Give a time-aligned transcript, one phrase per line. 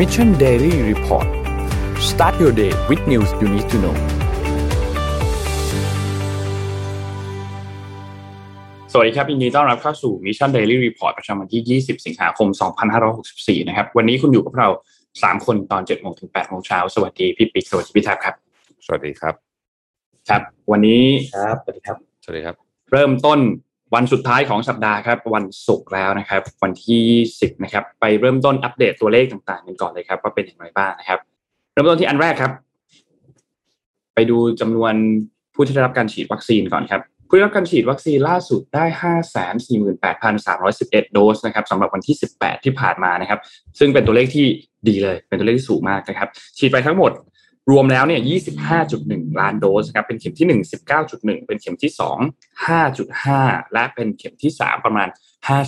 [0.00, 1.28] Mission Daily Report
[2.10, 3.96] start your day with news you need to know
[8.92, 12.48] สวัสดีครับยินดีต้อนรับเข้าสู่ Mission Daily Report ประจำวันที่ 20 สิงหาคม
[13.08, 14.68] 2564 นะครับ วันนี้คุณอยู่กับเรา
[15.08, 18.34] 3 คนตอน7โมงถึง8โมงเช้า สวัสดีพี่ปิ๊กสวัสดีพี่แท็บครับ
[18.86, 19.34] สวัสดีครับ
[20.28, 21.04] ครับ วันนี้
[21.36, 22.56] ครับ สวัสดีครับ สวัสดีครับ
[22.90, 23.38] เริ่มต้น
[23.94, 27.04] วันสุดท้ายของสัปดาห์ครับ วันศุกร์แล้วนะครับ วันที่
[27.34, 31.18] 10นะครับ ไปเริ่มต้นอัปเดตตัวเลขต่างๆกันก่อนเลยครับ ว่าเป็นอย่างไรบ้างนะครับ
[31.72, 32.52] เริ่มต้นที่อันแรกครับ
[34.14, 34.94] ไปดูจำนวน
[35.54, 38.84] ผู้ที่ได้รับการฉีดวัคซีนก่อนครับ ผู้ได้รับการฉีดวัคซีนล่าสุดได้
[40.08, 43.40] 548,311 โดสนะครับสำหรับวันที่ 18 ที่ผ่านมานะครับ
[43.78, 44.46] ซึ่งเป็นตัวเลขที่
[44.88, 47.12] ดีเลย เป็นตัวเลขที่สูงมากนะครับ ฉีดไปทั้งหมด
[47.70, 48.20] รวมแล้วเนี่ย
[48.80, 50.60] 25.1 ล้านโดสครับ เป็นเข็มที่ 1
[51.00, 55.08] 19.1 เป็นเข็มที่ 2 5.5 และเป็นเข็มที่ 3 ประมาณ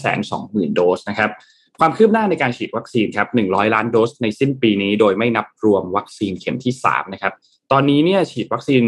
[0.09, 1.31] 520,000 โดสนะครับ
[1.79, 7.33] ความคืบหน้าในการฉีดวัคซีนครับ 100 ล้านโดสในสิ้นปีนี้ โดยไม่นับรวมวัคซีนเข็มที่ 3 นะครับ
[7.73, 8.83] ตอนนี้เนี่ยฉีดวัคซีน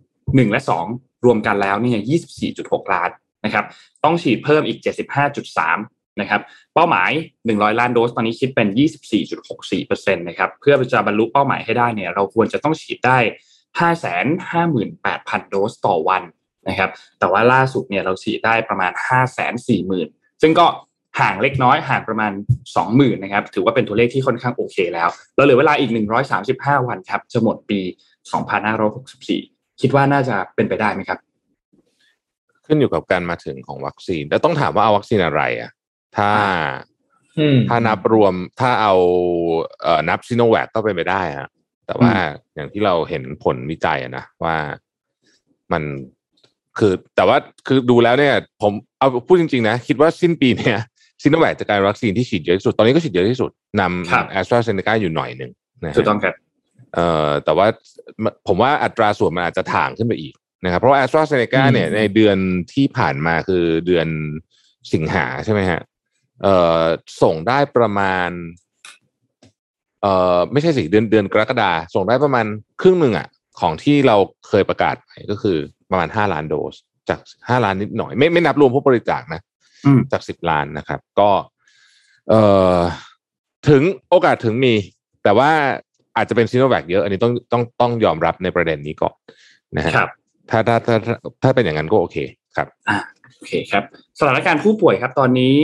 [0.00, 0.60] 1 และ
[0.92, 2.00] 2 รวมกันแล้วเนี่ย
[2.46, 3.10] 24.6 ล้าน
[3.44, 3.64] นะครับ
[4.04, 4.78] ต้องฉีดเพิ่มอีก
[5.44, 6.40] 75.3 นะครับ
[6.74, 7.10] เป้าหมาย
[7.46, 8.68] 100 ล้านโดสตอนนี้คิดเป็น
[9.42, 13.18] 24.64%นะครับเพื่อจะบรรลุเป้าหมายให้ได้เนี่ยเราควรจะต้องฉีดได้
[13.80, 16.22] 558,000 โดสต่อวัน
[16.68, 18.92] นะครับแต่ว่าล่าสุดเนี่ยเราฉีดได้ประมาณ
[19.66, 20.66] 540,000 ซึ่งก็
[21.20, 22.32] ห่างเล็กน้อยห่างประมาณ
[22.76, 25.90] 20,000นะครับถือว่าเป็นตัวเลขที่ค่อนข้างโอเคแล้วเราเหลือเวลาอีก
[26.38, 27.80] 135 วันครับจะหมดปี
[28.60, 31.18] 2564 คิดว่าน่าจะเป็นไปได้ไหมครับ
[32.66, 35.70] ขึ้นอยู่กับการมาถึงของวัคซีนแต่ต้องถามว่าเอาวัคซีนอะไรอะ
[36.18, 36.30] ถ้า
[37.38, 38.94] อืมถ้านับรวมถ้าเอา
[39.82, 41.48] เอ่อนับซิโนแวคก็เป็นไปได้ฮะ
[41.86, 42.12] แต่ว่า
[42.54, 44.56] อย่างที่เราเห็นผลวิจัยอะนะว่า
[45.72, 45.82] มัน
[46.78, 50.78] คือแต่ว่าคือดูแล้วเนี่ย ผมเอาพูดจริงๆนะ คิดว่าสิ้นปีเนี่ย
[51.22, 55.50] ซิโนแวคจะกลายเป็นวัคซีนที่ฉีดเยอะที่สุด ตอนนี้ก็ฉีดเยอะที่สุดนครับำแอสตราเซเนกาอยู่หน่อยหนึ่ง
[55.82, 56.34] นะฮะถูกต้องครับ
[56.94, 57.66] เอ่อแต่ว่า
[58.46, 62.36] ผมว่าอัตราส่วนมันอาจจะถ่างขึ้นไปอีกนะครับเพราะแอสตราเซเนกาเนี่ยอืมในเดือน
[62.74, 64.08] ที่ผ่านมาคือเดือน
[64.92, 65.80] สิงหาใช่ไหมฮะ
[66.42, 66.84] เอ่อ
[67.22, 68.30] ส่งได้ประมาณ
[70.02, 72.46] เอ่อไม่ใช่สิเดือนเดือนกรกฎาส่งได้ประมาณ
[72.80, 73.28] ครึ่งหนึ่งอะ
[73.60, 74.16] ของที่เรา
[74.48, 75.56] เคยประกาศไปก็คือ
[75.90, 76.74] ประมาณห้าล้านโดส
[77.08, 77.18] จาก
[77.48, 79.40] ห้าล้านนิดหน่อย ไม่ไม่นับรวมผู้บริจาคนะ
[79.86, 81.30] อืมจากสิบล้านนะครับ ก็
[82.28, 82.42] เอ่
[82.76, 82.78] อ
[83.68, 84.74] ถึงโอกาสถึงมี
[85.22, 85.50] แต่ว่า
[86.16, 89.14] อาจจะเป็นซีโนแวคเยอะ อันนี้ต้องต้องต้องยอมรับในประเด็นนี้ก่อน
[89.76, 90.10] นะฮะครับ
[90.50, 92.16] ถ้าถ้าถ้าถ้าถ้าเป็นอย่างนั้นก็โอเค
[92.56, 92.98] ครับอ่า
[93.36, 93.82] โอเคครับ
[94.18, 95.58] สถานการณ์ผู้ป่วยครับ ตอนนี้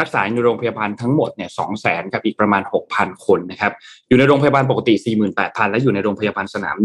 [0.00, 3.72] รักษาอยู่โรงพยาบาลทั้งหมดเนี่ยสองแสนกับอีกประมาณ 6,000 คนนะครับ
[4.08, 4.94] อยู่ในโรงพยาบาลปกติ
[5.32, 6.76] 48,000 และอยู่ในโรงพยาบาลสนาม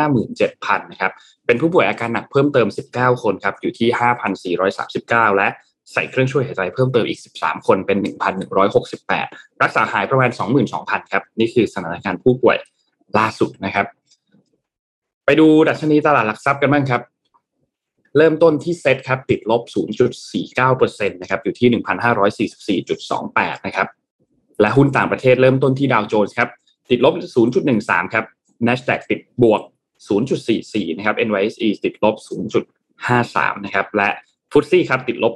[0.00, 1.12] 157,000 นะครับ
[1.46, 5.48] เป็นผู้ป่วยอาการหนักเพิ่มเติม 19 คนครับ อยู่ที่ 5,439 และ
[5.92, 7.98] ใส่เครื่องช่วยหายใจเพิ่มเติมอีก 13 คนเป็น
[8.80, 10.30] 1,168 รักษาหายประมาณ
[10.70, 12.56] 22,000 ครับ นี่คือสถานการณ์ผู้ป่วย
[13.18, 13.86] ล่าสุดนะครับ
[15.24, 17.02] ไปดูดัชนีตลาดหลักทรัพย์กันบ้างครับ
[18.16, 19.62] เริ่มต้นที่เซ็ตครับติดลบ
[20.40, 21.68] 0.49%นะครับอยู่ที่
[22.78, 23.88] 1,544.28 นะครับ
[24.60, 26.48] และหุ้นต่างประเทศเริ่มต้นที่ดาวโจนส์ครับ
[26.90, 27.14] ติดลบ
[27.64, 28.24] 0.13 ครับ
[28.66, 29.62] NASDAQ ติดบวก
[30.28, 32.14] 0.44 นะครับ NYSE ติดลบ
[32.88, 34.08] 0.53 นะครับและ
[34.52, 35.34] ฟุตซี่ครับติดลบ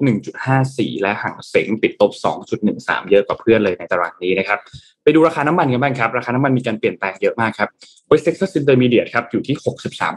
[0.51, 2.13] 1.54 และห่างเสงติดลบ
[2.61, 4.59] 2.13 เยอะกว่าเพื่อนเลยในตารางนี้นะครับ
[5.03, 7.69] ไปดูราคาน้ำมันกันบ้างครับ ราคาน้ำมันมีการเปลี่ยนแปลงเยอะมากครับ
[8.11, 9.57] West Texas Intermediate ครับอยู่ที่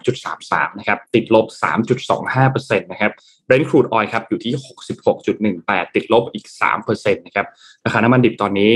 [0.10, 1.46] 63.33 นะครับ ติดลบ
[2.14, 3.12] 3.25%นะครับ
[3.48, 4.54] Brent crude oil ครับอยู่ที่
[5.26, 6.46] 66.18 ติดลบอีก
[6.84, 7.48] 3%นะครับ
[7.86, 8.74] ราคาน้ำมันดิบตอนนี้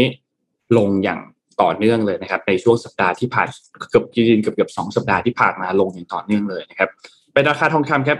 [0.78, 1.20] ลงอย่าง
[1.62, 3.48] ต่อเนื่องเลยนะครับ ในช่วงสัปดาห์ที่ผ่าน
[3.90, 6.90] เกือบจริงๆเกือบเกือบสองสัปดาห์ที่ผ่านมาลงอย่างต่อเนื่องเลยนะครับ
[7.34, 8.20] เป็นราคาทองคำครับ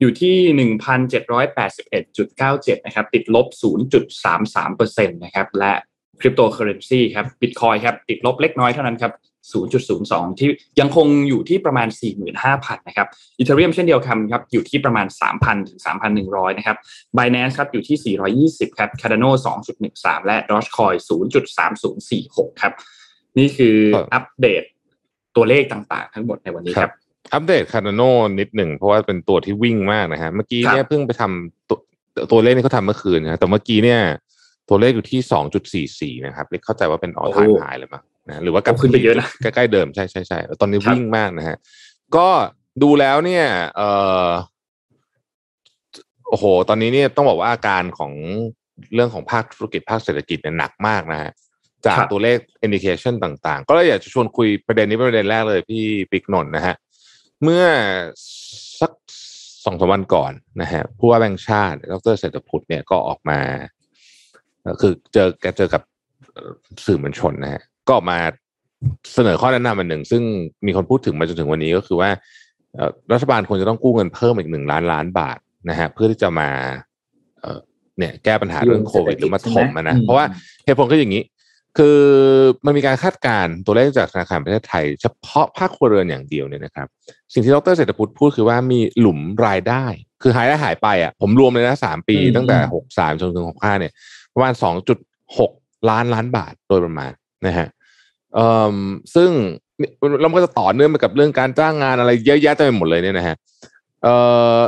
[0.00, 0.36] อยู่ที่
[0.76, 3.46] 1,781.97 นะครับ ติดลบ
[4.26, 5.72] 0.33%นะครับ และ
[6.20, 9.12] คริปโตเคอร์เรนซีครับบิตคอยน์ครับ ติดลบเล็กน้อยเท่านั้นครับ
[9.74, 10.48] 0.02 ที่
[10.80, 11.88] ยังคงอยู่ที่ประมาณ
[12.38, 15.06] 45,000 นะครับอีเธอเรียมเช่นเดียวกันครับ อยู่ที่ประมาณ
[15.38, 15.80] 3,000 ถึง
[16.18, 16.76] 3,100 นะครับ
[17.16, 17.96] Binance ครับ อยู่ที่
[18.48, 19.30] 420 ครับ Cardano
[19.78, 20.96] 2.13 และ Dogecoin
[21.78, 22.72] 0.3046 ครับ
[23.38, 24.62] นี่คือครับอัปเดต
[25.36, 26.92] ตัวเลขต่างๆ ทั้งหมดในวันนี้ครับ
[27.32, 28.02] อัปเดตคาร์ดาโน
[28.40, 31.78] นิดหนึ่งเพราะว่าเป็นตัวที่วิ่งมากนะฮะเมื่อกี้เนี่ยครับเพิ่งไปทำตัว
[32.32, 34.00] ตัวเลขนี่เขาทำเมื่อคืนนะแต่เมื่อกี้เนี่ย
[34.68, 41.56] ตัวเลขอยู่ที่สองจุดสี่สี่นะครับเล็กเข้าใจว่าเป็นออท i ม e ไฮเลยมั้งนะหรือว่ากลับโอ้ขึ้นไปเยอะนะใกล้ๆเดิมใช่ใช่ใช่ตอนนี้ครับวิ่งมากนะฮะ
[42.16, 42.28] ก็
[42.82, 43.46] ดูแล้วเนี่ย
[43.76, 43.82] เอ
[44.26, 44.30] อ
[46.28, 48.12] โอ้โห ตอนนี้เนี่ยต้องบอกว่าอาการของ
[48.94, 51.30] เรื่องของภาคธุรกิจภาคเศรษฐกิจเนี่ยหนักมากนะฮะ
[51.86, 55.82] จากครับตัวเลข indication ต่างๆ ก็เลยอยากจะชวนคุยประเด็นนี้เป็นประเด็นแรกเลยพี่
[56.12, 56.74] ปิ๊กนนท์นะฮะ
[57.42, 57.64] เมื่อ
[58.80, 58.92] สัก
[59.64, 63.38] สองสามวันก่อนนะฮะผู้ว่าแบงค์ชาติ ดรเศรษฐพุทธเนี่ยก็ออกมา
[64.62, 65.82] เอ่อคือเจอแกเจอกับ
[66.86, 68.18] สื่อมวลชนนะฮะก็ออกมา
[69.14, 70.22] เสนอข้อแนะนำอันหนึ่ง ซึ่ง
[70.66, 72.10] มีคนพูดถึงมาจนถึงวันนี้ก็คือว่า
[72.74, 75.38] เอ่อรัฐบาลควรจะต้องกู้เงินเพิ่มอีกหนึ่งล้านล้านบาท
[75.68, 76.48] นะฮะเพื่อที่จะมา
[77.40, 77.58] เอ่อ
[77.98, 80.26] เนี่ยแก้ปัญหาเรื่องโควิดหรือมาถมอะนะอืมเพราะว่า
[80.64, 81.22] เหตุผลก็อย่างนี้
[81.78, 81.98] คือ
[82.64, 86.86] มันมีการคาดการณ์ตัวเลขจากธนาคารประเทศไทย เฉพาะภาคครัวเรือนอย่างเดียวเนี่ยนะครับ
[87.32, 89.84] สิ่งที่ดรเศรษฐพุทธพูดคือว่ามีหลุมรายได้
[90.22, 93.92] คือหายได้หายไปอะผมรวมเลยนะสามปีอืมตั้งแต่อืมหกสามจนถึงหกห้าเนี่ย
[94.34, 94.98] ประมาณสองจุด
[95.38, 95.50] หก
[95.90, 97.12] ล้านล้านบาทโดยประมาณ
[97.46, 97.68] นะฮะ
[98.34, 98.76] เอ่อ
[99.14, 99.30] ซึ่ง
[100.20, 103.36] เราก็จะต่อเนื่องไปกับเรื่องการจ้างงานอะไรเยอะแยะเต็มไปหมดเลยเนี่ยนะฮะ
[104.02, 104.14] เอ่
[104.56, 104.58] อ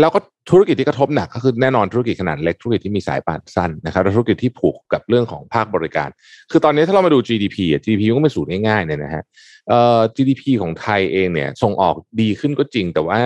[0.00, 6.08] แล้วก็ ธุรกิจที่กระทบหนักก็คือแน่นอนธุรกิจขนาดเล็กธุรกิจที่มีสายป่านสั้นนะครับและธุรกิจที่ผูกกับเรื่องของภาคบริการ
[6.50, 9.22] คือตอนนี้ถ้าเรามาดู GDP อะ GDP ก็ไม่สูตรง่ายๆเนี่ยนะฮะ
[9.68, 13.20] เอ่อ GDP ของไทยเองเนี่ย ส่งออกดีขึ้นก็จริง แต่ว่า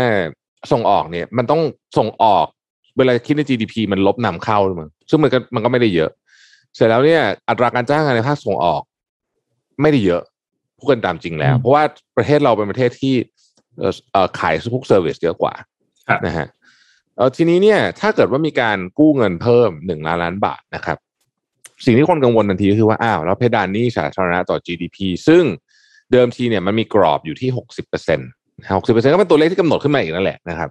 [0.72, 1.62] ส่งออกเนี่ยมันต้อง
[1.99, 2.46] ส่งออก
[2.99, 6.10] เวลาคิดใน GDP มันลบนำเข้าด้วยมั้งซึ่งมันก็มันก็ไม่ได้เยอะ
[6.75, 8.82] เสร็จแล้วเนี่ยอัตราการจ้างงานในภาคส่งออก
[9.82, 10.22] ไม่ได้เยอะ
[10.78, 11.82] พูดกันตามจริงแล้วอืมเพราะว่า
[12.17, 13.14] ประเทศเราเป็นประเทศที่
[13.78, 15.55] เอ่อเอ่อขายพวกเซอร์วิสเยอะกว่า
[16.08, 16.46] ครับนะฮะ
[17.16, 20.99] เออทีนี้เนี่ยถ้าเกิดว่ามีการกู้เงินเพิ่มหนึ่งล้านล้านบาทนะครับ
[21.84, 24.96] สิ่งที่คนกังวลทันทีก็คือว่าอ้าวแล้วเพดานหนี้สาธารณะต่อ GDP
[25.28, 25.44] ซึ่ง
[26.12, 28.28] เดิมทีเนี่ยมันมีกรอบอยู่ที่หกสิบเปอร์เซ็นต์
[28.78, 30.70] หกสิบเปอร์เซ็นต์ก็เป็นตัวเลขที่กำหนดขึ้นมาอีกนั่นแหละนะครับ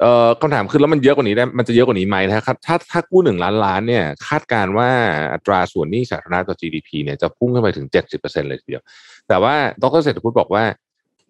[0.00, 4.88] เอ่อคำถามคือแล้วมันเยอะกว่านี้ได้มันจะเยอะกว่านี้ไหมนะครับถ้าถ้ากู้หนึ่งล้านล้านเนี่ยคาดการณ์ว่า
[5.32, 8.84] อัตราส่วนหนี้สาธารณะต่อ GDP เนี่ยจะพุ่งขึ้นไปถึงเจ็ดสิบเปอร์เซ็นเลยทีเดียว
[9.28, 10.64] แต่ว่าดรเศรษฐพุทธบอกว่า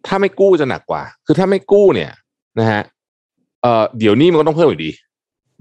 [0.06, 2.12] ถ้าไม่กู้จะหนักกว่า คือถ้าไม่กู้เนี่ย
[2.59, 2.82] นะฮะ
[3.64, 4.90] เอ่อเดี๋ยวหนี้มันก็ต้องเพิ่มอยู่ดี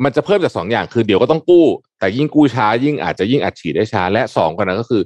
[0.03, 1.65] มันจะเพิ่มจากสองอย่างคือเดี๋ยวก็ต้องกู้
[1.99, 5.01] แต่ยิ่งกู้ช้า ยิ่งอาจจะยิ่งอัดฉีดได้ช้า และสองกว่านั้นก็คือ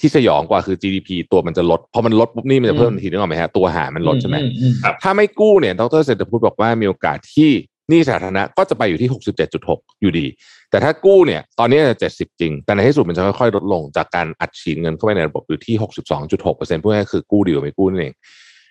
[0.00, 4.72] ที่สยองกว่าคือ GDP ตัวมันจะลดพอมันลดปุ๊บหนี่มันจะเพิ่มทันทีนึกออกไหมฮะตัวหารมันลดใช่ไหมอือืม
[5.02, 7.50] ถ้าไม่กู้เนี่ยดรเศรษฐพุทธบอกว่ามีโอกาสที่
[7.88, 9.10] หนี้สาธารณะก็จะไปอยู่ที่
[9.56, 10.26] 67.6 อยู่ดี
[10.70, 15.74] แต่ถ้ากู้เนี่ย ตอนนี้จะ 70 จริง แต่ในที่สุดมันจะค่อยๆ ลดลงจากการอัดฉีดเงินเข้าไปในระบบอยู่ที่
[16.16, 18.14] 62.6เปอร์เซ็นต์พวกนี้คือกู้ดีกว่าไม่กู้นั่นเอง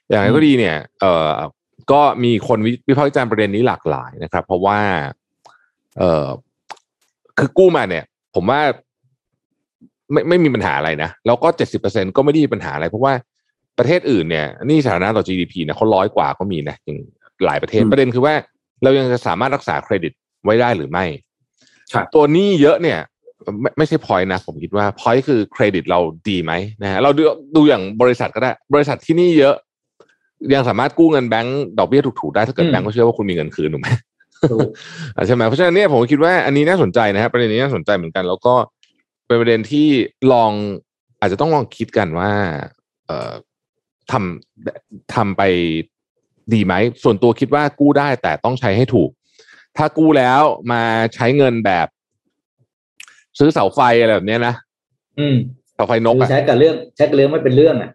[0.09, 1.31] อย่างไรก็ดีเนี่ย เอ่อ
[1.91, 4.80] ก็มีคนวิวิพากษ์วิจารณ์ประเด็นนี้หลากหลายนะครับ เพราะว่า
[5.97, 6.27] เอ่อ
[7.38, 8.03] คือกู้มาเนี่ย
[8.36, 8.62] ผมว่า
[10.12, 13.13] ไม่ไม่มีปัญหาอะไรนะแล้วก็เจ็ดสิบเปอร์เซ็นก็ไม่ได้มีปัญหาอะไร เพราะว่า
[13.77, 17.00] ประเทศอื่นเนี่ยหนี่สาธารณะต่อ GDP เนี่ยเขาร้อยกว่าก็มีนะอย่าง
[17.45, 18.33] หลายประเทศอืมประเด็นคือว่า
[18.83, 20.13] เรายังจะสามารถรักษาเครดิต
[20.44, 21.06] ไว้ได้หรือไม่
[21.94, 23.00] ครับตัวหนี้เยอะเนี่ย
[23.62, 26.00] ไม่ไม่ใช่พอยนะผมคิดว่าพอยคือเครดิตเรา
[26.30, 26.51] ดีไหม
[26.83, 27.21] นะฮะเราดู
[27.56, 29.56] ดูอย่างบริษัทก็ได้ บริษัทที่หนี่เยอะ
[30.53, 33.89] ยังสามารถกู้เงินแบงก์ดอกเบี้ยถูกๆได้ถ้าเกิดอืมแบงก์ก็เชื่อว่าคุณมีเงินคืนถูกไหม
[34.51, 34.69] ถูก
[35.15, 38.53] อะใช่ไหมเพราะฉะนั้นเนี่ยผมคิดว่าอันนี้น่าสนใจนะครับประเด็นนี้น่าสนใจเหมือนกัน แล้วก็
[39.27, 39.88] เป็นประเด็นที่
[40.31, 40.51] ลอง
[41.19, 42.31] อาจจะต้องลองคิดกันว่า
[43.06, 43.33] เอ่อ
[44.12, 45.44] ทำทำไป
[46.53, 49.09] ดีไหม ส่วนตัวคิดว่ากู้ได้แต่ต้องใช้ให้ถูก
[49.77, 50.41] ถ้ากู้แล้ว
[50.71, 50.81] มา
[51.15, 51.88] ใช้เงินแบบ
[53.39, 54.53] ซื้อเสาไฟอะไรแบบเนี้ยนะ
[55.19, 55.36] อืม
[55.75, 57.91] เสาไฟนกคืออะใช้กับเรื่องใช้กับเรื่องไม่เป็นเรื่องอะ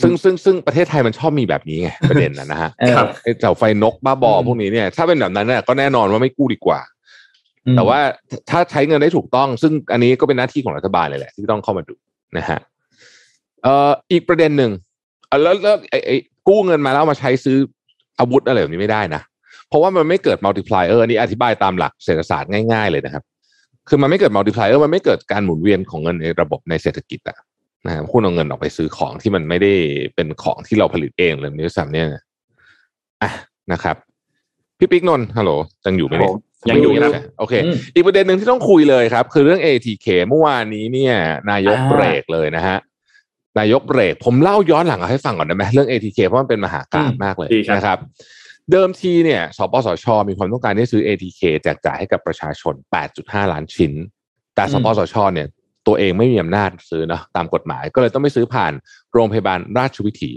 [0.00, 6.80] ซึ่งซึ่งซึ่งประเทศไทยมันชอบมีแบบนี้ไงประเด็นนะนะฮะเออครับไอ้เสาไฟนกบ้าบออืมพวกนี้เนี่ยถ้าเป็นแบบนั้นเนี่ยก็แน่นอนว่าไม่กู้ดีกว่า
[7.66, 7.98] อืมแต่ว่า
[8.50, 11.94] ถ้าใช้เงินได้ถูกต้อง ซึ่งอันนี้ก็เป็นหน้าที่ของรัฐบาลเลยแหละ ที่ต้องเข้ามาดู
[12.36, 12.58] นะฮะ
[13.62, 14.70] เอ่ออีกประเด็นหนึ่ง
[15.28, 16.16] เอ่อแล้วแล้วไอ้ไอ้
[16.48, 17.58] กู้เงินมาแล้วเอามาใช้ซื้อ
[18.18, 19.22] อาวุธอะไรแบบนี้ไม่ได้นะ
[19.68, 23.24] เพราะว่ามันไม่เกิด multiplier อันนี้อธิบายตามหลักเศรษฐศาสตร์ง่ายๆเลยนะครับ
[23.88, 27.36] คือมันไม่เกิด multiplier มันไม่เกิดการหมุนเวียนของเงินในระบบในเศรษฐกิจอะ
[27.86, 29.72] นะครับคุณเอาเงินออกไปซื้อของที่มันไม่ได้
[30.14, 32.06] เป็นของที่เราผลิตเองเลยนี่ซ้ำเนี่ย
[33.22, 33.30] อะ
[33.72, 33.96] นะครับ
[34.78, 35.50] พี่ปิ๊กนนท์ฮัลโหล
[35.86, 36.32] ยังอยู่ไหมเนี่ย
[36.70, 41.14] ยังอยู่ครับโอเคอืมอีกประเด็นหนึ่งที่ต้องคุยเลยครับ คือเรื่อง ATK เมื่อวานนี้เนี่ย
[41.50, 42.78] นายกอ่าเบรกเลยนะฮะ
[43.58, 47.98] นายกเบรก ผมเล่าย้อนหลังให้ฟังก่อนได้ไหมเรื่อง ATK เพราะมันเป็นมหากาพย์มากเลยดีครับนะครับ
[48.72, 52.74] เดิมทีเนี่ยสปสช มีความต้องการที่ซื้อ ATK แจกจ่ายให้กับประชาชน
[53.12, 53.92] 8.5 ล้านชิ้น
[54.54, 55.48] แต่สปสช เนี่ย
[55.86, 58.72] ตัวเองไม่มีอำนาจซื้อนะตามกฎหมาย ก็เลยต้องไปซื้อผ่าน
[59.12, 60.30] โรงพยาบาลราชวิถี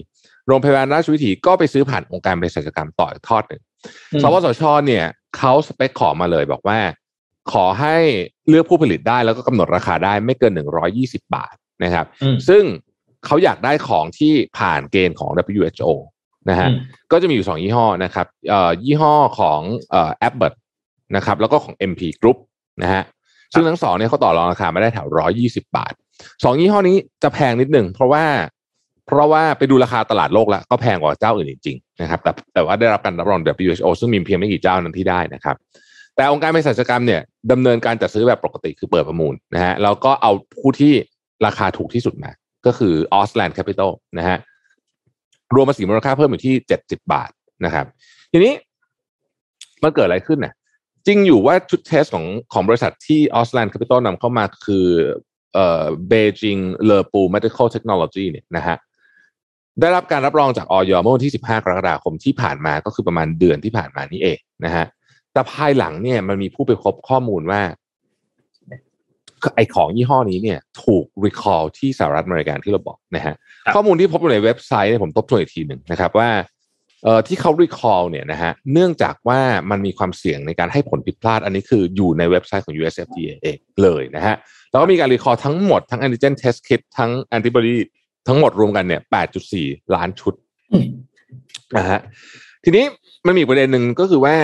[0.48, 3.62] โรงพยาบาลราชวิถีก็ไปซื้อผ่านองค์การเภสัชกรรมต่ออีกทอดหนึ่ง
[4.14, 5.06] อืมสปสชเนี่ย
[5.38, 6.80] เขาสเปคขอมาเลยบอกว่า
[7.52, 7.96] ขอให้
[8.48, 10.54] เลือกผู้ผลิตได้แล้วก็กำหนดราคาได้ไม่เกิน
[10.94, 12.64] 120บาทนะครับอืมซึ่ง
[13.26, 15.90] เขาอยากได้ของที่ผ่านเกณฑ์ของ WHO
[16.50, 16.78] นะฮะอืม
[17.12, 19.60] ก็จะมีอยู่สองยี่ห้อนะครับเอ่อยี่ห้อของ
[19.92, 20.54] เอ่อ Abbott
[21.16, 22.38] นะครับแล้วก็ของ MP Group
[22.82, 23.04] นะฮะ
[23.54, 25.94] ซึ่งทั้งสองเนี่ยเขาต่อรองราคาไมาได้แถวร้อยี่สิบาท
[26.44, 28.26] สองยี่ห้อนี้จะแพงนิดหนึ่งเพราะว่า
[29.08, 35.56] เพราะว่าไปดูราคาตลาดโลกแล้วก็แพงกว่าเจ้าอื่นจริงๆนะครับแต่แต่ว่าได้รับการรับรอง WHO ซึ่งมีเพียงไม่กี่เจ้านั้นที่ได้นะครับ
[36.16, 40.94] แต่องค์การเภสัชกรรมเนี่ยดำเนินการจัดซื้อแบบปกติคือเปิดประมูลนะฮะแล้วก็เอาผู้ที่
[41.46, 42.32] ราคาถูกที่สุดมา
[42.66, 44.38] ก็คือ Ausland Capital นะฮะ
[45.56, 47.30] รวมภาษีมูลค่าเพิ่มอยู่ที่เจ็ดสิบาท
[47.66, 47.86] นะครับ
[48.32, 48.54] ทีนี้
[49.84, 50.54] มันเกิดอะไรขึ้นเนี่ย
[51.10, 54.88] จริงอยู่ว่าชุดเทสของของบริษัทที่ Ausland Capital นำเข้ามาคือ
[55.54, 58.78] เอ่อ Beijing l e p u Medical Technology เนี่ยนะฮะ
[59.82, 64.86] ได้รับการรับรองจากออยเมื่อวันที่ 15 กรกฎาคมที่ผ่านมาก็คือประมาณเดือนที่ผ่านมานี่เองนะฮะ
[65.34, 67.62] แต่ภายหลังเนี่ยมันมีผู้ไปพบข้อมูลว่า
[69.56, 73.36] ไอของยี่ห้อนี้เนี่ยถูก recall ที่สหรัฐอเมริกาที่เราบอกนะฮะ
[73.66, 76.48] ครับข้อมูลที่พบอยู่ในเว็บไซต์เนี่ยผมทบทวนอีกทีหนึ่งนะครับว่าเอ่อ
[77.28, 79.40] ที่เขา recall เนี่ยนะฮะเนื่องจากว่า
[79.72, 84.36] มันมีความเสี่ยงในการให้ผลผิดพลาด อันนี้คืออยู่ในเว็บไซต์ของ US FDA เองเลยนะฮะ
[84.70, 87.76] แล้วก็มีการ recall ทั้งหมดทั้ง antigen test kit ทั้ง antibody
[88.28, 89.02] ทั้งหมดรวมกันเนี่ย
[89.48, 90.34] 8.4 ล้านชุด
[91.78, 92.00] นะฮะ
[92.64, 92.86] ทีนี้
[93.26, 94.36] มันมีประเด็นหนึ่งก็คือว่า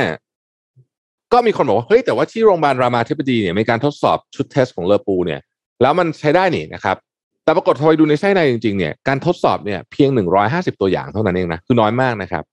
[1.34, 5.42] ก็มีคนบอกว่าเฮ้ยแต่ว่าที่โรงพยาบาลรามาธิบดีเนี่ยมีการทดสอบชุดเทสของเลอปูเนี่ย
[5.82, 6.98] แล้วมันใช้ได้นี่นะครับ
[7.46, 12.44] แต่ปรากฏพอไปดูในไส้ในจริงๆเนี่ยการทดสอบเนี่ยเพียงหนึ่งร้อยห้าสิบตัวอย่างเท่านั้นเองนะคือน้อยมากนะครับ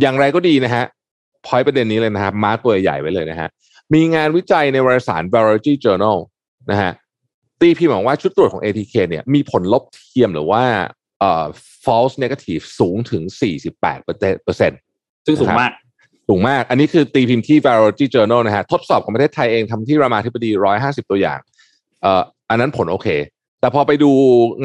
[0.00, 0.84] อย่างไรก็ดีนะฮะ
[1.46, 3.48] พอยประเด็นนี้เลยนะครับมาร์กตัวใหญ่ไว้เลยนะฮะ
[3.94, 6.16] มีงานวิจัยในวารสาร Virology Journal
[6.70, 6.92] นะฮะ
[7.60, 10.62] ตีพิมพ์บอกว่าชุดตรวจของ ATK เนี่ยมีผลลบเทียมหรือว่า
[11.20, 11.44] เอ่อ
[11.84, 13.22] false negative สูงถึง
[13.64, 14.12] 48เปอ
[14.52, 14.80] ร์เซ็นต์
[15.26, 15.72] ซึ่งสูงมาก
[16.28, 21.40] สูงมาก อันนี้คือตีพิมพ์ที่ Virology Journal นะฮะทดสอบของประเทศไทยเองทำที่รามาธิบดี 150 ตัวอย่าง
[22.02, 23.08] เอ่ออันนั้นผลโอเค
[23.62, 24.10] แต่พอไปดู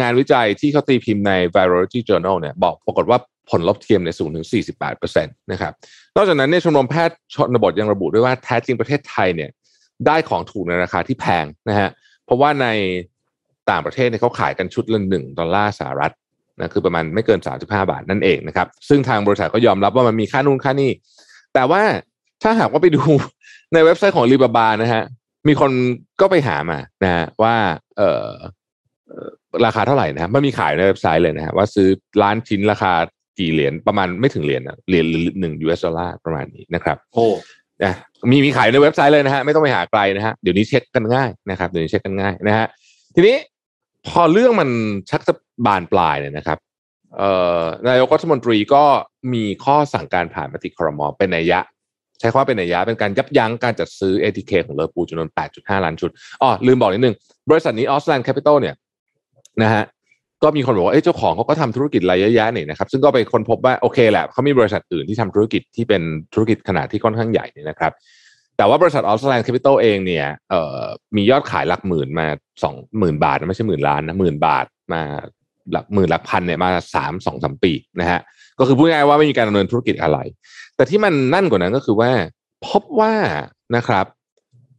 [0.01, 4.45] งานวิจัยที่เขาตีพิมพ์ใน Virology Journal เนี่ยบอกปรากฏว่าผลลบเทียมเนี่ยสูงถึง
[4.93, 5.73] 48%นะครับ
[6.15, 9.49] นอกจากนั้นเนี่ยชมรมแพทย์ชนบทยังระบุด้วยว่าแท้จริงประเทศไทยเนี่ย
[10.07, 11.89] ได้ของถูกในราคาที่แพงนะฮะ
[12.25, 12.67] เพราะว่าใน
[13.69, 16.13] ต่างประเทศเนี่ยเขาขายกันชุดละหนึ่งดอลลาร์สหรัฐ
[16.59, 20.91] นะคือประมาณไม่เกิน 35 บาทนั่นเองนะครับ ซึ่งทางบริษัทก็ยอมรับว่ามันมีค่านู่นค่านี่
[21.53, 21.81] แต่ว่า
[22.43, 23.01] ถ้าหากว่าไปดู
[23.73, 25.03] ในเว็บไซต์ของลีบาบานะฮะ
[25.47, 25.71] มีคน
[26.21, 27.55] ก็ไปหามานะฮะว่า
[27.97, 28.56] เออเอ่อ
[29.65, 31.87] ราคาเท่าไหร่นะฮะมันมีขายในเว็บไซต์เลยนะฮะว่าซื้อ
[32.21, 32.93] ล้านชิ้นราคา
[33.39, 35.05] กี่เหรียญประมาณไม่ถึงเหรียญนะเหรียญ
[35.39, 37.27] หนึ่ง US ดอลลาร์ประมาณนี้นะครับโอ้
[37.83, 37.93] นะ
[38.31, 42.67] มีมีขายในเว็บไซต์เลยนะฮะไม่ต้องไปหาไกลนะฮะเดี๋ยวนี้เช็คกันง่ายนะครับเดี๋ยวนี้เช็คกันง่ายนะฮะ
[43.15, 43.35] ทีนี้
[44.07, 44.69] พอเรื่องมัน
[45.09, 45.33] ชักจะ
[45.65, 46.57] บานปลายเนี่ยนะครับ
[47.17, 48.83] เอ่อนายกรัฐมนตรีก็
[49.33, 51.59] มีข้อสั่งการผ่านมติครมเป็นนัยยะ
[52.19, 56.09] ใช้คำว่าเป็นนัยยะเป็นการยับยั้งการจัดซื้อ ATK ของเล่อปู๋จำนวน 8.5 ล้านชุด
[56.41, 57.15] อ๋อลืมบอกนิดนึง
[57.49, 58.75] บริษัทนี้ออสแลนด์แคปิตอลเนี่ย
[59.63, 59.83] นะฮะ
[60.43, 66.01] ก็มีคนบอกว่าเอ้เจ้าของเขาก็ทำธุรกิจเยอะแยะนี่นะครับซึ่งก็ไปค้นพบว่าโอเคแหละเขามีบริษัทอื่นที่ทำธุรกิจที่เป็น
[66.33, 67.91] ธุรกิจขนาดที่ค่อนข้างใหญ่เนี่ยนะครับ
[68.57, 70.81] แต่ว่าบริษัทออสแลนด์แคปิตอลเองเนี่ยเอ่อ
[71.15, 72.27] มียอดขายหลักหมื่นมา
[72.63, 75.01] สองหมื่นบาทไม่ใช่หมื่นล้านนะหมื่นบาทมา
[75.71, 78.19] หลักหมื่นหลักพันเนี่ยมาสามสองสามปีนะฮะ
[78.59, 80.17] ก็คือพูดง่ายๆว่าไม่มีการดำเนินธุรกิจอะไร
[80.75, 82.11] แต่ที่มันนั่นกว่านั้นก็คือว่า
[82.67, 83.13] พบว่า
[83.75, 84.05] นะครับ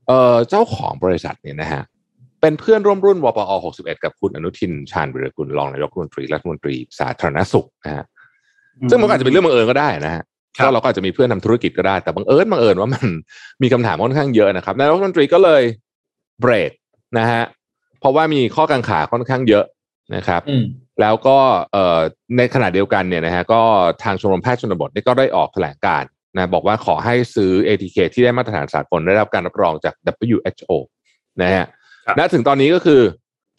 [0.07, 1.83] เอ่อเจ้าของบริษัทเนี่ยนะฮะ
[2.41, 8.05] เป็นเพื่อนร่วมรุ่นวปอ61 กับคุณอนุทินชาญวิรกุลรองนายกรัฐมนตรีรัฐมนตรีสาธารณสุขนะฮะ
[8.91, 10.23] ซึ่งมันก็อาจจะเป็นเรื่องบังเอิญก็ได้นะฮะ
[10.57, 13.07] ครับก็เราก็อาจจะมีเพื่อนทำธุรกิจก็ได้แต่บังเอิญบังเอิญว่ามัน
[13.63, 15.63] มีคำถามค่อนข้างเยอะนะครับนายกรัฐมนตรีก็เลย
[16.41, 16.71] เบรก
[17.19, 17.43] นะฮะ
[18.01, 19.65] เพราะว่ามีข้อกังขาค่อนข้างเยอะ
[20.15, 20.65] นะครับอืม
[21.01, 21.39] แล้วก็
[21.73, 22.01] เอ่อ
[22.37, 23.63] ในขณะเดียวกันเนี่ยนะฮะก็
[24.03, 29.95] ทางชมรมแพทย์ชนบทนี่ก็ได้ออกแถลงการณ์นะบอกว่าขอให้ซื้อ ATK ที่ได้มาตรฐานสากลได้รับการรับรองจาก
[30.37, 30.73] WHO
[31.43, 31.69] นะฮะครับ
[32.19, 33.01] ณถึงตอนนี้ก็คือ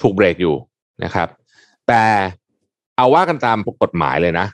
[0.01, 0.55] ถูกเบรกอยู่
[1.03, 1.27] นะครับ
[1.87, 2.03] แต่
[2.97, 4.47] เอาว่ากันตามกฎหมายเลยนะ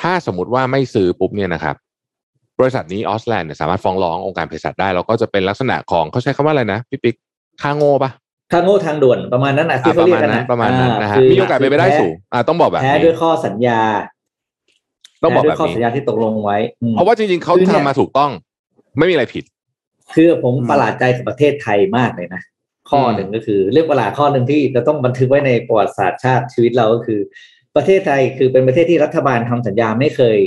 [0.00, 1.76] ถ้าสมมติว่าไม่ซื้อปุ๊บเนี่ยนะครับ
[2.60, 7.14] บริษัทนี้ออสแลนด์เนี่ยสามารถฟ้องร้ององค์การเภสัชได้แล้วก็จะเป็นลักษณะของเขาใช้คำว่าอะไรนะพี่ปิ๊ก
[7.62, 8.10] ค่าโง่ปะ
[8.52, 13.80] ทางโง่ทางด่วนประมาณนั้นนะอะที่ปเขาระเรียมากณกันนั้นนะประมาณนั้นนะฮะคืมีโอกาสเป็นไปได้แพ้สูงอ่าต้องบอกแบบแพ้นี้ด้วยข้อสัญญา
[15.22, 18.30] ต้องบอกแพ้ด้แบวยบข้อนี้สัญญาที่ตกลงไว้อืมเพราะว่าจริงๆเขาคือเนี่ยทำมาถูกต้อง
[18.98, 19.44] ไม่มีอะไรผิด
[20.14, 22.42] คือผมอืมประหลาดใจกับประเทศไทยมากเลยนะ
[22.90, 27.20] ข้อหนึ่งก็คือ เรื่องประหลาดข้อหนึ่งที่จะต้องบันทึกไว้ในประวัติศาสตร์ชาติชีวิตเราก็คือ
[27.76, 30.38] ประเทศไทยคือเป็นประเทศที่รัฐบาลทำสัญญาไม่เคย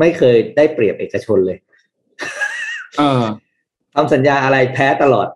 [0.00, 1.58] ไม่เคยได้เปรียบเอกชนเลย
[2.98, 3.24] เออ
[3.94, 5.26] ทำสัญญาอะไรแพ้ตลอด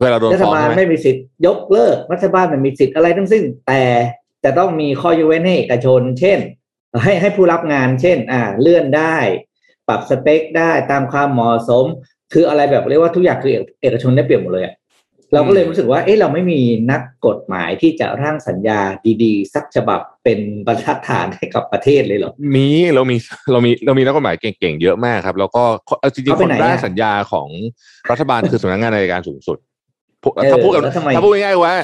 [0.00, 3.82] เวลาโดนรัฐฟ้องบาลใช่ไหมไม่มีสิทธิ์ยกเลิกรัฐบาลไม่มีสิทธิ์อะไรทั้งสิ้น แต่
[4.44, 6.38] จะต้องมีข้อยกเว้นให้เอกชน เช่น
[7.02, 9.16] ให้ให้ผู้รับงาน เช่น อ่า เลื่อนได้
[9.88, 11.84] ปรับสเปคได้ตามความเหมาะสม
[12.32, 14.74] คืออะไรแบบเรียกว่าทุกอย่างคือเอกเอกชนได้เปรียบหมดเลยอะ
[15.34, 16.60] เราก็เลยรู้สึกว่า เอ๊ะเราไม่มี
[16.90, 18.80] นักกฎหมายที่จะร่างสัญญา
[19.22, 23.16] ดีๆ สักฉบับเป็นบรรทัดฐานให้กับประเทศเลยเหรอ มีเรามี
[23.52, 25.62] เรามีเรามีนักกฎหมายเก่งๆเยอะมากครับ แล้วก็
[26.00, 27.48] เอาจริงเขาๆไปคนไหนร่างอะสัญญาของ
[28.10, 29.58] รัฐบาลคือสำนักงานอัยการสูงสุด
[30.22, 31.74] พูดเออถ้าพูดกับแล้วทำไมถ้าพูดง่ายๆว่า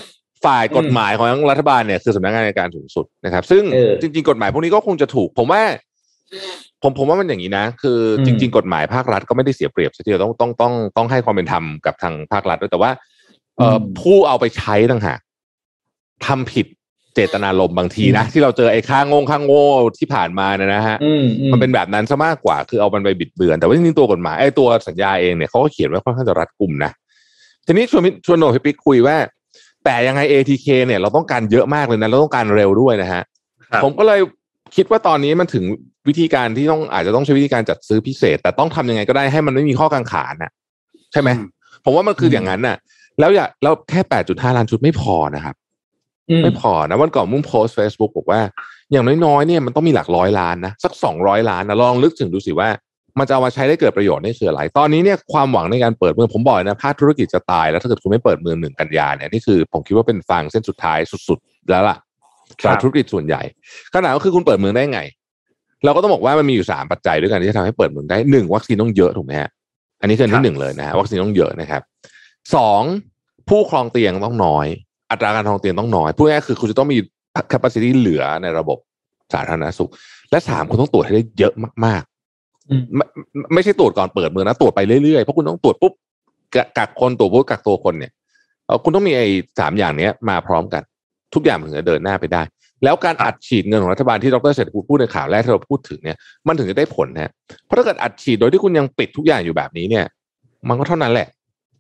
[0.44, 5.62] ฝ่ายกฎหมายของรัฐบาลเนี่ยคือสำนักงานอัยการสูงสุดนะครับ ซึ่งเออจริง ๆ กฎหมายพวกนี้ก็คงจะถูก ผมว่า
[6.82, 13.09] ผมผมว่ามันอย่างนี้นะ คืออมจริง ๆ กฎหมายภาครัฐก็ไม่ได้เสียเปรียบซะทีเดียวต้องต้องต้องต้องให้ความเป็นธรรมกับทางภาครัฐด้วยแต่ว่าเอ่ออม
[14.00, 15.18] ผู้เอาไปใช้ต่างหาก
[16.26, 16.66] ทำผิด
[17.14, 19.66] เจตนารมณ์บางทีนะอืมที่เราเจอไอ้ค่างงค่างโง่
[19.98, 26.90] ที่ผ่านมาเนี่ยนะฮะอืมอืมมันเป็นแบบนั้นซะมากกว่าคือเอามันไปบิดเบือน แต่ว่าจริงๆตัวกฎหมายไอ้ตัวสัญญาเองเนี่ยเขาก็เขียนไว้ค่อนข้างจะรัดกุมนะ
[27.66, 29.16] ทีนี้ชวนพี่ชวนโหนงพี่ปิ๊กคุยว่า
[29.84, 33.22] แต่ยังไง ATK เนี่ยเราต้องการเยอะมากเลยนะเราต้องการเร็วด้วยนะฮะ
[33.70, 34.20] ครับผมก็เลย
[34.76, 35.64] คิดว่าตอนนี้มันถึง
[36.08, 40.52] วิธีการที่ต้องอาจจะต้องใช้วิธีการจัดซื้อพิเศษ แต่ต้องทำยังไงก็ได้ให้มันไม่มีข้อกังขาน่ะ
[41.12, 41.48] ใช่ไหมอืม
[41.84, 42.76] ผมว่ามันคืออย่างนั้นน่ะ
[43.20, 45.54] แล้วอย่าแล้วแค่แปดจุดห้าล้านชุดไม่พอนะครับ
[46.30, 48.40] อืมไม่พอนะวันก่อนมุ่งโพสต์ Facebook บอกว่า
[48.92, 52.68] อย่างน้อยๆเนี่ยมันต้องมีหลักร้อยล้านนะสักสองร้อยล้านนะลองนึกถึงดูสิว่า
[53.18, 60.98] มันจะเอามาใช้ได้เกิดประโยชน์นี่คืออะไรตอนนี้เนี่ยความหวังในการเปิดเมืองผมบอกเลยนะภาคธุรกิจจะตายแล้วถ้าเกิดคุณไม่เปิดเมืองหนึ่งกันยาเนี่ยนี่คือผมคิดว่าเป็นฟางเส้นสุดท้าย
[61.28, 61.96] สุดๆ แล้วล่ะ
[62.62, 63.42] ครัสำหบรับธุรกิจส่วนใหญ่
[63.94, 65.00] ขนาดก็คือคุณเปิดเมืองได้ไง
[65.84, 69.50] เราก็ต้องบอกว่ามันมีอยู่สามปัจจัยด้วยกันที่จะทำให้เปิดเมืองได้หนึ่งวัคซีนต้องเยอะถูกไหมฮะ
[70.00, 71.82] อันนี้คืออันครัที่บหนึ่งเลยนะฮะวัคซีนต้องเยอะนะครับ
[72.54, 72.82] สอง
[73.50, 74.66] ผู้ครองเตียงต้องน้อย
[75.10, 76.98] อัตราการครองเตียงต้องน้อยพูดง่ายๆคือคุณจะต้องมี
[77.52, 78.78] capacity เหลือในระบบ
[79.34, 79.90] สาธารณสุข
[80.30, 81.54] และสามคุณต้องตรวจให้ได้เยอะ
[81.86, 82.02] มาก
[82.70, 83.04] อืมๆไม่
[83.54, 85.92] ไม่ใช่ตรวจก่อนเปิดเมืองนะตรวจไปเรื่อยๆเพราะคุณต้องตรวจปุ๊บ
[86.54, 88.12] กะกักคนตรวจปุ๊บกักตัวคนเนี่ย
[88.66, 89.26] เอ่อคุณต้องมีไอ้
[89.58, 90.82] สามอย่างเนี้ยมาพร้อมกัน
[91.34, 92.42] ทุกอย่างมันถึงจะเดินหน้าไปได้
[92.84, 96.16] แล้วการอัดฉีดเงินของรัฐบาลที่ดรเศรษฐพูดพูดในข่าวแรกที่เราพูดถึงเนี่ย
[96.46, 97.32] มันถึงจะได้ผลนะ
[97.64, 100.04] เพราะถ้าเกิดอัดฉีดโดยที่คุณยังปิดทุกอย่างอยู่แบบนี้เนี่ย
[100.68, 101.28] มันก็เท่านั้นแหละ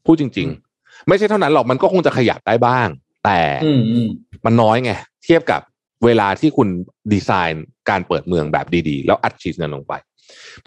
[0.06, 0.69] พูดจริง ๆ
[1.08, 2.88] ไม่ใช่เท่านั้นหรอกมันก็คงจะขยับได้บ้าง
[3.24, 4.08] แต่อืมอืม
[4.44, 4.92] มันน้อยไง
[5.24, 5.60] เทียบกับ
[6.04, 6.68] เวลาที่คุณ
[7.12, 9.92] ดีไซน์การเปิดเมืองแบบดีๆ แล้วอัดฉีดเงินลงไป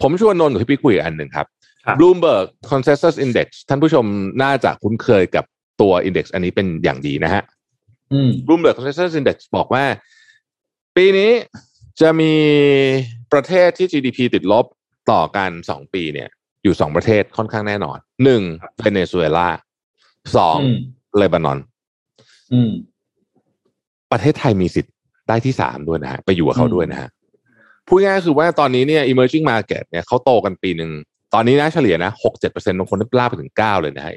[0.00, 1.46] ผมชวนนนท์กับพี่ปิ๊กคุยอีกอันหนึ่งครับ
[1.86, 4.04] ครับ Bloomberg Consensus Index ท่านผู้ชม
[4.42, 5.44] น่าจะคุ้นเคยกับ
[5.80, 7.42] ตัว Index อันนี้เป็นอย่างดีนะฮะ
[8.12, 9.84] อืม Bloomberg Consensus Index บอกว่า
[10.96, 11.30] ปีนี้
[12.00, 12.32] จะมี
[13.32, 14.66] ประเทศที่ GDP ติดลบ
[15.10, 16.28] ต่อกันสองปีเนี่ย
[16.64, 18.42] อยู่สองประเทศค่อนข้างแน่นอนหนึ่ง
[18.78, 19.48] เวเนซุเอลา
[20.36, 20.76] สองอืม
[21.18, 21.58] เลบานอน
[22.52, 22.70] อืม
[24.12, 24.94] ประเทศไทยมีสิทธิ์
[25.28, 27.08] ได้ที่สามด้วยนะฮะไปอยู่กับเขาอืมด้วยนะฮะ
[27.86, 30.90] พูดง่ายๆคือว่าตอนนี้เนี่ย emerging market เนี่ยเขาโตกันปีหนึ่ง
[31.34, 34.12] ตอนนี้นะเฉลี่ยนะหกเจ็ดเปอร์เซ็นต์บางคนได้ลากไปถึงเก้าเลยนะฮะ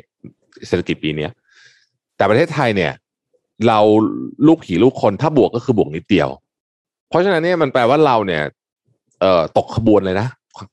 [0.68, 1.32] เศรษฐกิจปีเนี้ย
[2.18, 2.92] แต่ประเทศไทยเนี่ย
[3.68, 3.80] เรา
[4.48, 6.30] ลูกผีลูกคนถ้าบวกก็คือบวกนิดเดียว
[7.10, 8.42] เพราะฉะนั้นเนี่ยมันแปลว่าเราเนี่ย
[9.22, 10.28] เอ่อตกขบวนเลยนะ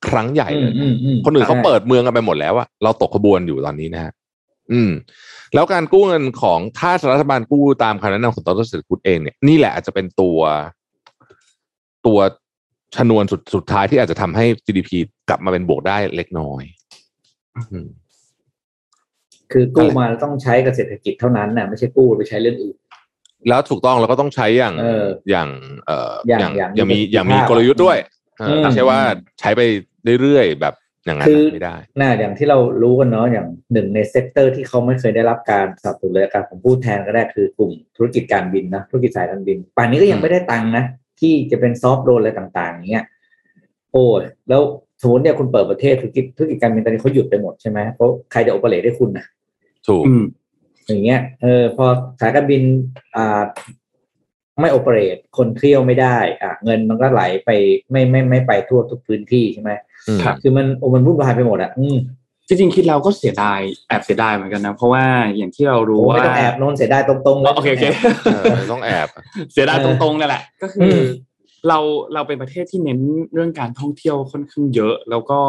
[0.08, 4.12] ครั้งใหญ่เลยอืมอืมคนอื่นเขาใช่เปิดเมืองกันไปหมดแล้วอะเราตกขบวนอยู่ตอนนี้นะฮะ
[4.72, 4.90] อืม
[5.54, 10.38] แล้วการกู้เงินของถ้ารัฐบาลกู้ตามคำแนะนำของดรเศรษฐกุลเองเนี่ยนี่แหละอาจจะเป็นตัว
[12.06, 12.18] ตัว
[12.96, 14.90] ชนวนสุดสุดท้ายที่อาจจะทำให้ GDP
[15.28, 16.62] กลับมาเป็นบวกได้เล็กน้อย
[17.72, 17.88] อืม
[19.52, 22.76] คือกู้อะไรมาแล้วต้องใช้กับเศรษฐกิจเท่านั้นน่ะไม่ใช่กู้ไปใช้เรื่องอื่น
[23.48, 25.48] แล้วถูกต้องเราก็ต้องใช้อย่างเอออย่าง
[25.86, 27.98] เอ่ออย่างอย่างอย่างอย่างมีมีอย่างมีประสิทธิภาพกลยุทธ์ด้วย
[28.38, 28.98] เอออืมไม่ใช่ว่า
[29.40, 29.60] ใช้ไป
[30.20, 30.74] เรื่อยๆแบบ
[31.04, 40.84] อย่างนั้นคือไม่ได้น่าอย่างที่เรารู้กันเนาะอย่างหนึ่งใน sector ที่เขาไม่เคยได้รับการสนับสนุนเลยการผมพูดแทนก็ได้คือกลุ่มธุรกิจการบินนะธุรกิจสายการบินป่านนี้ก็ยังไม่ได้ตังค์นะ
[41.20, 43.04] ที่จะเป็น soft loan อะไรต่าง ๆ อย่างเงี้ย
[43.92, 44.62] โอ้ยแล้ว
[45.02, 49.26] สมมติเนี่ยคุณเปิดประเทศธุรกิจธุรกิจการบินตอนนี้เขาหยุดไปหมดใช่ไหมเพราะใครจะโอเปเรตให้คุณนะ
[49.88, 50.24] ถูกอืม
[50.86, 51.86] อย่างเงี้ยเออพอ
[52.20, 52.62] สายการบิน
[53.16, 53.42] อ่า
[54.60, 57.50] ไม่โอเปเรตคนเที่ยวไม่ได้ อะ เงินมันก็ไหลไป
[57.90, 61.96] ไม่ไม่ไม่ไปทั่วทุกพื้นที่ใช่ไหมอืม ครับคือมันโอ้มันวุ่นวายไปหมดอะอืม
[62.48, 65.04] จริงๆคิดแล้วก็เสียดายแอบเสียดายเหมือนกันนะเพราะว่า
[65.36, 67.86] อย่างที่เรารู้โอ้ว่าไม่ต้องแอบโนนเสียดายตรงๆเลยโอเคโอเค
[68.24, 69.08] เออต้องแอบ
[69.52, 71.04] เสียดายเออตรงๆนั่นแหละ ก็คืออม
[71.68, 71.78] เรา
[72.14, 73.00] เราเป็นประเทศที่เน้น
[73.32, 75.40] เรื่องการท่องเที่ยวค่อนข้างเยอะ แล้วก็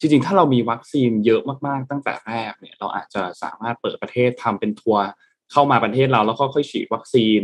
[0.00, 5.04] จริงๆ ถ้าเรามีวัคซีนเยอะมากๆ ตั้งแต่แรกเนี่ย เราอาจจะสามารถเปิดประเทศทำเป็นทัวร์
[5.52, 7.42] เข้ามาประเทศเราแล้วก็ค่อยฉีดวัคซีน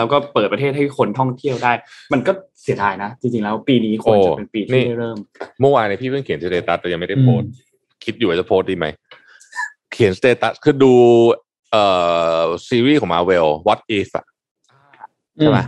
[0.00, 1.72] แล้วก็เปิดประเทศให้คนท่องเที่ยวได้
[2.12, 2.32] มันก็
[2.62, 5.18] เสียดายนะ จริงๆแล้วปีนี้ควรจะเป็นปีนี่ที่ได้เริ่ม
[5.60, 7.50] เมื่อวานเนี่ยพี่เพิ่งเขียน status แต่ยังไม่ได้โพสต์
[8.04, 8.86] คิดอยู่ว่าจะโพสต์ดีไหม
[9.92, 10.94] เขียน status คือดู
[11.72, 11.84] เอ่
[12.40, 14.24] อซีรีส์ของ Marvel What If อะ
[15.38, 15.58] ใช่ไหม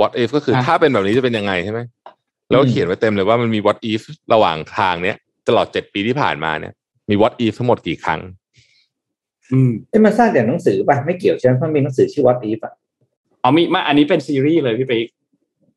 [0.00, 1.80] What If ก็คือครับถ้าเป็นแบบนี้จะเป็นยังไงใช่ไหม
[2.48, 5.16] แล้วก็เขียนไว้เต็มเลยว่ามันมี What If ระหว่างทางเนี้ย
[5.48, 6.72] ตลอดเจ็ดปีที่ผ่านมาเนี่ย
[7.10, 8.20] มี What If ทั้งหมดกี่ครั้ง
[9.52, 12.74] อืมที่มันสร้างจากหนังสือป่ะ ไม่เกี่ยวใช่ไหมเพราะมีหนังสือชื่อ What If อะ
[13.42, 15.06] อ๋อมีมาอันนี้เป็นซีรีส์เลยพี่ปิ๊ก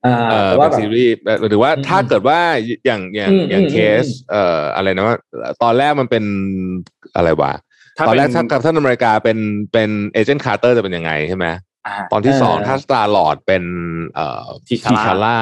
[0.06, 1.13] อ่าเอ่อแต่เป็ว่านแบบซีรีส์
[1.50, 2.39] หรือว่าอืมถ้าเกิดว่า
[2.86, 5.17] อย่างอย่างอืมอย่างอืมเคส เอ่ออะไรนะว่า
[5.63, 6.24] ตอนแรกมันเป็น
[7.15, 7.54] อะไรวะ
[7.97, 9.38] ถ้าตอนแรกเป็นถ้ากับท่านอเมริกาเป็น
[9.74, 11.45] เป็นเอเจนต์คาร์เตอร์จะเป็นยังไงใช่ไหม
[11.88, 13.63] อ่าตอนที่เออสองถ้าสตาร์ลอร์ดเป็น
[14.15, 15.39] เอ่อ T'Challa ชาร่า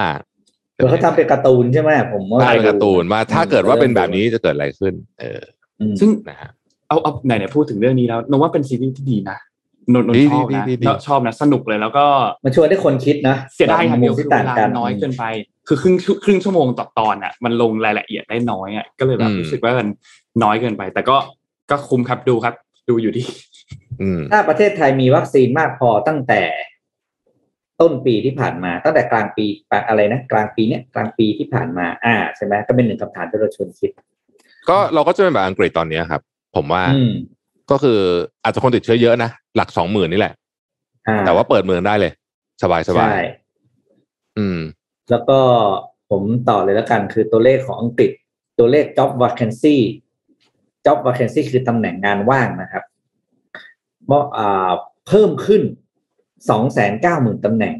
[0.75, 5.41] เดี๋ยวเขาทำเป็นการ์ตูนใช่ไหมผมว่าได้การ์ตูนว่าถ้าเกิดว่าเป็นแบบนี้อืมจะเกิดอะไรขึ้น เออ
[5.81, 6.49] อืมซึ่งนะฮะ
[6.87, 9.37] เอาเอาไหนไหนพูดถึงเรื่องนี้แล้วนนว่าเป็นซีรีส์ที่ดีนะ
[9.93, 12.05] นนนนดีชอบดีนะดีดีชอบนะสนุกเลยแล้วก็
[12.45, 15.23] มันชวนให้คนคิดนะ เสียดายอย่างเดียวมุมคือที่เวต่างลากันน้อยเกินไป
[15.67, 19.87] คือครึ่งชั่วครึ่งชั่วโมงต่อตอนอะ มันลงรายละเอียดได้น้อยอะก็เลยแบบรู้สึกว่ามัน
[20.43, 21.17] น้อยเกินไป แต่ก็
[21.71, 22.53] ก็คุ้มครับดูครับ
[22.89, 23.23] ดูอยู่ดี
[24.01, 26.41] อืมถ้าประเทศไทยมีวัคซีนมากพอตั้งแต่
[27.81, 29.45] ต้นปีที่ผ่านมาตั้งแต่กลางปี
[29.87, 33.91] อะไรนะกลางปีเนี้ยกลางปีที่ผ่านมา อ่าใช่ไหมก็เป็นหนึ่งคำถามที่เราชวนคิด
[34.69, 36.21] ก็เราก็จะเป็นแบบอังกฤษตอนเนี้ยครับ
[36.55, 37.11] ผมว่าอืม
[37.71, 37.99] ก็คือ
[38.43, 40.33] อาจจะคนติดเชื้อเยอะนะ หลักสองหมื่นนี่แหละ
[41.07, 42.11] อ่าแต่ว่าเปิดเมืองได้เลย
[42.63, 43.21] สบายสบายใช่
[44.37, 44.59] อืม
[45.09, 45.39] แล้วก็
[46.09, 48.11] ผมต่อเลยแล้วกันคือตัวเลขของอังกฤษ
[48.59, 49.75] ตัวเลข job vacancy
[50.85, 52.83] job vacancy คือตำแหน่งงานว่างนะครับ
[54.07, 54.71] เมื่ออ่า
[55.07, 55.61] เพิ่มขึ้น
[56.49, 57.73] สองแสนเก้าหมื่นตำแหน่ง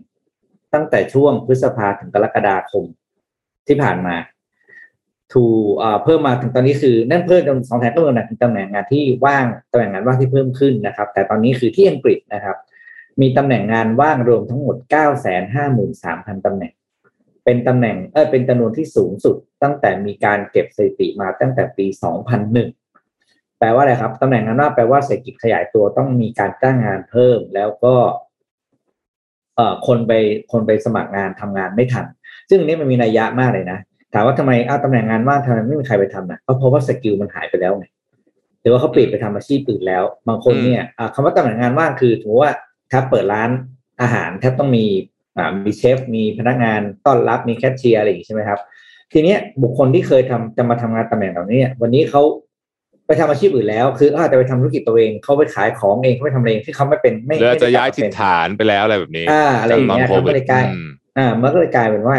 [0.73, 2.84] ตั้งแต่ช่วงพฤษภาถึงกรกฎาคม
[3.67, 4.15] ที่ผ่านมา
[5.34, 5.46] ถู
[5.82, 12.58] อ่าเพิ่มมาถึงตอนนี้คือนั่นเพิ่มจนสองแสนเก้าหมื่นตำแหน่งงานที่ว่างตำแหน่งงานว่างที่เพิ่มขึ้นนะครับ แต่ตอนนี้คือที่อังกฤษนะครับ
[13.22, 16.74] มีตำแหน่งงานว่างรวมทั้งหมดเก้าแสนห้าหมื่นสามพันตำแหน่ง
[17.46, 21.86] เป็นตำแหน่งเออเป็นจำนวนที่สูงสุด ตั้งแต่มีการเก็บสถิติมาตั้งแต่ปี
[22.72, 27.96] 2001 แปลว่าอะไรครับตำแหน่งนั้นว่าแปลว่าเศรษฐกิจขยายตัวต้องมีการจ้างงานเพิ่มแล้วก็
[29.56, 30.12] เอ่อคนไป
[30.52, 32.06] คนไปสมัครงานทำงานไม่ทัน
[32.50, 33.80] ซึ่งนนี้มันมีนัยยะมากเลยนะ
[34.13, 37.86] ถามว่าทำไมอ้าวตำแหน่งงานว่างทำไมไม่มีใครไปทำนะก็เพราะว่าสกิลมันหายไปแล้วไง
[38.62, 42.52] หรือว่าเขาเปลี่ยนไปทำอาชีพอื่นแล้ว บางคนเนี่ยอ่าคำว่าตำแหน่งงานว่างคือถือว่า
[42.91, 43.50] ถ้าเปิดร้าน
[44.02, 44.86] อาหารแทบต้องมี
[45.38, 48.60] อ่ามีเชฟมีพนักงานต้อนรับมีแคชเชียร์อะไรอย่างนี้ใช่ไหมครับ
[49.12, 52.22] ทีเนี้ยบุคคลที่เคยทำจะมาทำงานตำแหน่งเหล่านี้เนี่ยวันนี้เขา
[53.08, 62.17] ไปทำอาชีพอื่นแล้ว คือเขาอาจจะไปทำธุรกิจตัวเองเขาไปขายของเองเขาไปทำอะไรเองที่เขาไม่เป็นไม่หรืออาจจะไม่ได้ย้ายกลับถิ่นเป็นฐานไปแล้วอะไรแบบนี้อ่าอะไรอย่างเงี้ยจกตครับก็เลยกลายอืมอ่ามันก็เลยกลายเป็นว่า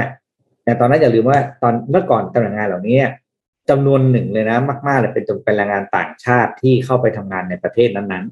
[0.65, 3.13] แต่ตอนนั้นอย่าลืมว่าตอนเมื่อก่อนตำแหน่งงานเหล่านี้เนี่ย
[3.71, 8.25] จำนวนหนึ่งเลยนะ มากๆเลยเป็นจนเป็นแรงงานต่างชาติที่เข้าไปทำงานในประเทศนั้น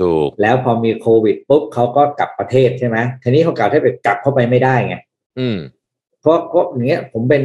[0.00, 4.96] ถูกๆแล้วพอมีโควิดปุ๊บเขาก็กลับประเทศใช่ไหมทีนี้เขากลับให้ไปกลับเข้าไปไม่ได้ไง
[5.38, 5.56] อืม
[6.20, 7.44] เพราะเพราะอย่างเงี้ย ผมเป็น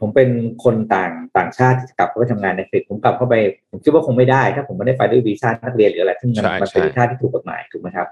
[0.00, 0.30] ผมเป็น
[0.64, 3.34] คนต่างต่างชาติที่กลับเข้าไปทำงานในอังกฤษผมกลับเข้าไป
[3.70, 8.06] ผมคิดว่าคงไม่ได้ ถ้าผมไม่ได้ไปด้วยวีซ่านักเรียนหรืออะไรซึ่งมันใช่มันเป็นใช่วีซ่าที่ถูกกฎหมายถูกไหมครับ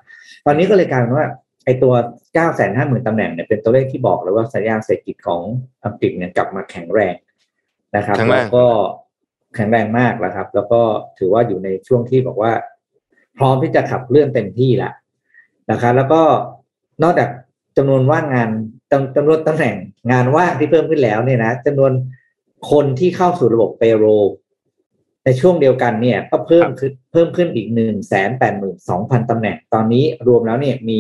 [0.47, 1.27] ตอนนี้ก็เลยกลายเป็นว่า
[1.67, 1.95] ไอ้ตัว
[2.35, 5.43] 9 5 0 0 0 0ตำแหน่งเนี่ยเป็นตัวเลขที่บอกเลยว่าสัญญาณเศรษฐกิจของ
[5.85, 7.15] อังกฤษเนี่ยกลับมาแข็งแรง
[7.97, 8.67] นะครับแข็งแรงแล้วก็
[9.55, 10.81] แข็งแรงมากแล้วครับ แล้วก็
[11.19, 12.53] ถือว่าอยู่ในช่วงที่บอกว่า
[13.39, 14.93] พร้อมที่จะขับเลื่อนเต็มที่แล้ว
[15.71, 16.23] นะครับ แล้วก็
[17.03, 17.31] นอกจาก
[17.77, 18.51] จำนวนว่างงาน
[18.91, 19.75] จำจำนวนตำแหน่ง
[20.11, 21.93] งานว่างที่เพิ่มขึ้นแล้วเนี่ยนะจำนวน
[22.71, 24.05] คนที่เข้าสู่ระบบเปโร
[25.25, 30.99] ในช่วงเดียวกันเนี่ยก็เพิ่มขึ้นเพิ่มขึ้นอีกหนึ่งแสนแปดหมื่นสองพันตำแหน่ง ตอนนี้รวมแล้วเนี่ยมี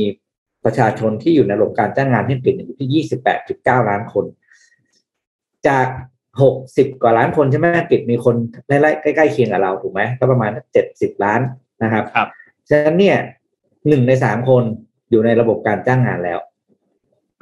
[0.66, 4.24] ประชาชนที่อยู่ในระบบการจ้างงานที่อังกฤษอยู่ที่ยี่สิบแปดจุดเก้าล้านคน
[5.68, 5.86] จาก
[6.42, 8.34] หกสิบกว่าล้านคนใช่ไหมอังกฤษมีคน
[8.68, 11.40] ไล่ๆใกล้ๆเคียงกับเราถูกไหมก็ประมาณเจ็ดสิบล้าน
[11.82, 12.28] นะครับครับ
[12.68, 13.16] ฉะนั้นเนี่ย
[13.88, 14.64] หนึ่งในสามคน
[15.10, 16.38] อยู่ในระบบการจ้างงานแล้ว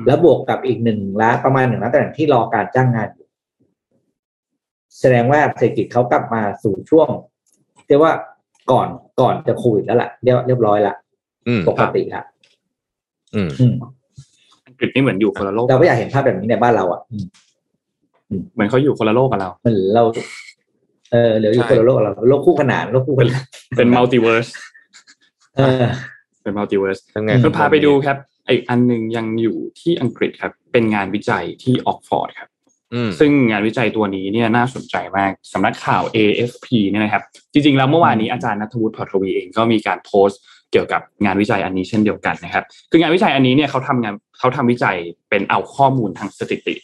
[0.06, 3.28] แล้วบวกกับอีกหนึ่งล้านประมาณหนึ่งล้านตำแหน่งที่รอการจ้างงานอยู่
[5.00, 7.08] แสดงว่าเศรษฐกิจเขากลับมาสู่ช่วง
[7.86, 8.12] เรียกว่า
[8.70, 8.88] ก่อน
[9.20, 10.94] ก่อนจะโควิดแล้วล่ะเรียบเรียบร้อยละ
[11.48, 12.24] อืมปกติละ
[13.34, 13.74] อืมอืม
[14.66, 17.24] อังกฤษนี่เหมือนอยู่คนละโลก เราก็อยากเห็นภาพแบบนี้ในบ้านเราอะอืม
[18.54, 20.02] เหมือนเขาอยู่คนละโลกกับเรามันเรา
[21.12, 23.42] เออเหลืออยู่ใช่คนละโลกกับเราโลกคู่ขนานโลกคู่ขนาน
[23.76, 24.46] เป็น multiverse
[25.56, 25.84] เออ
[26.42, 28.16] เป็น multiverse ทั้งไงอืมคุณพาไปดูครับ
[28.48, 32.48] อีกอันหนึ่งยังอยู่ที่อังกฤษครับ เป็นงานวิจัยที่ออกซ์ฟอร์ดครับ
[32.94, 40.40] อืมซึ่งงานวิจัยตัวนี้เนี่ยน่าสนใจมากสำนักข่าว AFP เนี่ยนะครับ จริงๆ แล้วเมื่อวานนี้อาจารย์นัทวุฒิพอทวีเองก็มีการโพสต์
[40.74, 44.96] เกี่ยวกับงานวิจัยอันนี้เช่นเดียวกันนะครับ คืองานวิจัยอันนี้เนี่ยเขาทำงานเขาทำวิจัย
[45.30, 46.74] เป็นเอาข้อมูลทางสถิติ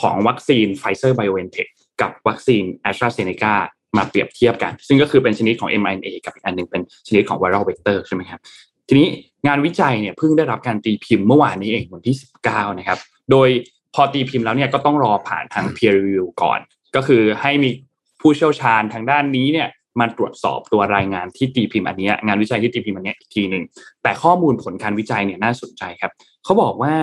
[0.00, 3.54] ของวัคซีน Pfizer BioNTech กับวัคซีน AstraZeneca
[3.96, 8.40] มาเปรียบเทียบกัน ซึ่งก็คือเป็นชนิดของ mRNA กับอีกอันหนึ่งเป็นชนิดของ viral vector ใช่ไหมครับ
[8.88, 9.08] ทีนี้
[9.46, 12.16] งานวิจัยเนี่ยเพิ่งได้รับการตีพิมพ์เมื่อวานนี้เองวันที่
[12.48, 12.98] 19 นะครับ
[13.30, 13.48] โดย
[13.94, 16.60] พอตีพิมพ์แล้วเนี่ยก็ต้องรอผ่านทาง peer review ก่อน
[16.96, 17.70] ก็คือให้มี
[18.20, 19.68] ผู้เชี่ยวชาญทางด้านนี้เนี่ย
[20.00, 23.64] มาตรวจสอบตัวรายงานที่ตีพิมพ์อันนี้งานวิจัยที่ตีพิมพ์อันเนี้ยอีกทีหนึ่ง
[24.02, 26.12] แต่ข้อมูลผลการวิจัยเนี่ยน่าสนใจครับ
[26.44, 26.94] เขาบอกว่า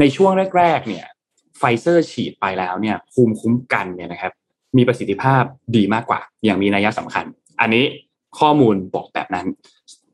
[0.00, 1.04] ในช่วงแรกๆเนี่ย
[1.58, 4.32] ไฟเซอร์ฉีดไปแล้วเนี่ยภูมิคุ้มกันเนี่ยนะครับ
[4.76, 5.42] มีประสิทธิภาพ
[5.76, 7.24] ดีมากกว่า อย่างมีนัยสำคัญ
[7.60, 7.84] อันนี้
[8.38, 9.46] ข้อมูลบอกแบบนั้น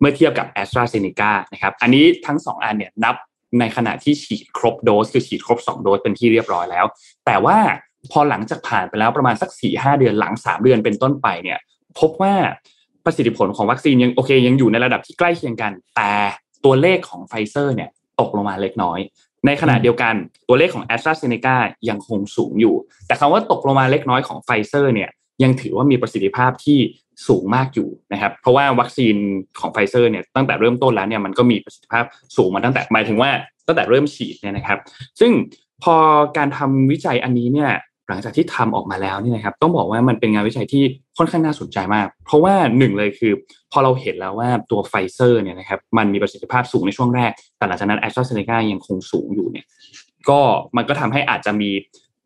[0.00, 3.14] เมื่อเทียบกับ a s t r a z เซ e c a นะครับอันนี้ทั้ง 2 อันเนี่ยนับ
[3.58, 6.84] ในขณะที่ฉีดครบโดสคือฉีดครบ 2 โดสเป็นที่เรียบร้อยแล้ว
[7.26, 7.58] แต่ว่า
[8.12, 11.58] พอหลังจากผ่านไปแล้วประมาณสัก4-5เดือนหลัง 3 เดือนเป็นต้นไปเนี่ย
[11.98, 12.34] พบว่า
[13.04, 16.12] ประสิทธิผลของวัคซีนยังโอเค ยังอยู่ในระดับที่ใกล้เคียงกัน แต่
[16.64, 18.98] ตัวเลขของไฟเซอร์เนี่ยตกลงมาเล็กน้อย
[19.46, 20.14] ในขณะเดียวกัน
[20.48, 21.56] ตัวเลขของ AstraZeneca
[21.88, 22.74] ยังคงสูงอยู่
[23.06, 25.10] แต่คำว่าตกลงมาเล็กน้อยของไฟเซอร์เนี่ย
[25.42, 26.78] ยังถือว่ามีประสิทธิภาพที่
[27.28, 29.14] สูงมากอยู่นะครับเพราะว่าวัคซีน
[29.60, 32.04] ของไฟเซอร์เนี่ยตั้งแต่เริ่มต้นแล้วเนี่ยมันก็มีประสิทธิภาพ
[32.36, 33.30] สูงมาตั้งแต่หมายถึงว่า
[33.66, 34.78] ตั้งแต่เริ่มฉีดเนี่ยนะครับ
[35.20, 35.32] ซึ่ง
[35.82, 35.96] พอ
[36.36, 37.70] การทำวิจัยอันนี้เนี่ย
[38.10, 40.84] หลังจากที่ทำออกมาแล้วนี่นะครับ ต้องบอกว่ามันเป็นงานวิจัยที่
[41.18, 43.32] ค่อนข้างน่าสนใจมาก เพราะว่าหนึ่งเลยคือ
[43.72, 49.66] พอเราเห็นแล้วว่าตัวไฟเซอร์เนี่ยนะครับมันมีประสิทธิภาพสูงในช่วงแรก แต่หลังจากนั้นแอสตราเซเนกายังคงสูงอยู่เนี่ย
[50.28, 50.40] ก็
[50.76, 51.70] มันก็ทำให้อาจจะมี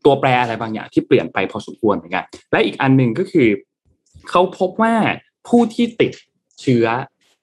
[0.05, 3.49] ตัวแปรอะไรบางอย่างที่เปลี่ยนไปพอสมควรเหมือนกันและอีกอันหนึ่งก็คือ
[4.31, 4.95] เขาพบว่า
[5.49, 6.13] ผู้ที่ติด
[6.61, 6.87] เชื้อ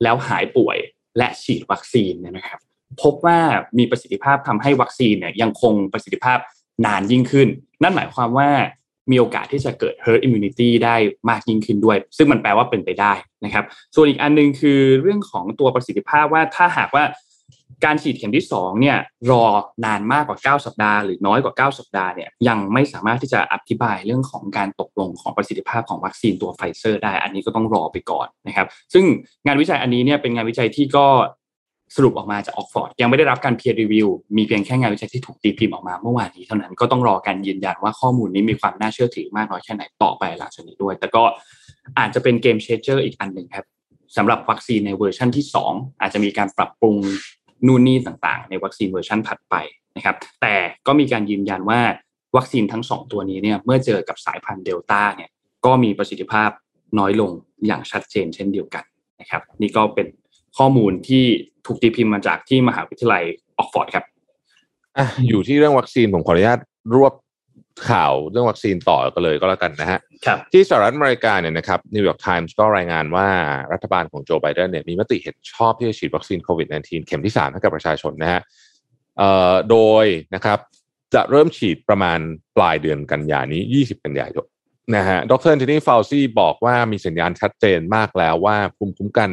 [0.03, 0.77] แล้วหายป่วย
[1.17, 2.59] และฉีดวัคซีนเนี่ยนะครับ
[3.01, 3.39] พบว่า
[3.77, 6.37] มีประสิทธิภาพทำให้วัคซีนเนี่ยยังคงประสิทธิภาพ
[6.85, 7.47] นานยิ่งขึ้น
[7.83, 8.49] นั่นหมายความว่า
[9.11, 10.95] มีโอกาสที่จะเกิด herd immunity ได้
[11.29, 13.13] มากยิ่งขึ้นด้วย ซึ่งมันแปลว่าเป็นไปได้
[13.45, 13.65] นะครับ
[13.95, 17.03] ส่วนอีกอันนึงคือเรื่องของตัวประสิทธิภาพว่าถ้าหากว่า
[17.85, 18.97] การฉีดเข็มที่2เนี่ย
[19.31, 19.43] รอ
[19.85, 29.05] นานมากกว่า 9 สัปดาห์หรือน้อยกว่า 9 สัปดาห์เนี่ยยังไม่สามารถที่จะอธิบายเรื่องของการตกลงของประสิทธิภาพของวัคซีนตัวไฟเซอร์ได้ อันนี้ก็ต้องรอไปก่อนนะครับ ซึ่ง
[29.45, 31.07] งานวิจัยอันนี้เนี่ยเป็นงานวิจัยที่ก็
[31.95, 41.23] สรุปออกมาจากอ็อกซ์ฟอร์ดยังไม่ได้รับการ peer review มีเพียงแค่งานวิจัยที่ถูกตีพิมพ์ออกมาเมื่อวานนี้เท่านั้นก็ต้องรอการยืนยันว่าข้อมูลนี้มีความน่าเชื่อถือมากน้อยแค่ไหนต่อไปหลังจากนี้ด้วย แต่ก็
[41.99, 43.65] อาจจะเป็น game changer อีกอันหนึ่งครับ
[44.17, 46.95] สำหรับวัคซีนในเวอร์ชันที่ 2 อาจจะมีการปรับปรุง
[47.67, 49.55] นู่นนี่ต่างๆ ในวัคซีนเวอร์ชันถัดไป
[49.97, 50.55] นะครับแต่
[50.87, 51.79] ก็มีการยืนยันว่า
[52.37, 55.29] วัคซีนทั้ง 2 ตัวนี้เนี่ยเมื่อเจอกับสายพันธุ์เดลต้าเนี่ย
[55.65, 56.49] ก็มีประสิทธิภาพ
[56.99, 57.31] น้อยลง
[57.67, 58.83] อย่างชัดเจนเช่นเดียวกัน
[59.21, 60.07] นะครับ นี่ก็เป็น
[60.57, 61.23] ข้อมูลที่
[61.65, 63.23] ถูกตีพิมพ์มาจากที่มหาวิทยาลัย
[63.57, 64.05] อ็อกซ์ฟอร์ดครับ
[64.97, 66.59] อะอยู่ที่เรื่องวัคซีนผมขออนุญาต
[66.95, 67.13] รวบ
[67.89, 73.27] ข่าวเรื่องวัคซีนต่อกันเลยก็แล้วกันนะฮะครับที่สหรัฐอเมริกาเนี่ยนะครับนิวยอร์กไทมส์ก็รายงานว่า
[73.73, 78.41] รัฐบาลของโจไบเดนเนี่ยมีมติเห็นชอบที่จะฉีดวัคซีนโควิด -19 เข็มที่ 3 ให้กับประชาชนนะฮะ
[79.17, 80.59] เอ่อโดยนะครับ
[81.13, 82.19] จะเริ่มฉีดประมาณ
[82.57, 84.45] ปลายเดือนกันยานี้ 20 กันยายน
[84.95, 89.31] นะฮะดร.แอนโทนี่ฟาวซี่บอกว่ามีสัญญาณชัดเจนมากแล้วว่าภูมิคุ้มกัน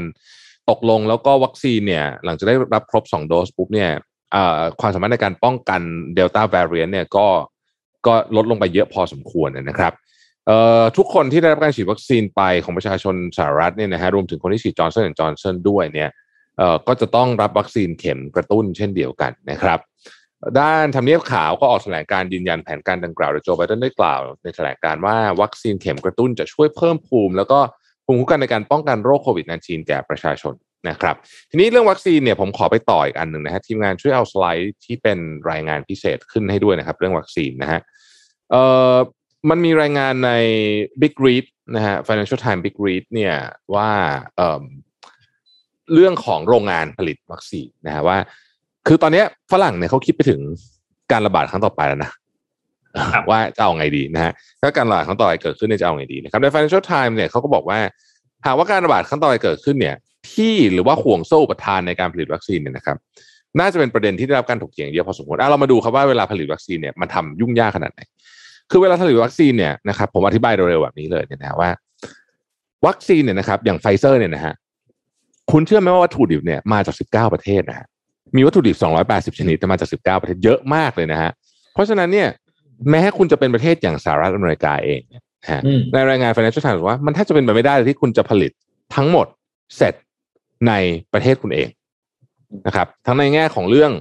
[0.71, 3.91] ตกลงแล้วก็วัคซีนเนี่ย หลังจากได้รับครบ 2 โดสปุ๊บเนี่ย
[4.81, 5.81] ความสามารถในการป้องกัน
[6.15, 7.27] เดลต้า variant เนี่ยก็
[8.07, 9.93] ก็ลดลงไปเยอะพอสมควรนะครับ
[10.97, 16.11] ทุกคนที่ได้รับการฉีดวัคซีนไปของประชาชนสหรัฐเนี่ยนะฮะรวมถึงคนที่ฉีดจอห์นสันและจอห์นสันด้วยเนี่ย
[16.87, 19.79] ก็จะต้องรับวัคซีนเข็มกระตุ้นเช่นเดียวกันนะครับ
[20.59, 27.61] ด้านทำเนียบขาวก็ออกแถลงการยืนยันแผนการดังกล่าวโดยโจไบเดนได้กล่าว ในแถลงการว่าวัคซีนเข็มกระตุ้นจะช่วยเพิ่มภูมิ แล้วก็
[28.11, 30.55] ภูมิคุ้มกันในการป้องกันโรคโควิด -19 แก่ประชาชน
[30.89, 31.17] นะครับ
[31.51, 35.19] ทีนี้เรื่องวัคซีนเนี่ยผมขอไปต่ออีกอันหนึ่งนะฮะทีมงานช่วยเอาสไลด์ที่เป็น
[35.51, 37.81] รายงานพิเศษขึ้นให้ด้วยนะครับ เรื่องวัคซีนนะฮะ
[38.51, 38.95] เอ่อ
[39.51, 40.33] มันมีรายงานใน
[41.03, 43.35] Big Read นะฮะ Financial Times Big Read เนี่ย
[43.75, 43.91] ว่า
[44.37, 44.65] เอ่อ
[45.93, 48.19] เรื่องของโรงงานผลิตวัคซีนนะฮะว่า
[48.87, 50.41] คือตอนนี้ฝรั่งเนี่ยเขาคิดไปถึง
[51.13, 52.11] การระบาดครั้งต่อไปแล้วนะ
[53.31, 57.79] ว่าจะเอาไงดีนะฮะถ้าการระบาดครั้งต่อไปเกิดขึ้นเนี่ยจะเอาไงดีนะครับใน Financial Times เนี่ยเขาก็บอกว่า
[58.47, 59.97] หากว่าการระบาดครั้งต่อไปเกิดขึ้นเนี่ย
[60.33, 62.97] ที่หรือว่าห่วงโซ่ประทานในการผลิตวัคซีนเนี่ยนะครับ
[63.59, 68.01] น่าจะเป็นประเด็นที่ได้รับการถกเถียงเยอะพอสมควรเรามาดูครับว่าเวลาผลิตวัคซีนเนี่ยมันทำยุ่งยากขนาดไหน
[68.71, 71.71] คือเวลาผลิตวัคซีนเนี่ยนะครับผมอธิบายเร็วๆแบบนี้เลยเนี่ยนะว่า
[72.87, 74.55] วัคซีนเนี่ยนะครับอย่างไฟเซอร์เนี่ยนะฮะ
[75.53, 77.87] คุณเชื่อไหมว่าวัตถุดิบเนี่ยมาจาก 19 ประเทศนะฮะ
[78.37, 78.77] มีวัตถุดิบ
[79.09, 81.31] 280 ชนิดแต่มาจาก 19 ประเทศเยอะมากเลยนะฮะ
[81.73, 82.29] เพราะฉะนั้นเนี่ย
[82.91, 85.01] แม้คุณจะเป็นประเทศอย่างสหรัฐอเมริกาเอง
[85.43, 85.61] นะฮะ
[85.93, 88.51] ในรายงาน Financial Times ว่ามันแทบจะเป็นไปไม่ได้เลยที่คุณจะผลิต
[88.95, 89.27] ทั้งหมด
[89.77, 89.95] เสร็จ
[90.69, 90.73] ใน
[91.13, 91.69] ประเทศคุณเอง
[92.67, 93.93] นะครับ ทั้งในแง่ของเรื่อง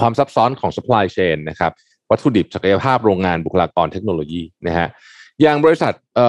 [0.00, 1.72] ความซับซ้อนของ supply chain นะครับ
[2.10, 4.88] วัตถุดิบศักยภาพโรงงานบุคลากรเทคโนโลยีนะฮะ
[5.42, 6.28] อย่างบริษัทเอ่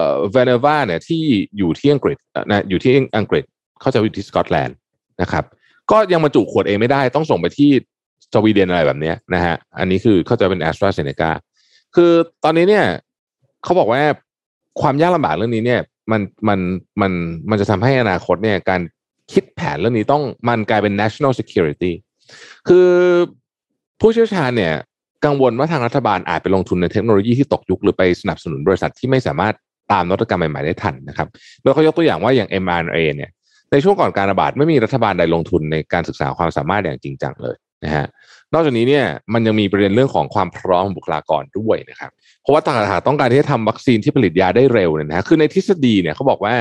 [0.00, 1.22] อเวเนวาเนี่ยที่
[1.58, 2.16] อยู่ที่อังกฤษ
[2.48, 3.44] นะอยู่ที่อังกฤษ
[3.80, 4.76] เขาจะอยู่ที่สกอตแลนด์
[5.22, 5.44] นะครับ
[5.90, 7.70] ก็ยังบรรจุขวดเองไม่ได้ต้องส่งไปที่
[8.34, 11.30] สวีเดนอะไรแบบนี้นะฮะ อันนี้คือเข้าใจเป็นแอสตราเซเนกา
[11.94, 12.12] คือ
[12.44, 12.84] ตอนนี้เนี่ย
[13.64, 14.02] เขาบอกว่า
[14.80, 16.58] ความยากลำบากเรื่องนี้เนี่ย มันมัน
[17.00, 17.12] มัน
[17.50, 18.80] มันจะทำให้อนาคตเนี่ยการ
[19.32, 21.92] คิดแผนเรื่องนี้ต้องมันกลายเป็น national security
[22.68, 22.88] คือ
[24.00, 24.74] ผู้เชี่ยวชาญเนี่ย
[25.24, 29.54] กังวลว่าทางรัฐบาลอาจไปลงทุนในเทคโนโลยีที่ตกยุคหรือไปสนับสนุนบริษัทที่ไม่สามารถ
[29.92, 31.28] ตามนวัตกรรมใหม่ ๆ ได้ทันนะครับ
[31.62, 33.30] โดยเขายกตัวอย่างว่าอย่าง mRNA เนี่ย
[33.72, 38.06] ในช่วงก่อนการระบาดไม่มีรัฐบาลใดลงทุนในการศึกษาความสามารถอย่างจริงจังเลยนะฮะ
[38.54, 42.10] นอกจากนี้เนี่ยมันยังมีประเด็นเรื่องของความพร้อมบุคลากรด้วยนะครับ
[42.42, 46.54] เพราะว่าตลาดต้องการที่จะทำวัคซีนที่ผลิตยาได้เร็วเนี่ยนะคือในทฤษฎีเนี่ยเขาบอกว่า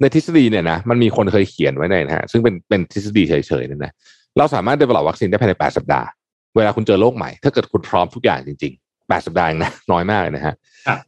[0.00, 3.92] ในทฤษฎีเนี่ยนะมันมีคนเคยเขียนไว้ในนะฮะซึ่งเป็นเป็นทฤษฎีเฉยๆเนี่ยนะ
[4.38, 6.08] เราสามารถ develop วัคซีนได้ภายใน8สัปดาห์
[6.56, 10.54] เวลาคุณเจอโรคใหม่ ถ้าเกิดคุณพร้อมทุกอย่างจริงๆ8สัปดาห์เองนะน้อยมากเลยนะฮะ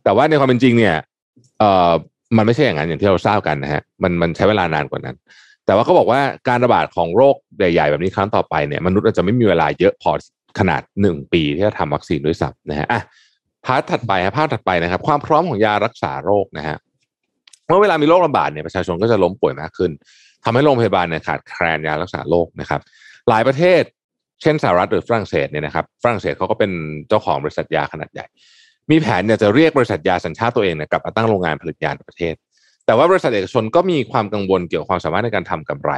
[0.05, 0.95] แต่ว่าในความเป็นจริงเนี่ย
[1.59, 1.93] เอ่อ
[2.37, 5.17] มันไม่ใช่อย่างนั้นอย่างที่เราทราบกันนะฮะมันมันใช้เวลานานกว่านั้น
[5.67, 10.11] แต่ว่าเขาบอกว่าการระบาดของโรคใหญ่ๆ แบบนี้ครั้งต่อไปเนี่ยมนุษย์อาจจะไม่มีเวลาเยอะพอ
[10.59, 13.03] ขนาดหนึ่งปีที่จะทำวัคซีนด้วยซ้ำนะฮะอะ
[13.67, 16.77] part ถัดไปครับภาพถัดไปนะครับ ความพร้อมของยารักษาโรคนะฮะ
[17.67, 19.91] เมื่อเวลามีโรคระบาดเนี่ยประชาชนก็จะล้มป่วยมากขึ้น
[20.45, 22.81] ทำให้โรงพยาบาลเนี่ยขาดแคลนยารักษาโรคนะครับ
[23.29, 23.83] หลายประเทศ
[24.43, 26.71] เช่นสหรัฐหรือฝรั่งเศสเนี่ยนะครับฝรั่งเศสเขาก็เป็น
[27.09, 28.27] เจ้าของบริษัทยาขนาดใหญ่
[28.91, 32.35] มีแผนเนี่ยจะเรียกบริษัทยาสัญชาติตัวเองเนี่ยกลับมาตั้งโรงงานผลิตยาในประเทศ
[32.87, 35.93] แต่ว่าบริษัทเอกชนก็มีความกังวลเกี่ยวกับความสามารถในการทำกำไร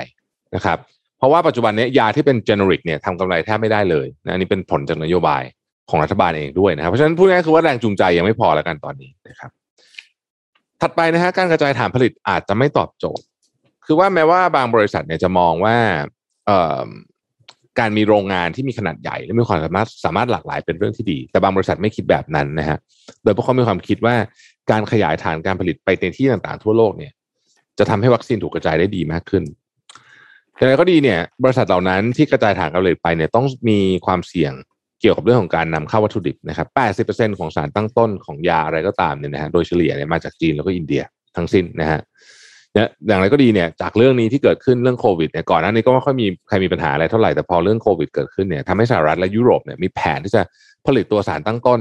[0.55, 0.79] นะครับ
[1.19, 5.43] เพราะว่าปัจจุบันนี้ยาที่เป็นเจเนริกเนี่ยทำกำไรแทบไม่ได้เลยนะนนี้เป็นผลจากนโยบาย
[5.91, 9.51] ของรัฐบาลเองด้วยนะครับเพราะฉะนั้นพูดง่ายคือว่าแรงจูงใจยังไม่พอแล้วกันตอนนี้นะครับ
[10.81, 13.25] ถัดไปนะฮะการกระจายฐานผลิตอาจจะไม่ตอบโจทย์
[13.87, 15.77] คือว่าแม้ว่าบางบริษัทเนี่ยจะมองว่า
[16.47, 16.87] เอ่อ
[17.79, 22.79] การมีโรงงานที่มีขนาดใหญ่และมีความสามารถสามารถหลากหลายเป็นเรื่องที่ดี แต่บางบริษัทไม่คิดแบบนั้นนะฮะ
[23.23, 24.15] โดยพราะเขามีความคิดว่า
[24.71, 27.13] การขยายฐานการผลิตไปในที่ต่างๆ ทั่วโลกเนี่ย
[27.79, 29.45] จะทำให้วัคซีนถูกกระจายได้ดีมากขึ้น
[30.57, 34.53] อย่างไรก็ดีเนี่ยบริษัทเหล่านั้นที่กระจายฐานการผลิตไปเนี่ยต้องมีความเสี่ยง
[35.01, 36.69] เกี่ยวกับเรื่องของการนำเข้าวัตถุดิบนะครับ
[37.07, 41.03] 80%ของสารตั้งต้นของยาอะไรก็ตามเนี่ยนะฮะโดยเฉลี่ยเนี่ยมาจากจีนแล้วก็อินเดีย
[41.37, 42.01] ทั้งสิ้นนะฮะ
[42.75, 50.43] อย่างไรก็ดีเนี่ยจากเรื่องนี้ที่เกิดขึ้นเรื่องโควิดเนี่ยก่อนหน้านี้ก็ไม่ค่อยมีใครมีปัญหาอะไรเท่าไหร่แต่พอเรื่องโควิดเกิดขึ้นเนี่ยทำให้สหรัฐและยุโรปเนี่ยมีแผนที่จะ
[50.87, 51.81] ผลิตตัวสารตั้งต้น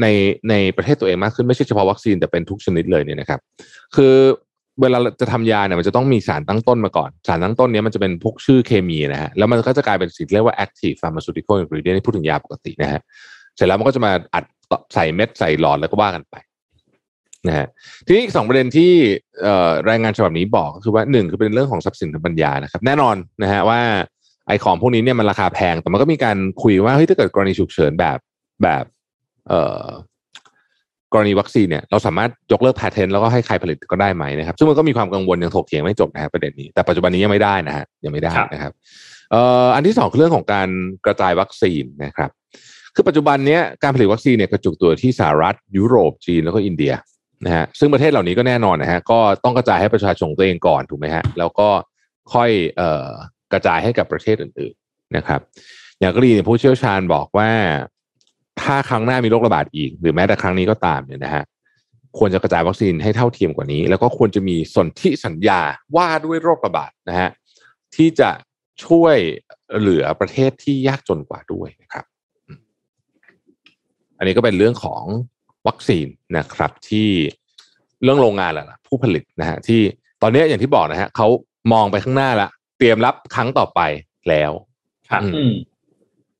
[0.00, 0.06] ใน
[0.50, 3.40] ในประเทศตัวเองมากขึ้นไม่ใช่เฉพาะวัคซีนแต่เป็นทุกชนิดเลยเนี่ยนะครับ
[3.96, 4.14] คือ
[4.80, 13.00] เวลาจะทำยาเนี่ยมันจะต้องมีสารตั้งต้นมาก่อน สารตั้งต้นเนี้ยมันจะเป็นพวกชื่อเคมีนะฮะแล้วมันก็จะกลายเป็นสิ่งเรียกว่า active pharmaceutical ingredient ที่พูดถึงยาปกตินะฮะ
[13.56, 14.44] เสร็จแล้วมันก็จะมาอัด
[14.94, 16.34] ใส่เม็ดใส่หลอดแล้วก็ว่ากันไป
[17.48, 17.66] นะฮะ
[18.06, 18.92] ทีนี้สองประเด็นที่
[19.90, 23.80] รายงานฉบับนี้บอกก็คือว่าหนึ่งคือเป็นเรื่องของทรัพย์สินทางปัญญานะครับ แน่นอนนะฮะว่า
[24.48, 28.18] ไอของพวกนี้เนี่ยมันราคาแพงแต่มันก็มีการคุยว่าเฮ้ยถ้าเกิดกรณีฉุกเฉินแบบ
[28.62, 28.84] แบบ
[31.12, 38.72] กรณีวัคซีนเนี่ยเราสามารถยกเลิกแพทเทนแล้วก็ให้ใครผลิตก็ได้ไหมนะครับ ซึ่งมันก็มีความกังวลยังถกเถียงไม่จบนะฮะประเด็นนี้แต่ปัจจุบันนี้ยังไม่ได้นะฮะยังไม่ได้นะครับ
[39.30, 40.68] เอ่ออันที่สองคือเรื่องของการ
[41.06, 42.30] กระจายวัคซีนนะครับ
[42.94, 46.92] คือปัจจุบันนี้การผลิตวัคซีนเนี่ยกระจุกตัวที่สหรัฐ ยุโรปจีนแล้วก็อินเดีย
[47.46, 51.68] นะฮะซึ่งประเทศเหล่านี้ก็แน่นอนนะฮะก็ต้องกระจายให้ประชาชนตัวเองก่อนถูกไหมฮะแล้วก็
[52.32, 53.08] ค่อยเอ่อ
[53.52, 55.40] กระจายให้กับประเทศอื่น ๆนะครับ
[56.00, 57.50] อย่างกรณีผู้เชี่ยวชาญบอกว่า
[58.62, 61.44] ถ้าครั้งหน้ามีโรคระบาดอีก หรือแม้แต่ครั้งนี้ก็ตามเนี่ยนะฮะ
[62.18, 65.60] ควรจะกระจายวัคซีนให้เท่าเทียมกว่านี้ แล้วก็ควรจะมีสนธิสัญญา
[65.96, 67.30] ว่าด้วยโรคระบาดนะฮะ
[67.94, 68.30] ที่จะ
[68.86, 69.16] ช่วย
[69.78, 72.04] เหลือประเทศที่ยากจนกว่าด้วยนะครับ
[74.18, 75.02] อันนี้ก็เป็นเรื่องของ
[75.68, 77.08] วัคซีนนะครับที่
[78.02, 79.80] เรื่องโรงงานแหละผู้ผลิตนะฮะที่
[80.22, 81.28] ตอนนี้อย่างที่บอกนะฮะเขา
[81.72, 83.80] มองไปข้างหน้าแล้วเตรียมรับครั้งต่อไป
[84.28, 84.52] แล้ว
[85.10, 85.22] ครับ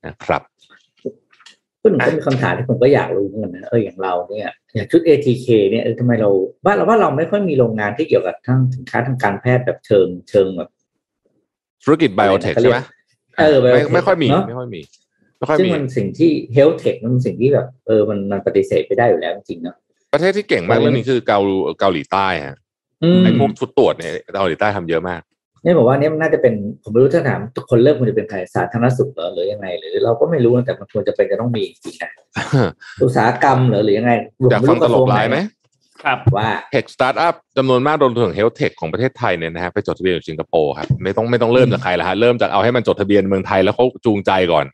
[0.07, 0.43] นะครับ
[1.85, 6.31] ก็หนูก็มีคำถามที่ผมก็อยากรู้เหมือนกันนะเอออย่างเราเนี่ยอย่างชุด ATK เนี่ยเออทำไมเรา
[6.65, 10.71] บ้านเราว่าเราไม่ค่อยมีโรงงานที่เกี่ยวกับทั้งสินค้าทางการแพทย์แบบเชิงเชิงแบบ
[11.85, 12.79] ธุรกิจไบโอเทคใช่ไหม
[13.39, 14.81] เออไม่ biotech ไม่ค่อยมีเนอะไม่ค่อยมี
[15.39, 19.77] ไม่ค่อยซึ่งมีมันสิ่งที่เฮลท์เทคมันเป็นสิ่งที่แบบเออมันมันปฏิเสธไปได้อยู่แล้วจริงๆเนาะ
[20.13, 21.39] ประเทศที่เก่งมากเรื่องนี้คือเกา
[21.81, 22.57] เกาหลีใต้ฮะ
[23.05, 32.11] อืมไอ้พวกชุดตรวจเนี่ยเกาหลีใต้ทำเยอะมากเนี่ยบอกว่าเนี่ยมันน่าจะเป็นผมไม่รู้ถ้าถามทุกคนเริ่มควรจะเป็นใครสาธารณสุขเหรอหรือยังไง หรือเราก็ไม่รู้นะแต่มันควรจะเป็นจะต้องมีจริงๆนะ
[33.03, 35.39] อุตสาหกรรมเหรอหรือยังไงผมอยากไม่ฟังรู้ตกระลทรวกงไหนร้ายไหม
[36.05, 44.67] ครับว่าเทคสตาร์ทอัพจำนวนมากรวมถึงเฮลท์เทคของประเทศไทยเนี่ยนะฮะไปจดทะเบียนอยู่สิงคโปร์ครับไม่ต้องไม่ต้องเริ่มจากใครละฮะเริ่มจากเอาให้มันจดทะเบียนเมืองไทยแล้วเขาจูงใจก่อน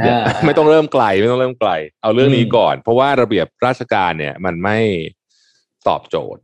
[0.00, 1.70] อ่าไม่ต้องเริ่มไกลไม่ต้องเริ่มไกล
[2.02, 4.78] เอาเรื่องนี้อืมก่อน เพราะว่าระเบียบราชการเนี่ย มันไม่
[5.88, 6.42] ตอบโจทย์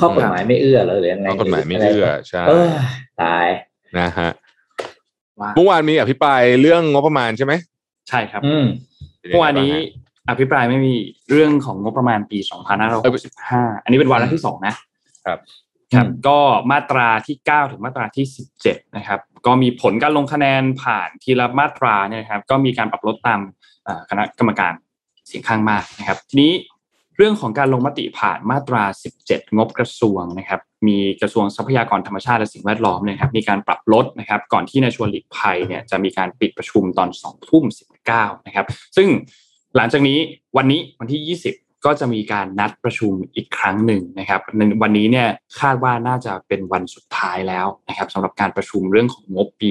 [0.00, 2.70] ข้อกฎหมายไม่เอื้อเหรอหรือยังไงข้อกฎหมายไม่เอื้อใช่เออ
[3.20, 3.46] ตาย
[3.98, 4.30] นะฮะ
[5.40, 7.52] ว่าเมื่อวานมีอภิปรายเรื่องงบประมาณใช่ไหม
[8.08, 8.64] ใช่ครับอืม
[9.22, 9.82] ป็ยังไงเมื่อวานนี้บ้าง
[10.28, 10.94] ฮะอภิปรายไม่มี
[11.30, 12.38] เรื่องของงบประมาณปี
[13.10, 14.74] 2565 อันนี้เป็นวาระที่สองนะ
[15.26, 15.38] ครับ
[15.94, 16.38] ครับอืมก็
[16.70, 18.26] มาตราที่ 9 ถึงมาตราที่
[18.62, 23.40] 17 นะครับ ก็มีผลการลงคะแนนผ่านทีละมาตราเนี่ยนะครับ ก็มีการปรับลดตาม
[23.84, 24.72] เอ่อคณะกรรมการ
[25.26, 26.52] เสียงข้างมากนะครับ ทีนี้
[27.22, 28.82] เรื่องของการลงมติผ่านมาตรา
[29.20, 37.64] 17 งบกระทรวงนะครับมีกระทรวงทรัพยากรธรรมชาติและสิ่งแวดล้อมเนยครับมีการปรับลดนะครับก่อนที่นายชวนหลีกภัยเนี่ยจะมีการปิดประชุมตอน2ทุ่ม
[38.06, 39.08] 19นะครับซึ่ง
[39.76, 40.18] หลังจากนี้
[40.56, 45.28] วันนี้วันที่ 20ก็จะมีการนัดประชุมอีกครั้งหนึ่งนะครับในวันนี้เนี่ย
[45.60, 49.70] คาดว่าน่าจะเป็นวันสุดท้ายแล้วนะครับสำหรับการประชุมเรื่องของงบปี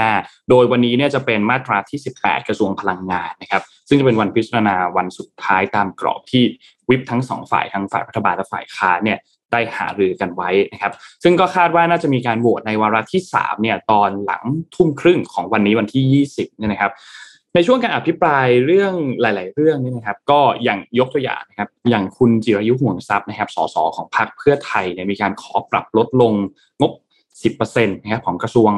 [0.00, 6.44] 65 โดยวันนี้เนี่ยจะเป็นมาตราที่ 18 กระทรวงพลังงานนะครับ ซึ่งจะเป็นวันพิจารณาวันสุดท้ายตามกรอบที่
[6.90, 9.18] วิปทั้งสองฝ่ายทั้งฝ่ายรัฐบาลและฝ่ายค้านเนี่ย
[9.52, 14.42] ได้หารือกันไว้นะครับ ซึ่งก็คาดว่าน่าจะมีการโหวตในวาระที่3เนี่ยตอนหลัง
[14.74, 16.92] ทุ่มครึ่งของวันนี้วันที่ 20เนี่ยนะครับ
[17.54, 26.32] ในช่วงการอภิปรายเรื่องหลาย ๆ เรื่องนี่นะครับ ก็อย่างยกตัวอย่างนะครับ อย่างคุณจิรยุห่วงทรัพย์นะครับ สสของพรรคเพื่อไทยเนี่ยมีการขอปรับลดลง
[26.80, 26.92] งบ
[27.42, 28.72] 10%นะครับของกระทรวง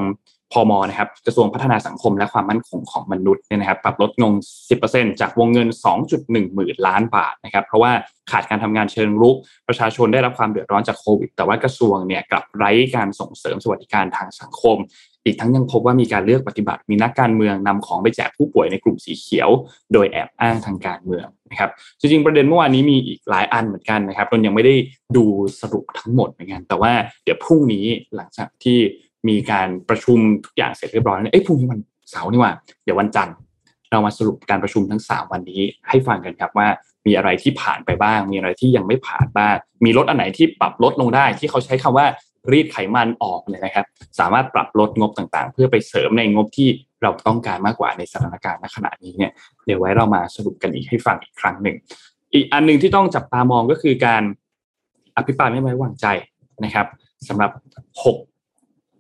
[0.53, 4.33] พมนะครับกระทรวงพัฒนาสังคมและความมั่นคงของมนุษย์เนี่ยนะครับปรับลดลง
[4.77, 5.69] 10%จากวงเงิน
[6.11, 7.93] 2.1 หมื่นล้านบาทนะครับเพราะว่า
[8.31, 9.37] ขาดการทำงานเชิงรุก
[9.69, 14.79] ประชาชนได้รับความเดือดร้อนจากโควิด แต่ว่ากระทรวงเนี่ยกลับไร้การส่งเสริมสวัสดิการทางสังคม
[15.25, 19.49] อีกทั้งยังพบว่ามีการเลือกปฏิบัติมีนักการเมืองนำของไปแจกผู้ป่วยในกลุ่มสีเขียว
[19.93, 21.71] โดยแอบอ้างทางการเมืองนะครับ
[22.01, 24.75] จริงๆประเด็นเมื่อวานนี้มีอีกหลายอันเหมือนกันนะครับนนยังไม่ได้
[25.17, 25.25] ดู
[25.61, 26.93] สรุปทั้งหมดเหมือนกันแต่ว่า
[27.25, 28.79] เดี๋ยวพรุ่งนี้หลังจากที่
[29.29, 32.53] มีการประชุมทุกอย่างเสร็จเรียบร้อยแล้วเนี่ยเอ้ยพรุ่งนี้วันเสาร์นี่ว่า
[32.85, 33.37] เดี๋ยววันจันทร์
[33.91, 36.69] เรามาสรุปการประชุมทั้ง 3 วันนี้ให้ฟังกันครับว่า
[37.07, 42.07] มีอะไรที่ผ่านไปบ้าง มีอะไรที่ยังไม่ผ่านบ้าง มีลดอันไหนที่ปรับลดลงได้ ที่เขาใช้คำว่า
[42.53, 43.87] รีดไขมันออกเนี่ยนะครับ
[44.19, 46.69] สามารถปรับลดงบต่างๆ เพื่อไปเสริมในงบที่
[47.03, 49.33] เราต้องการมากกว่าในสถานการณ์ณขณะนี้เนี่ย
[49.67, 51.77] เดี๋ยวไว้เรามาสรุปกันอีกให้ฟังอีกครั้งหนึ่ง
[52.35, 54.23] อีกอันหนึ่งที่ต้องจับตามองก็คือการ
[55.17, 56.07] อภิปรายไม่ไว้วางใจ
[56.65, 56.87] นะครับ
[57.29, 57.51] สำหรับ
[58.05, 58.30] 6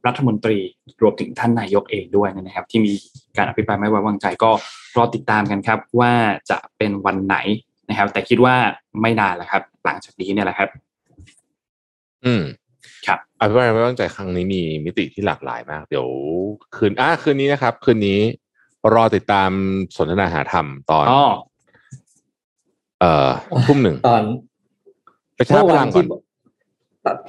[0.06, 0.58] รัฐมนตรี
[1.02, 2.92] รวมถึงท่านนายกเองด้วยนะครับ ที่มี
[3.36, 4.50] การอภิปรายไม่ไว้วางใจก็
[4.96, 6.12] รอติดตามกันครับ ว่า
[6.50, 7.36] จะเป็นวันไหน
[7.88, 8.54] นะครับ แต่คิดว่า
[9.00, 10.68] ไม่นานแล้วครับ หลังจากนี้เนี่ยแหละครับ
[12.24, 12.42] อืม
[13.06, 16.08] ครับอภิปรายไม่ไว้วางใจครั้งนี้มีมิติที่หลากหลายมาก เดี๋ยว
[16.76, 18.20] คืนอะคืนนี้นะครับ คืนนี้
[18.94, 19.50] รอติดตาม
[19.96, 21.24] สนทนาหาธรรมตอนอ๋อ
[23.00, 23.28] เอ่อ
[23.66, 24.22] ทุ่มหนึ่งตอน
[25.34, 26.06] ไปชาเมื่อร์จพวัลันงก่อที่น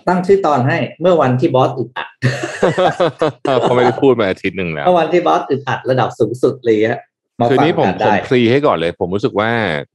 [0.07, 2.07] ตั้งชื่อตอนให้เมื่อวันที่บอสอึดอัด
[3.61, 6.99] เขาไม่ได้พูดมาอาทิตย์หนึ่งแล้วเมื่อวันที่บอสอึดอัดระดับสูงสุดเลยฮะ
[7.39, 9.49] มาคืนฟังนี้ผมกันผมได้คลีให้ก่อนเลย ผมรู้สึกว่า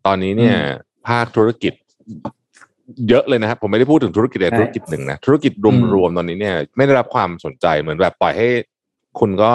[0.06, 0.56] ตอนนี้เนี่ย
[1.08, 1.72] ภาคธุรกิจ
[3.08, 5.52] เยอะเลยนะครับ ผมไม่ได้พูดถึงธุรกิจใดธุรกิจหนึ่งนะธุรกิจ
[5.94, 8.48] รวมๆตอนนี้เนี่ย ไม่ได้รับความสนใจเหมือนแบบปล่อยให้
[9.20, 9.50] คุณก็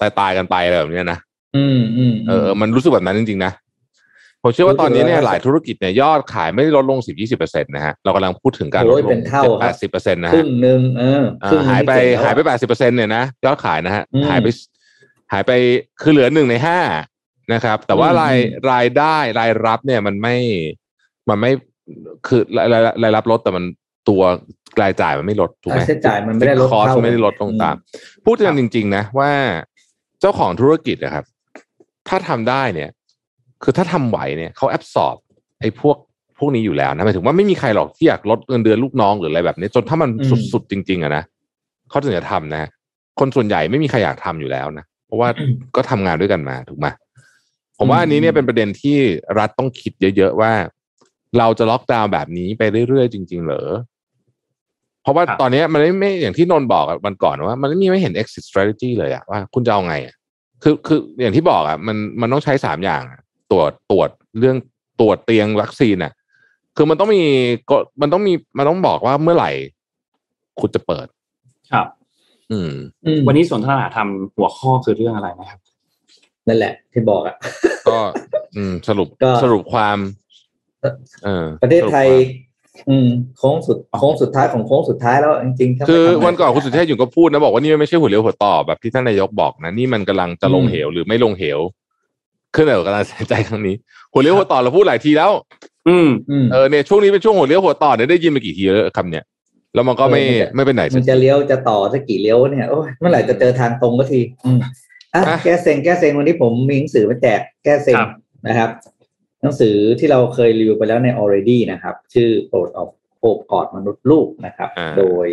[0.00, 1.18] ตายตายๆกันไปอะไรแบบเนี้ยนะ
[1.56, 3.52] อืมอืมเออ มันรู้สึกแบบนั้นจริงๆนะ
[4.46, 14.46] ผมเชื่อว่าตอนนี้เนี่ยรู้สึกว่าหลายธุรกิจเนี่ยยอดขายไม่ได้ลดลงสิบยี่สิบเปอร์เซ็นต์นะฮะเรากำลังพูดถึงการลโอ้ดยลเป็งนเท่าเจ็ดคแปรับดสิบเปอร์เซ็นต์นะคฮะรึ่งหนึ่งเออครึ่งอ่าหายไปนี่เจ๋งแล้วหายไปแปดสิบเปอร์เซ็นต์เนี่ยนะยอดขายนะฮะอืมหายไป
[15.32, 15.52] หายไป
[16.02, 16.78] คือเหลือหนึ่งในห้า
[17.52, 20.36] นะครับ แต่ว่าอืมรายอืมรายได้รายรับเนี่ยมันไม่
[21.28, 21.50] มันไม่
[22.26, 23.64] คือรายรายรายรับลดแต่มัน
[24.08, 24.22] ตัว
[24.82, 27.76] รายจ่ายมันไม่ลดถูกไหมค่าใช้จ่ายมันไม่ได้ลดคอสเท่าไม่ได้ลดลงตาม
[28.24, 29.32] พูดกันจริง ๆ นะว่า
[30.20, 31.24] เจ้าของธุรกิจนะครับ
[32.08, 32.90] ถ้าทำได้เนี่ย
[33.62, 35.16] คือถ้าทำไหวเนี่ยเขาแอบสอบ
[35.60, 35.96] ไอ้พวก
[36.38, 41.24] พวกนี้อยู่แล้วนะหมายถึงว่าไม่มีใครหรอกที่อยากลดเงินเดือนลูกน้องหรืออะไรแบบนี้จนถ้ามันอืมสุดๆจริง ๆอะนะ
[41.88, 42.64] เขาถึงจะทำนะ
[43.20, 45.28] คนส่วนใหญ่ไม่มีใครอยากทำอยู่แล้วนะเพราะว่า
[45.76, 46.86] ก็ทำงานด้วยกันมาถูกไหม
[47.78, 48.98] ผมว่าอันนี้เนี่ยเป็นประเด็นที่
[49.38, 50.52] รัฐต้องคิดเยอะๆว่า
[51.38, 53.68] เราจะล็อกดาวน์แบบนี้ไปเรื่อยๆจริง ๆ เหรอ
[55.02, 60.14] เพราะว่าครับตอนนี้มันไม่ไม่อย่างที่นนท์บอกอะวันก่อนว่า มันไม่มีไม่เห็น exit strategy เลยอะว่าคุณจะเอาไงอะ
[60.62, 63.20] คือคืออย่างที่บอกอะมันมันต้องใช้สามอย่างอะ
[63.50, 64.56] ตรวจตรวจเรื่อง
[65.00, 66.12] ตรวจเตียงวัคซีนอะ
[66.76, 67.22] คือมันต้องมี
[67.70, 69.50] ก็มันต้องมีมันต้องบอกว่าเมื่อไหร่
[70.60, 71.06] คุณจะเปิด
[71.72, 71.86] ครับ
[72.52, 72.70] อืม
[73.06, 75.58] อืมวันนี้สนทนาธรรมหัวข้อคือเรื่องอะไรนะครับ
[76.48, 77.36] นั่นแหละ ที่บอกอะ
[77.88, 77.98] ก็
[78.56, 79.98] อืม สรุปก็สรุปความ
[81.24, 91.60] เออประเทศไทยสรุปความอืมโค้งสุดโค้งสุดท้ายของโค้งสุดท้ายแล้วจริงๆถ้าไม่คือทำะไรวันก่อนคุณสุเทพอยู่ก็พูดนะบอกว่านี่ไม่ใช่หัวเลี้ยวหัวต่อแบบที่ท่านนายกบอกนะนี่มันกำลังจะลงเหวหรือไม่ลงเหว
[92.54, 93.74] ขึ้นอยู่กับการตัดสินใจครั้งนี้
[94.12, 95.32] หัวเลี้ยวหัวต่อเราพูดหลายทีแล้ว
[95.88, 99.24] อืมอืมเออเนี่ยช่วงนี้เป็นช่วงหัวเลี้ยวหัวต่อเนี่ยได้ยินมากี่ทีแล้วคำเนี้ย
[99.74, 104.58] แล้วมันก็ไม่เออมันจะไม่เป็นไหนสัมักนทีจะเลี้ยวจะต่อสักกี่เลี้ยวเนี่ยโอ้ยเมื่อไหร่จะเจอทางตรงก็ทีอืม
[105.14, 108.10] อะอะแก้เซ็งแก้เซ็งวันนี้ผมมีหนังสือมาแจกแก้เซ็งครับ
[108.48, 108.70] นะครับ
[109.42, 112.90] หนังสือที่เราเคยรีวิวไปแล้วใน already นะครับ ชื่อโปรดออก
[113.20, 115.28] โอบกอดมนุษย์ลูกนะครับอ่าโดย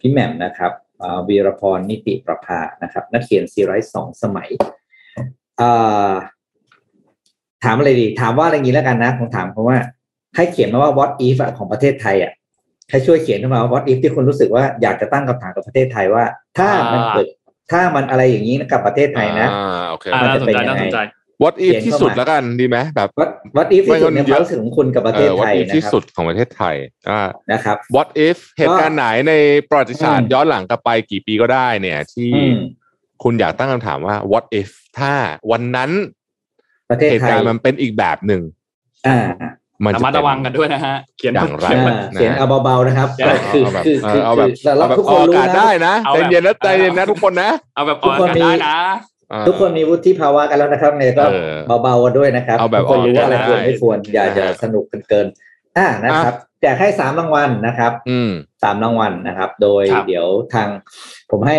[0.00, 0.72] พี่แหม่มนะครับ
[1.02, 4.68] อ่าวีรพรนิติประภานะครับ นักเขียนซีไรส์สองสมัยอ่า
[7.64, 9.76] ถามอะไรดี ถามว่าอะไรอย่างนี้แล้วกันนะผมถามเพราะว่า
[10.36, 12.32] ให้เขียนมาว่า what if อะของประเทศไทยอะ
[12.90, 16.24] ให้ช่วยเขียนขึ้นมาว่า what if ที่คุณรู้สึกว่าอยากจะตั้งคำถามกับประเทศไทยว่า
[16.58, 17.26] ถ้ามันอ่าเกิด
[17.72, 20.98] ถ้ามันอะไรอย่างนี้กับประเทศไทยนะอ่าโอเคอ่ามันน่าจะสนเป็นใจยังไงน่าสนใจ
[21.42, 26.76] what if เขียนที่เข้าสุดมาแล้วกันดีไหมแบบ what what if ที่สุดในไม่งั้นคเยวามอะรู้สึกของคุณกับประเอเทศอไท what ย if นะที่ครับสุดของประเทศไทย
[27.10, 27.20] อ่า
[27.52, 29.32] นะครับ what if เหตุการณ์ไหนใน
[29.68, 32.58] ประวัติศาสตอืร์มย้อนหลังกลับไปกี่ปีก็ได้เนี่ย ที่อืม
[33.22, 35.12] คุณอยากตั้งคำถามว่า what if ถ้า
[35.50, 35.90] วันนั้น
[36.90, 38.42] ประเทศเหตุไทยการณ์มันเป็นอีกแบบหนึ่ง
[39.06, 39.18] อ่า
[39.84, 48.76] มันระจะมัดเป็นระวังกันด้วยนะฮะ เขียนอย่างไรเขียนมาอ่าเสียงเอาเบาๆนะครับเอาก็คือเอาแบบคือเอคืออเอาแบบคือเราเอาแบบทุกอคอนกรู้อากาศนะได้นะเอาใจแบบเย็นนะใจเย็นนะทุกคนนะ เอาแบบอทุอกกคนอากาศมีได้นะ
[49.32, 55.26] อ่าทุกคนมีวุฒิภาวะกันแล้วนะครับเนี่ยก็เออเบาๆกันด้วยนะครับเอาแบบทุกคนรู้ว่าอะไรออกควรได้ไม่ควรอย่านะฮะจะสนุกกันเกิน
[55.78, 58.30] อ่านะครับแจกให้สามรางวัลนะครับอืม
[58.62, 60.68] สามรางวัลนะครับ โดยครับเดี๋ยวทาง
[61.30, 61.58] ผมให้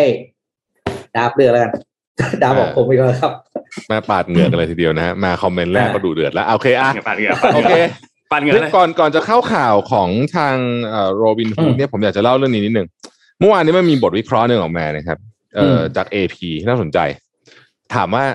[1.19, 1.71] ดาบเลือกแล้วกัน
[2.43, 3.31] ดาบบอกอ่าผมไปก่อนครับ
[3.91, 7.73] มาปาดเหงื่อกันเลยทีเดียวนะฮะมาคอมเมนต์แรกอ่าก็ดูเดือดแล้วโอเคอะปาดเหงื่อโอเค
[8.31, 10.55] ปาดเหงื่อเรื่องเลยก่อนก่อนจะเข้าข่าวของทาง
[11.17, 12.87] โรบินฮูดเนี่ยผมอยากจะเล่าเรื่องนี้นิดหนึ่ง
[13.39, 15.17] เมื่อวานนี้มันมีบทวิเคราะห์หนึ่งออกมานะครับ
[15.55, 16.35] เอ่อจาก AP
[16.67, 16.99] น่าสนใจ
[17.95, 18.25] ถามว่า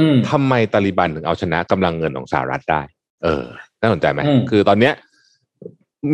[0.00, 2.82] อืมทำไมตาลิบันถึงเอาชนะกำลังเงินของสหรัฐได้
[3.22, 3.44] เออ
[3.80, 4.94] น่าสนใจไหมอืมคือตอนเนี้ย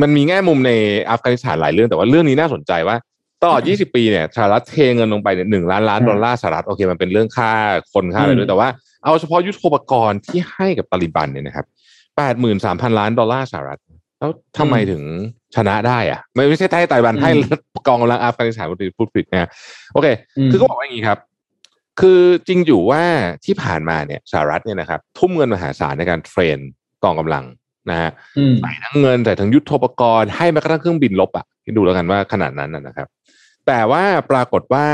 [0.02, 0.72] มันมีแง่มุมใน
[1.10, 2.96] อัฟกานิสถานหลายเรื่องแต่ว่าเรื่องนี้น่าสนใจว่า
[3.42, 7.52] ตลอด 20 ปีเนี่ยสหรัฐเทเงินลงไปเนี่ยหนึ่งล้านล้านดอลลาร์สหรัฐโอเคมันเป็นเรื่องค่า
[7.92, 8.68] คนค่าอะไรด้วยแต่ว่า
[9.04, 11.66] เอาเฉพาะยุทโธปกรณ์ที่ให้กับตาลิบันเนี่ยนะครับ
[12.16, 13.80] แปดหมื่นสามพันล้านดอลลาร์สหรัฐ
[14.18, 15.02] แล้วทำไมถึง
[15.56, 17.30] ชนะได้อะไม่ไม่ใช่ให้ไต้หวันอืมให้
[17.86, 18.66] กองกำลังอัฟกานิสถาน
[18.98, 19.48] พูดผิดนะ
[19.92, 20.06] โอเค
[20.38, 21.18] อืมคือก็บอกว่าอย่างนี้ครับ
[22.00, 23.02] คือจริงอยู่ว่า
[23.44, 26.58] ที่ผ่านมาเนี่ยสหรัฐเนี่ยนะครับ ทุ่มเงินมหาศาลในการเทรน
[27.04, 27.44] กองกำลัง
[27.90, 33.06] นะฮะอืมใส่ทั้งเงินใส่ทั้งยุทโธปกรณ์ให้แม้กระทั่งเครื่องบินลบอะคิดดูแล้วกันว่าขนาดนั้นนะนะครับ
[33.70, 34.86] แต่ว่าปรากฏว่า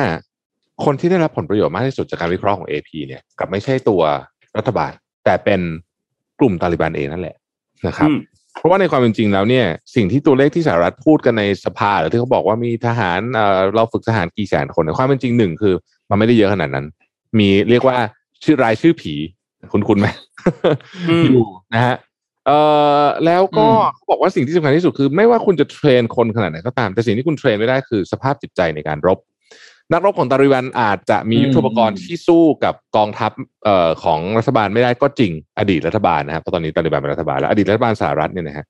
[0.85, 4.03] คนที่ได้รับผลประโยชน์มากที่สุดจากการวิเคราะห์ของ AP เนี่ยกลับไม่ใช่ตัว
[4.57, 4.93] รัฐบาล
[5.25, 5.61] แต่เป็น
[6.39, 7.37] กลุ่มตาลิบันเองนั่นแหละ
[7.87, 8.19] นะครับอืม
[8.59, 15.75] เพราะว่าในความเป็นจริงแล้วเนี่ย สิ่งที่ตัวเลขที่สหรัฐพูดกันในสภาหรือที่เขาบอกว่ามีทหารเอ่อเราฝึกทหารกี่แสนคนในความเป็นจริงหนึ่งคือ
[16.11, 16.87] มันไม่ได้เยอะขนาดนั้น
[17.39, 17.97] มีเรียกว่า
[18.45, 19.15] ชื่อรายชื่อผี
[19.73, 20.07] คุณคุณไหม
[21.11, 21.97] อืมอยู่นะฮะ
[22.47, 22.59] เอ่
[23.03, 29.19] อแล้วก็เขาบอกว่าสิ่งที่สำคัญที่สุดคือ ไม่ว่าคุณจะเทรนคนขนาดไหนก็ตาม แต่สิ่งที่คุณเทรนไม่ได้คือสภาพจิตใจในการรบ
[29.93, 33.33] นักรบของตาลิบันอาจจะมียุทโธปกรณ์ที่สู้กับกองทัพ
[33.65, 38.67] เอ่อของรัฐบาลไม่ได้ก็จริง อดีตรัฐบาลนะครับเพราะตอนนี้ตาลิบันเป็นรัฐบาลแล้วอดีตรัฐบาลสหรัฐเนี่ยนะฮะ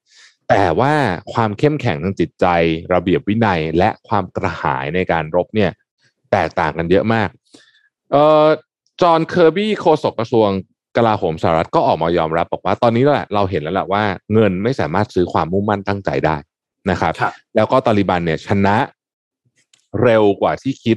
[0.49, 0.95] แต่ว่า
[1.33, 2.47] ความเข้มแข็งทางจิตใจ
[2.95, 5.71] ระเบียบวินัยและความกระหายในการรบเนี่ย
[6.33, 7.29] แตกต่างกันเยอะมาก
[8.13, 8.47] เอ่อ
[9.03, 10.49] จอห์นเคอร์บี้โฆษกกระทรวง
[10.97, 16.37] กลาโหมสหรัฐก็ออกมายอมรับบอกว่าตอนนี้แหละเราเห็นแล้วแหละว่าเงินไม่สามารถซื้อความมุ่งมั่นตั้งใจได้
[16.91, 18.77] นะครับครับแล้วก็ตาลิบันเนี่ยชนะ
[20.03, 20.97] เร็วกว่าที่คิด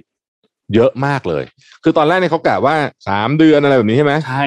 [0.76, 1.44] เยอะมากเลย
[1.84, 2.76] คือตอนแรกเนี่ยเขากะว่า
[3.08, 4.46] สามเดือนอะไรแบบนี้ใช่ไหมใช่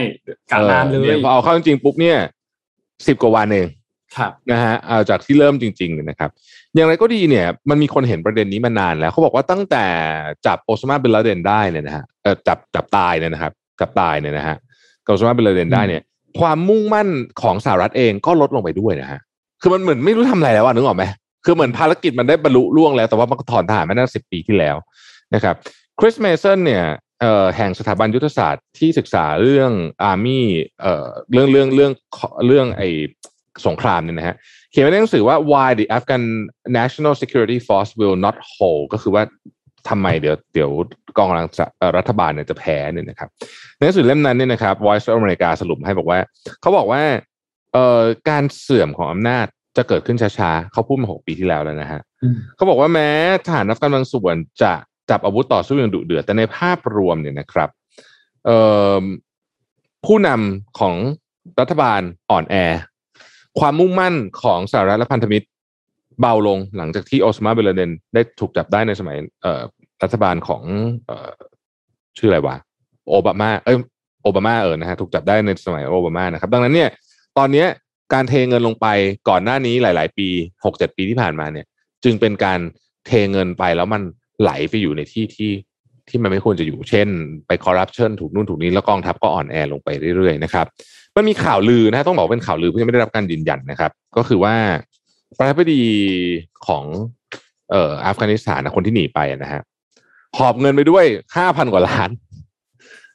[0.50, 2.18] การนานเลออยพอเอาเข้าจริงๆปุ๊บเนี่ย
[3.06, 3.68] สิบกว่าวันเอง
[4.16, 6.30] ครับนะฮะเอาจากที่เริ่มจริงๆนะครับ
[6.74, 9.84] อย่างไรก็ดีเนี่ย มันมีคนเห็นประเด็นนี้มานานแล้ว เขาบอกว่าตั้งแต่
[10.46, 14.56] จับโอซามาบินลาเดนได้เนี่ยนะฮะเออจับจับตายเนี่ยนะครับ จับตายเนี่ยนะฮะ
[15.06, 16.02] กับโอซามาบินลาเดนได้เนี่ย
[16.38, 17.08] ความมุ่งมั่น
[17.42, 19.20] ของสหรัฐเองก็ลดลงไปด้วยนะฮะ
[19.60, 21.04] คือมันเหมือนไม่รู้ทำอะไรแล้วอะนึกออกไหม
[21.44, 24.76] คือเหมือนภารกิจมันได้บรรลุล่วงแล้วแต่ว่ามันก็ถอนทหารมาตั้งสิบปีที่แล้ว
[25.34, 25.54] นะครับ
[26.00, 26.84] คริสเมสันเนี่ย
[27.20, 29.70] เอ่อแห่งสถาบันยุทธศาสตร์ที่ศึกษาเรื่อง
[30.02, 30.46] อาร์มี่
[30.80, 31.92] เอ่อเรื่องเรื่องเรื่อง
[32.46, 32.82] เรื่องไอ
[33.66, 34.36] สงครามเนี่ยนะฮะ
[34.70, 36.24] เขียนไว้ในหนังสือว่า why the Afghan
[36.78, 39.22] National Security Force will not hold ก็คือว่า
[39.88, 40.70] ทำไมเดี๋ยวเดี๋ยว
[41.16, 43.28] กองกำลังจะเอ่อรัฐบาลเนี่ยจะแพ้เนี่ยนะครับ
[43.76, 46.18] ในหนังสือเล่มนั้นเนี่ยนะครับ Voice of America สรุปให้บอกว่า
[46.60, 47.02] เขาบอกว่า
[47.72, 53.08] เอ่อการเสื่อมของอำนาจจะเกิดขึ้นช้าๆ เขาพูดมาหกปีที่แล้วแล้วนะฮะอืมเขาบอกว่าแม้
[53.46, 54.72] ทหารอัฟกันบางส่วนจะ
[55.10, 57.68] จับอาวุธต่อสู้อย่างดุเดือดแต่ในภาพรวมเนี่ยนะครับ
[58.46, 58.58] เอ่
[59.02, 59.04] อ
[60.06, 60.94] ผู้นำของ
[61.60, 62.56] รัฐบาลอ่อนแอ
[63.58, 65.46] ความมุ่งมั่นของสหรัฐและพันธมิตร
[66.20, 69.62] เบาลงหลังจากที่ออสมาเบลเดนได้ถูกจับได้ในสมัยเออ
[70.02, 70.62] รัฐบาลของ
[71.06, 71.30] เออ
[72.18, 72.56] ชื่ออะไรวะ
[73.10, 73.76] โอบามาเอ้ย
[74.22, 76.90] โอบามาเออนะฮะถูกจับได้ในสมัยโอบามานะครับ ดังนั้นเนี่ย
[77.38, 77.66] ตอนเนี้ย
[78.14, 78.86] การเทเงินลงไป
[79.28, 80.28] ก่อนหน้านี้หลาย ๆ ปี
[80.64, 81.66] หกเจ็ดปีที่ผ่านมาเนี่ย
[82.04, 82.60] จึงเป็นการ
[83.06, 84.02] เทเงินไปแล้วมัน
[84.40, 85.52] ไหลไปอยู่ในที่ที่
[86.08, 87.08] ที่มันไม่ควรจะอยู่เช่น
[87.46, 90.66] ไปคอร์รัปชันถูกนู่นถูกนี้แล้วกองทัพก็อ่อนแอลงไปเรื่อย ๆ นะครับ
[91.16, 94.54] มันมีข่าวลือนะต้องบอกเป็นข่าวลือเพื่อไม่ได้รับการยืนยันนะครับ ก็คือว่า
[95.38, 95.82] ประธานาธิบดี
[96.66, 96.84] ของ
[97.70, 99.62] เอ่ออัฟกานิสถานนะคนที่หนีไปนะฮะ
[100.38, 101.04] หอบเงินไปด้วย
[101.36, 102.10] ห้าพันกว่าล้าน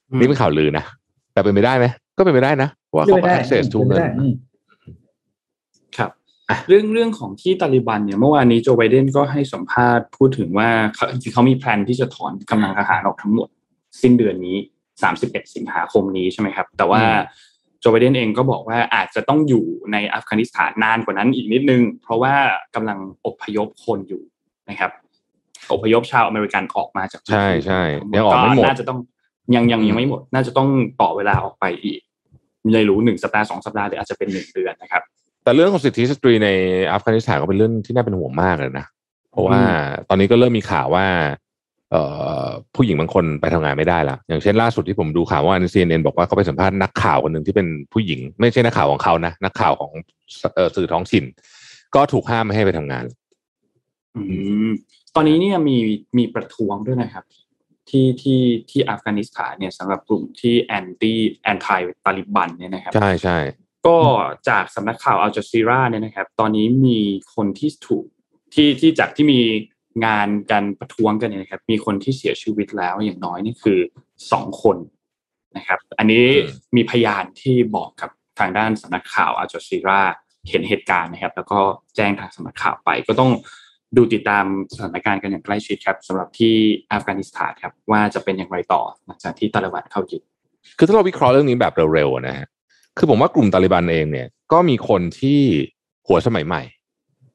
[0.09, 0.85] อืมนี่เป็นข่าวลือนะ
[1.33, 1.85] แต่เป็นไปได้ไหม
[2.17, 4.33] ก็เป็นไปได้นะเพราะว่าเขาก็ access to เงินอืม
[5.97, 6.11] ครับ
[6.69, 13.49] เรื่องเรื่องของที่ตาลิบันเนี่ยเมื่อวานนี้โจไบเดนก็ให้สัมภาษณ์พูดถึงว่าเขาจริงๆเขามีแพลนที่จะถอนกำลังทหารออกทั้งหมด
[14.01, 14.57] สิ้นเดือนนี้
[15.05, 17.46] 31สิงหาคมนี้ใช่ไหมครับ แต่ว่าอืม
[17.79, 22.33] โจไบเดนเองก็บอกว่าอาจจะต้องอยู่ในอัฟกานิสถานนานกว่านั้นอีกนิดนึง เพราะว่า
[22.75, 24.21] กำลังอพยพคนอยู่
[24.69, 24.91] นะครับ
[25.73, 27.81] อพยพชาวอเมริกันออกมาจากพื้นใช่ที่ใช่
[28.15, 28.99] ยังออกไม่หมดน่าจะต้อง
[29.55, 30.69] ยังยังยังไม่หมด น่าจะต้อง
[31.01, 31.99] ต่อเวลาออกไปอีก
[32.73, 35.01] ไม่รู้หนึ่งสัปดาห์สองสัปดาห์หรืออาจจะเป็นหนึ่งเดือนนะครับ
[35.43, 36.49] แต่เรื่องของสิทธิสตรีใน
[36.93, 38.85] อัฟกานิสถานก็เป็นเรื่องที่น่าเป็นห่วงมากเลยนะ
[39.31, 39.59] เพราะว่า
[40.09, 41.46] ตอนนี้ก็เริ่มมีข่าวว่าเอ่อ
[42.75, 49.91] ผู้หญิงบางคนไปทำงานไม่ได้ละอย่างเช่นล่าสุดที่ผมดูข่าวว่า CNN บอกว่าเขาไปสัมภาษณ์นักข่าวคนหนึ่งที่เป็นผู้หญิง ไม่ใช่นักข่าวของเขานะนักข่าวของ
[50.55, 51.23] เอ่อสื่อท้องถิ่น
[51.95, 53.05] ก็ถูกห้ามไม่ให้ไปทำงาน
[54.15, 54.21] อื
[54.67, 54.69] ม
[55.15, 55.77] ตอนนี้เนี่ยมี
[56.17, 57.23] มีประท้วงด้วยนะครับ
[57.89, 63.37] ที่ที่ที่อัฟกานิสถานเนี่ยสำหรับกลุ่มที่ anti anti ตาลิบันเนี่ยนะครับ ใช่ใช่
[63.87, 63.97] ก็
[64.49, 66.99] จากสำนักข่าวอัลจ z ซีราเนี่ยนะครับ ตอนนี้มี
[67.35, 68.05] คนที่ถูก
[68.53, 69.39] ที่ที่จากที่มี
[70.05, 73.79] งานการประท้วงกันเนี่ยนะครับ มีคนที่เสียชีวิตแล้วอย่างน้อยนี่คือ
[74.31, 74.77] สองคน
[75.57, 76.25] นะครับ อันนี้
[76.75, 80.01] มีพยานที่บอกกับทางด้านสำนักข่าวอัลจ z ซีรา
[80.49, 81.59] เห็นเหตุการณ์นะครับ แล้วก็
[81.95, 83.31] แจ้งทางสำนักข่าวไป ก็ต้อง
[83.97, 86.55] ดูติดตามสถานการณ์กันอย่างใกล้ชิดครับสำหรับที่
[86.91, 90.21] อัฟกานิสถานครับ ว่าจะเป็นอย่างไรต่อหลังจากที่ตาลิบันเข้ายึด
[90.77, 92.47] คือถ้าเราวิเคราะห์เรื่องนี้แบบเร็วๆนะฮะ
[92.97, 95.41] คือผมว่ากลุ่มตาลิบันเองเนี่ย ก็มีคนที่
[96.07, 96.61] หัวสมัยใหม่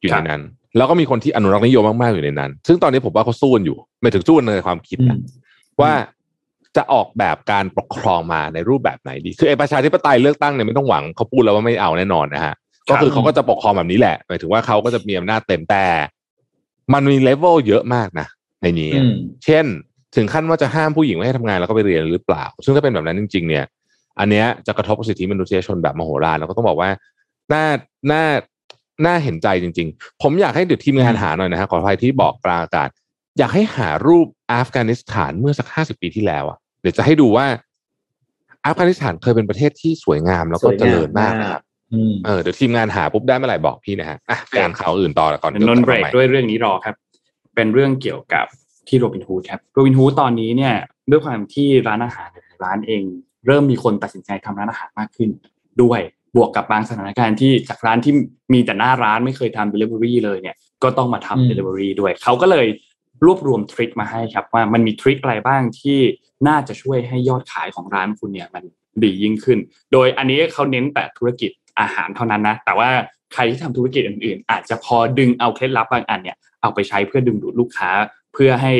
[0.00, 0.42] อยู่ครัในบนั้น
[0.76, 5.20] แล้วก็มีคนที่อนุรักษ์นิยมมากๆอยู่ในนั้น ซึ่งตอนนี้ผมว่าเขาสู้กันอยู่ไม่ถึงสู้กันในความคิดอืนะม
[5.80, 5.92] ว่า
[6.76, 12.54] จะออกแบบการปกครองมาในรูปแบบไหนดี คือไอ้ประชาธิปไตยเลือกตั้งเนี่ยไม่ต้องหวังเขาพูดแล้วว่าไม่เอาแน่นอนนะฮะ
[12.90, 15.84] ก็คือเขาก็จะปกครองแบบนี้แหละหมายถึงว่าเขาก็จะมีอำนาจเต็มแต่
[16.92, 18.26] มันมีเลเวลเยอะมากนะ
[18.62, 19.14] ในนี้อืม
[19.44, 19.64] เช่น
[20.16, 23.64] ถึงขั้นว่าจะห้ามผู้หญิงไม่ให้ทำงานแล้วก็ไปเรียนหรือเปล่า ซึ่งถ้าเป็นแบบนั้นจริง ๆ เนี่ย
[24.20, 26.90] อันเนี้ยจะกระทบกับสิทธิมนุษยชนแบบมโหฬารแล้วก็ต้องบอกว่า
[27.52, 27.64] น่า
[28.12, 28.24] น่า
[29.04, 32.88] น่าเห็นใจจริง ๆ ผมอยากให้เดี๋ยวทีมงานหาหน่อยนะฮะขออภัยที่บอกกลางอากาศ
[33.38, 37.46] อยากให้หารูปอัฟกานิสถานเมื่อสักห้าสิบปีที่แล้วอะเดี๋ยวจะให้ดูว่า
[38.66, 41.62] อัฟกานิสถานเคยเป็นประเทศที่สวยงามแล้วก็เจริญมากนะครับ
[41.92, 46.94] อืมเออเดี๋ยวทีมงานหาปุ๊บได้เมื่อไหร่บอกพี่นะฮะอะไปอ่านข่าวอื่นต่อก่อนนนท์เบรกใหม่ด้วยเรื่องนี้รอครับ
[47.54, 48.46] เป็นเรื่องเกี่ยวกับ
[48.88, 50.74] ที่โรบินฮูดครับโรบินฮูดตอนนี้เนี่ย
[51.10, 53.02] ด้วยความที่ร้านอาหารหลายๆร้านเอง
[53.46, 55.30] เริ่มมีคนตัดสินใจทำร้านอาหารมากขึ้น
[55.82, 56.00] ด้วย
[56.36, 58.14] บวกกับบางสถานการณ์ที่จากร้านที่
[58.52, 62.66] มีแต่หน้าร้านไม่เคยทำ delivery เลยเนี่ยก็ต้องมาอืมทำ delivery ด้วยเขาก็เลย
[63.24, 65.98] รวบรวมทริคมาให้ครับว่ามันมีทริคอะไรบ้างที่
[66.48, 68.64] น่าจะช่วยให้ยอดขายของร้านคุณเนี่ยมัน
[69.02, 69.58] ดียิ่งขึ้น
[69.92, 72.90] โดยอันนี้เขาเน้นแต่ธุรกิจอาหารเท่านั้นนะ แต่ว่า
[73.32, 77.90] ใครที่ทำธุรกิจอื่นๆ อาจจะพอดึงเอาเคล็ดลับบางอันเนี่ยเอาไปใช้เพื่อดึงดูดลูกค้า
[78.34, 78.72] เพื่อให้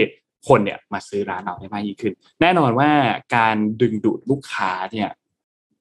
[0.49, 2.91] คนเนี่ยมาซื้อร้านเราได้มากยิ่งขึ้น แน่นอนว่า
[3.37, 5.09] การดึงดูดลูกค้าเนี่ย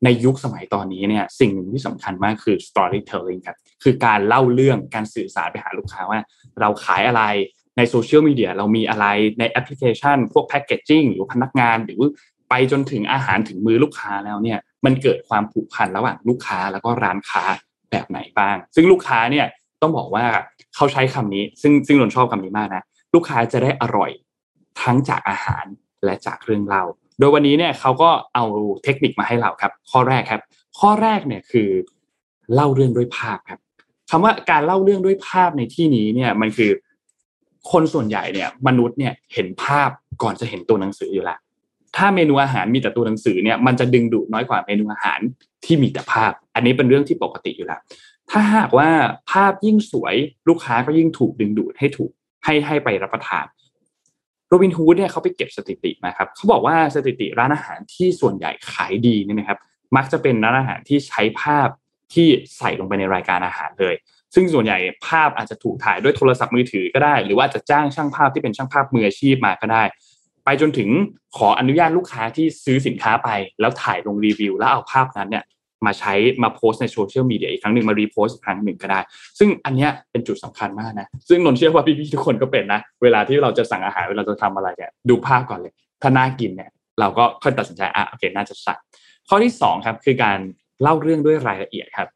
[0.03, 6.19] ในยุคสมัยตอนนี้เนี่ยสิ่งหนึ่งที่สำคัญมากคือ storytelling ครับคือการเล่าเรื่องการสื่อสารไปหาลูกค้าว่า
[6.59, 7.23] เราขายอะไร
[7.77, 9.05] ในโซเชียลมีเดียเรามีอะไร
[9.39, 12.01] ในแอปพลิเคชัน พวก packaging หรือพนักงาน หรือ
[12.49, 17.43] ไปจนถึงอาหารถึงมือลูกค้าแล้วเนี่ยมันเกิดความผูกพันระหว่างลูกค้าแล้วก็ร้านค้า
[17.91, 19.45] แบบไหนบ้าง ซึ่งลูกค้าเนี่ย
[19.81, 20.25] ต้องบอกว่า
[20.75, 22.83] เขาใช้คำนี้ ซึ่งซึ่งนนชอบคำนี้มากนะ
[23.13, 24.11] ลูกค้าจะได้อร่อย
[24.81, 25.65] ทั้งจากอาหาร
[26.05, 26.83] และจากเรื่องเล่า
[27.21, 28.45] โดยวันนี้เนี่ยเขาก็เอา
[28.83, 30.41] เทคนิคมาให้เราครับ ข้อแรกครับ
[30.79, 31.69] ข้อแรกเนี่ยคือ
[32.53, 33.59] เล่าเรื่องด้วยภาพครับ
[34.09, 36.71] คำว่าการเล่าเรื่องด้วยภาพในที่นี้เนี่ยมันคือ
[37.71, 39.89] คนส่วนใหญ่เนี่ย มนุษย์เนี่ยเห็นภาพ
[40.23, 41.39] ก่อนจะเห็นตัวหนังสืออยู่ล้ว
[41.95, 45.19] ถ้าเมนูอาหารมีแต่ตัวหนังสือเนี่ยมันจะดึงดูดน้อยกว่าเมนูอาหาร
[45.65, 47.81] ที่มีแต่ภาพ อันนี้เป็นเรื่องที่ปกติอยู่แล้ว
[48.31, 48.89] ถ้าหากว่า
[49.31, 50.15] ภาพยิ่งสวย
[50.49, 52.11] ลูกค้าก็ยิ่งถูกดึงดูดให้ถูก
[52.43, 53.45] ให้ให้ไปรับประทาน
[54.51, 59.59] โรบินฮูดเนี่ยเขาไปเก็บสถิติมาครับเขาบอกว่าสถิติร้านอาหารที่ส่วนใหญ่ขายดีเนี่ยนะครับ
[59.95, 61.67] มักจะเป็นร้านอาหารที่ใช้ภาพ
[62.13, 62.27] ที่
[62.57, 63.95] ใส่ลงไปในรายการอาหารเลย
[64.35, 64.77] ซึ่งส่วนใหญ่
[65.07, 69.83] ภาพอาจจะถูกถ่ายด้วยโทรศัพท์มือถือก็ได้ หรือว่าจะจ้างช่างภาพที่เป็นช่างภาพมืออาชีพมาก็ได้
[70.45, 70.89] ไปจนถึง
[71.37, 73.29] ขออนุญาตลูกค้าที่ซื้อสินค้าไป
[73.59, 75.43] แล้วถ่ายลงรีวิว แล้วเอาภาพนั้นเนี่ย
[75.85, 76.13] มาใช้
[76.43, 78.99] มาโพสในโซเชียลมีเดียอีกครั้งหนึ่งมารีโพสอีกครั้งหนึ่งก็ได้
[79.39, 86.69] ซึ่งอันเนี้ยเป็นจุดสำคัญมากนะ ซึ่งนนเชื่อว่าพี่ๆทุกคนก็เป็นนะ เวลาที่เราจะสั่งอาหารเวลาจะทำอะไรเนี่ยดูภาพก่อนเลย ถ้าน่ากินเนี่ย
[86.99, 88.79] เราก็ค่อยตัดสินใจอะโอเคน่าจะสั่ง
[89.29, 90.39] ข้อที่สองครับคือการ
[90.81, 92.07] เล่าเรื่องด้วยรายละเอียดครับ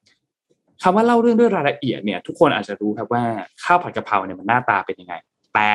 [0.84, 3.24] คำว่าเล่าเรื่องด้วยรายละเอียดเนี่ย ทุกคนอาจจะรู้ครับว่า
[3.63, 5.13] ข้าวผัดกะเพราเนี่ยมันหน้าตาเป็นยังไง
[5.55, 5.70] แต่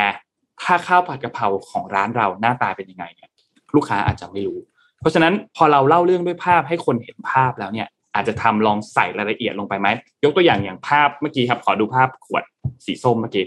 [0.62, 3.30] ถ้าข้าวผัดกะเพราของร้านเราหน้าตาเป็นยังไงเนี่ย
[3.74, 4.58] ลูกค้าอาจจะไม่รู้
[5.00, 9.88] เพราะฉะนั้นพอเราเล่าเรื่องด้วยภาพให้คนเห็นภาพแล้วเนี่ย อาจจะทำลองใส่รายละเอียดลงไปไหม
[10.24, 12.42] ยกตัวอย่างอย่างภาพเมื่อกี้ครับ ขอดูภาพขวด
[12.84, 13.44] สีส้มเมื่อกี้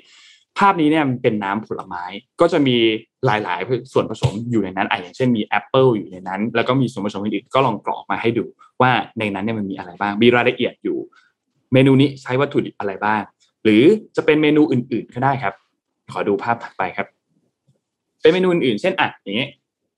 [0.59, 2.03] ภาพนี้เนี่ยมันเป็นน้ำผลไม้
[2.41, 2.77] ก็จะมี
[3.25, 8.45] หลาย ๆ ส่วนผสมอยู่ในนั้นอะอย่างเช่นมีแอปเปิลอยู่ในนั้น แล้วก็มีส่วนผสมอื่นๆก็ลองกรอกมาให้ดู
[8.81, 10.97] ว่าในนั้นเนี่ยมันมีอะไรบ้าง มีรายละเอียดอยู่
[11.73, 13.21] เมนูนี้ใช้วัตถุดิบอะไรบ้าง
[13.63, 13.83] หรือ
[14.15, 15.53] จะเป็นเมนูอื่น ๆ ก็ได้ครับ
[16.11, 17.07] ขอดูภาพถัดไปครับ
[18.21, 19.49] เป็นเมนูอื่นๆเช่นอะอย่างเงี้ย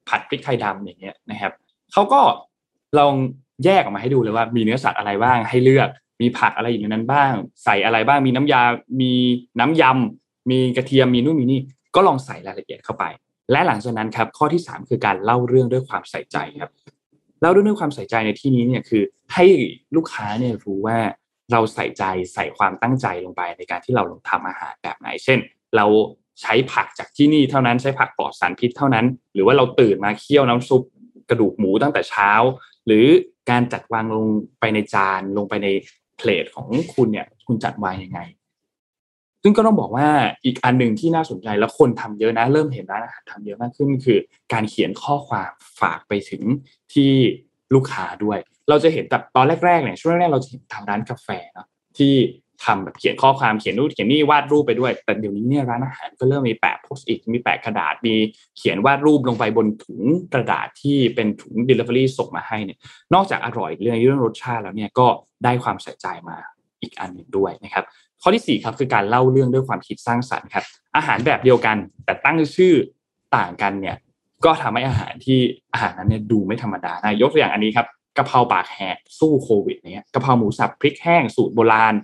[0.09, 1.53] ผัดพริกไทยดำอย่างเงี้ยนะครับ
[1.93, 2.21] เขาก็
[2.99, 3.13] ลอง
[3.65, 5.89] แยกออกมาให้ดูเลยว่ามีเนื้อสัตว์อะไรบ้างให้เลือก
[6.21, 7.33] มีผักอะไรอยู่ในนั้นบ้าง
[7.63, 8.61] ใส่อะไรบ้างมีน้ำยา
[9.01, 9.11] มี
[9.59, 11.61] น้ำยำมีกระเทียมมีนู่นมีนี่
[11.95, 13.05] ก็ลองใส่รายละเอียดเข้าไป
[13.51, 16.71] และหลังจากนั้นครับข้อที่สามคือการเล่าเรื่องด้วยความใส่ใจครับ
[17.41, 19.03] เล่าเรื่องด้วยความใส่ใจในที่นี้เนี่ยคือ
[19.33, 19.45] ให้
[19.95, 20.97] ลูกค้าเนี่ยรู้ว่า
[21.51, 22.03] เราใส่ใจ
[22.33, 25.39] ใส่ความตั้งใจลงไปในการที่เราลงทำอาหารแบบไหน เช่น
[25.75, 25.85] เรา
[26.41, 30.81] ใช้ผักจากที่นี่เท่านั้นใช้ผักปลอดสารพิษเท่านั้น หรือว่าเราตื่นมาเคี่ยวน้ำซุป
[31.29, 32.31] กระดูกหมูตั้งแต่เช้า
[32.85, 33.05] หรือ
[33.49, 34.27] การจัดวางลง
[34.59, 35.67] ไปในจานลงไปใน
[36.17, 38.19] เพลทของคุณเนี่ย คุณจัดวางยังไง
[39.43, 40.07] ซึ่งก็ต้องบอกว่า
[40.45, 44.19] อีกอันหนึ่งที่น่าสนใจแล้วคนทำเยอะนะ เริ่มเห็นร้านอาหารทำเยอะมากขึ้น คือ
[44.53, 46.43] การเขียนข้อความฝากไปถึง
[46.93, 47.11] ที่
[47.73, 51.67] ลูกค้าด้วย เราจะเห็นแต่ตอนแรกๆเนี่ยช่วงแรกๆเราจะเห็นทำร้านกาแฟเนาะ
[51.97, 52.13] ที่
[52.63, 58.15] ทำแบบเขียนข้อความเขียนนู่นเขียนนี่วาดรูปไปด้วย แต่เดี๋ยวนี้เนี่ยร้านอาหารก็เริ่มมีแปะโพสต์อิทมีแปะกระดาษมี
[58.57, 60.01] เขียนวาดรูปลงไปบนถุง
[60.33, 62.77] กระดาษที่เป็นถุง Delivery ส่งมาให้เนี่ย
[63.13, 65.07] นอกจากอร่อยเรื่องเรื่องรสชาติแล้วเนี่ยก็
[65.43, 66.37] ได้ความใส่ใจมา
[66.81, 67.83] อีกอันหนึ่งด้วยนะครับ
[68.21, 72.73] ข้อที่สี่ครับคือการเล่าเรื่องด้วยความคิดสร้างสรรค์ครับอาหารแบบเดียวกัน แต่ตั้งชื่อ
[73.35, 73.97] ต่างกันเนี่ย
[74.45, 75.39] ก็ทำให้อาหารที่
[75.73, 77.87] อาหารนั้นเนี่ยดูไม่ธรรมดานะยกตัวอย่างอันนี้ครับ
[78.17, 81.95] กะเพราปากแหกสู้โควิดเนี่ยกะเพราหมูสับพริกแห้งสูตรโบราณ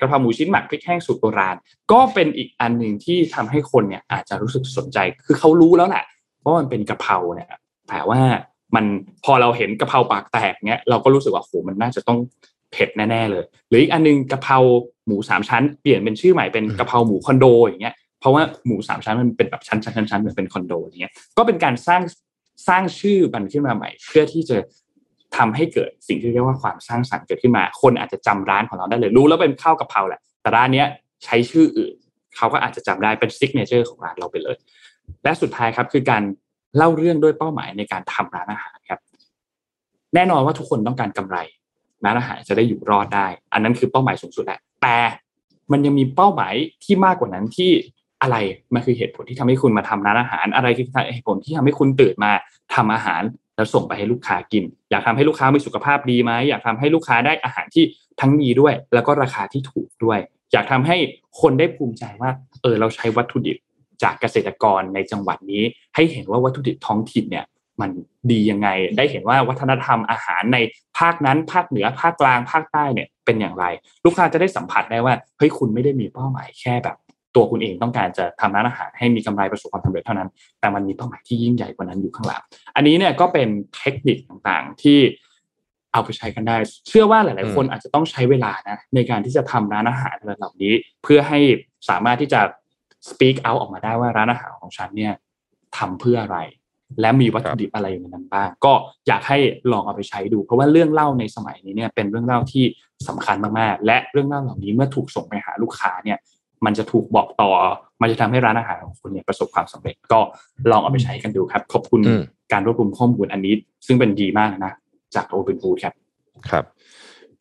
[0.00, 1.56] กระเพราหมูชิ้นหมักพริกแห้งสูตรโบราณ
[1.92, 6.04] ก็เป็นอีกอันหนึ่งที่ทำให้คนเนี่ยอาจจะรู้สึกสนใจ คือเขารู้แล้วแหละ
[6.44, 7.48] ว่ามันเป็นกะเพราเนี่ย
[7.88, 8.20] แต่ว่า
[8.74, 8.84] มัน
[9.24, 12.18] พอเราเห็นกะเพราปากแตกเนี่ยเราก็รู้สึกว่าโหมันน่าจะต้อง
[12.72, 14.58] เผ็ดแน่ๆเลย หรืออีกอันนึงกะเพรา
[15.06, 22.02] หมูสามชั้นเปลี่ยนเป็นชื่อใหม่เป็นกะเพราหมูคอนโดอย่างเงี้ยเพราะว่าหมูสามชั้นมันเป็นแบบชั้นชั้นชั้นชั้นเหมือนเป็นคอนโดอย่างเงี้ยก็เป็นการสร้าง
[22.68, 24.56] สร้างชื่อมันขึ้นมาใหม่ เพื่อที่จะ
[25.36, 30.86] ทำให้เกิดสิ่งที่เรียกว่าความสร้างสรรค์เกิดขึ้นมา คนอาจจะจำร้านของเราได้เลยรู้แล้วเป็นข้าวกะเพราแหละ แต่ร้านเนี้ย
[31.24, 31.94] ใช้ชื่ออื่น
[32.36, 34.56] เขาก็อาจจะจำได้เป็น signature ของร้านเราไปเลย
[35.24, 36.22] และสุดท้ายครับคือการ
[36.76, 39.00] เล่าเรื่องด้วยเป้าหมายในการทำร้านอาหารครับ
[40.14, 41.36] แน่นอนว่าทุกคนต้องการกำไร
[42.04, 44.96] ร้านอาหารจะได้อยู่รอดได้ อันนั้นคือเป้าหมายสูงสุดแหละ แต่
[45.72, 47.70] มันยังมีเป้าหมายที่มากกว่านั้นที่
[48.22, 48.36] อะไร
[48.74, 52.32] มันคือเหตุผลที่ทำให้คุณมาทำร้านอาหาร อะไรคือเหตุผลที่ทำให้คุณตื่นมา
[52.74, 53.22] ทำอาหาร
[53.56, 57.84] แล้วส่งไปให้ลูกค้ากิน อยากทำให้ลูกค้ามีสุขภาพดีไหมอยากทำให้ลูกค้าได้อาหารที่
[58.20, 60.18] ทั้งดีด้วย แล้วก็ราคาที่ถูกด้วย
[60.52, 60.96] อยากทำให้
[61.40, 62.30] คนได้ภูมิใจว่า
[62.62, 63.56] เออเราใช้วัตถุดิบ
[64.02, 65.62] จากเกษตรกรในจังหวัดนี้
[65.94, 67.46] ให้เห็นว่าวัตถุดิบท้องถิ่นเนี่ย
[67.80, 67.90] มัน
[68.30, 70.58] ดียังไง ได้เห็นว่าวัฒนธรรมอาหารใน
[70.98, 73.64] ภาคนั้น ภาคเหนือภาคกลางภาคใต้เนี่ยเป็นอย่างไร
[74.04, 76.96] ลูกค้าจะได้สัมผัสได้ว่าเฮ้ยคุณไม่ได้มีเป้าหมายแค่แบบ
[77.36, 80.28] ตัวคุณเองต้องการจะทำร้านอาหารให้มีกำไรประสบความสำเร็จเท่านั้น
[80.60, 82.42] แต่มันมีเป้าหมายที่ยิ่งใหญ่กว่านั้นอยู่ข้างหลัง
[82.76, 84.98] อันนี้เนี่ยก็เป็นเทคนิคต่างๆ ที่
[85.92, 86.56] เอาไปใช้กันได้
[86.88, 90.72] เชื่อว่าหลาย ๆ คนอาจจะต้องใช้เวลานะในการที่จะทำร้านอาหารเหล่านี้
[91.02, 91.38] เพื่อให้
[91.88, 92.40] สามารถที่จะ
[93.08, 95.12] speak out ออกมาได้ว่าร้านอาหารของฉันเนี่ย
[95.78, 96.38] ทำเพื่ออะไร
[97.00, 98.72] และมีวัตถุดิบอะไรอยู่ในนั้นบ้าง ก็
[99.08, 99.38] อยากให้
[99.72, 102.64] ลองเอาไปใช้ดู เพราะว่าเรื่องเล่าในสมัยนี้เนี่ยเป็นเรื่องเล่าที่
[103.08, 106.18] สำคัญมาก ๆ และเรื่องเล่าเหล่านี้เมื่อถูกส่งไปหาลูกค้าเนี่ย
[106.64, 107.50] มันจะถูกบอกต่อ
[108.00, 110.20] มันจะทำให้ร้านอาหารของคุณเนี่ยประสบความสำเร็จ ก็
[110.70, 113.54] ลองเอาไปใช้กันดูครับ ขอบคุณอืมการรวบรวมข้อมูลอันนี้
[113.86, 114.72] ซึ่งเป็นดีมากนะ
[115.14, 115.94] จาก Open Food ครับ
[116.50, 116.64] ครับ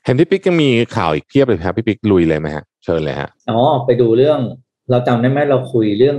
[0.03, 4.39] เห็นพี่ปิ๊กยังมีข่าวอีกเพียบเลยครับพี่ปิ๊กลุยเลยไหมฮะ เชิญเลยฮะ อ๋อ ไปดูเรื่อง
[4.89, 6.17] เราจำได้ไหมเราคุยเรื่อง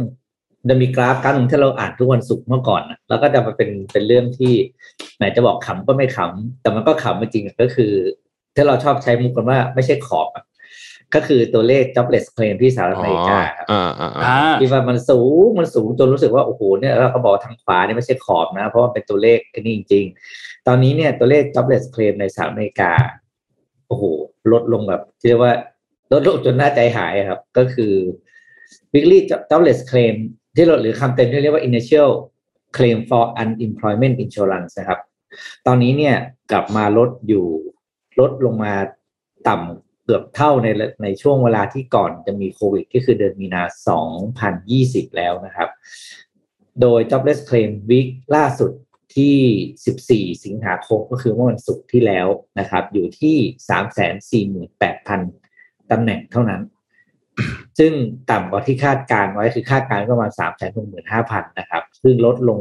[0.69, 4.53] จะมีกราฟการหนึ่งที่เราอ่านทุกวันศุกร์เมื่อก่อนนะแล้วก็จะมาเป็นเป็นเรื่องที่
[5.17, 7.93] แหมจะบอกขำก็ไม่ขำแต่มันก็ขำจริงๆก็คือ
[8.55, 10.45] ที่เราชอบใช้มุกกันว่าไม่ใช่ขอบอะ
[11.15, 20.05] ก็คือตัวเลข jobless claim ที่สหรัฐอเมริกาครับอ่าอ่าอ่าอ่าที่ว่ามันสูงมันสูงจนรู้สึกว่า โอ้โหเนี่ยเราก็บอกทางขวาเนี่ยไม่ใช่ขอบนะ เพราะว่าเป็นตัวเลขนี่จริง
[20.37, 22.93] ๆ ตอนนี้เนี่ยตัวเลข jobless claim ในสหรัฐอเมริกา
[23.89, 24.05] โอ้โห
[24.53, 25.55] ลดลงแบบที่เรียกว่า
[26.13, 27.93] ลดลงจนน่าใจหายครับ ก็คือ
[28.93, 29.19] weekly
[29.51, 30.17] jobless claim
[30.57, 32.11] ที่เราหรือคำเต็มที่เรียกว่า initial
[32.77, 35.01] claim for unemployment insurance นะครับ
[35.67, 36.17] ตอนนี้เนี่ย
[36.51, 37.47] กลับมาลดอยู่
[38.21, 38.73] ลดลงมา
[39.49, 40.69] ต่ำ เกือบเท่าใน
[41.03, 43.63] ในช่วงเวลาที่ก่อนจะมีโควิด ก็คือเดือนมีนา
[44.41, 45.69] 2020 แล้วนะครับ
[46.81, 48.71] โดย jobless claim week ล่าสุด
[49.17, 52.27] ที่ 14 สิงหาคมก็คือเมื่อวันศุกร์ที่แล้ว
[52.59, 53.37] นะครับ อยู่ที่
[54.81, 56.63] 348,000 ตำแหน่งเท่านั้น
[57.79, 57.93] ซึ่ง
[58.31, 60.31] ต่ำกว่าที่คาดการไว้คือคาดการณ์ประมาณ
[60.95, 62.59] 365,000 นะครับ ซึ่งลดลง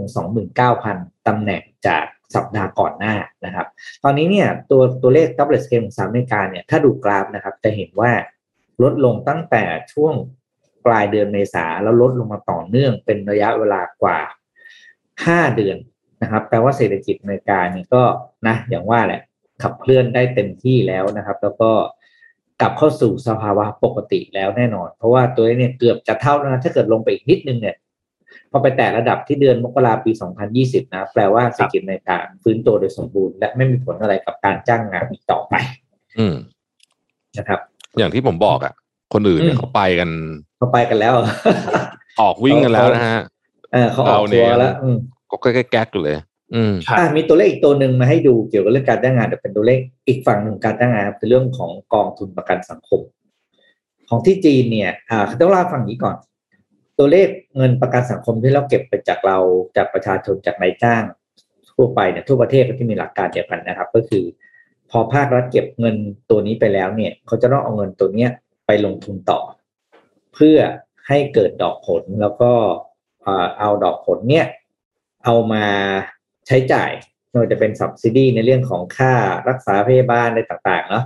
[0.63, 2.05] 29,000 ตำแหน่งจาก
[2.35, 3.15] สัปดาห์ก่อนหน้า
[3.45, 3.67] นะครับ
[4.03, 8.11] ตอนนี้เนี่ยตัวตัวเลข double scale ของสหรัฐอเมริกาเนี่ยถ้าดูกราฟนะครับจะเห็นว่า
[8.83, 9.63] ลดลงตั้งแต่
[9.93, 10.13] ช่วง
[10.85, 14.19] ปลายเดือนเมษาแล้วลดลงมาต่อเนื่องเป็นระยะเวลากว่า
[14.87, 15.77] 5 เดือน
[16.21, 18.03] นะครับแปลว่าเศรษฐกิจอเมริกาเนี่ยก็
[18.47, 19.21] นะอย่างว่าแหละ
[19.63, 21.71] ขับเคลื่อนได้เต็มที่แล้วนะครับ แล้วก็
[22.61, 27.75] กลับเข้าสู่สภาวะปกติแล้วแน่นอน เพราะว่าตัวนี้เนี่ยเกือบจะเท่าแล้วนะถ้าเกิดลงไปอีกนิดนึงเนี่ย
[28.55, 30.11] อไปแตะระดับที่เดือนมกราปี
[30.53, 35.53] 2020 นะ แปลว่าเศรษฐกิจอเมริกาฟื้นตัวโดยสมบูรณ์ และไม่มีผลอะไรกับการจ้างงานอีกต่อไป
[36.19, 36.35] อืม
[37.37, 37.59] นะครับ
[37.97, 38.73] อย่างที่ผมบอกอะ
[39.13, 40.09] คนอื่นเนี่ยอืมเขาไปกัน
[40.57, 41.13] เขาไปกันแล้ว
[42.21, 43.19] ออกวิ่งกันแล้วนะฮะ
[43.73, 44.97] เออเขาออกตัวแล้วอืม
[45.31, 46.15] ก็แก๊กๆอยู่เลย
[46.55, 53.01] อืมครับอะมีตัวเลขอีกตัวหนึ่งมาให้ดูเกี่ยวกับเรื่องการจ้างงานแต่เป็นตัวเลขอีกฝั่งหนึ่งการจ้างงานคือเรื่องของกองทุนประกันสังคม
[54.09, 56.15] ของที่จีนเนี่ยอ่าต้องเล่าให้ฟังอย่างนี้ก่อน
[56.99, 57.27] ตัวเลข
[57.57, 59.37] เงินประกันสังคมที่เราเก็บไปจากเรา
[59.77, 61.03] จากประชาชนจากนายจ้าง
[61.75, 64.23] ทั่วไปเนี่ยทั่วประเทศก็ที่มีหลักการเดียวกันนะครับ ก็คือ
[64.91, 65.95] พอภาครัฐเก็บเงิน
[66.29, 68.31] ตัวนี้ไปแล้วเนี่ย เขาจะต้องเอาเงินตัวเนี้ย
[68.65, 69.39] ไปลงทุนต่อ
[70.33, 70.57] เพื่อ
[71.07, 72.51] ให้เกิดดอกผลแล้วก็
[73.59, 74.45] เอาดอกผลเนี่ย
[75.25, 75.65] เอามา
[76.47, 76.91] ใช้จ่าย
[77.29, 79.13] ไม่ว่าจะเป็น subsidy ในเรื่องของค่า
[79.49, 81.03] รักษาพยาบาลอะไรต่างๆเนาะ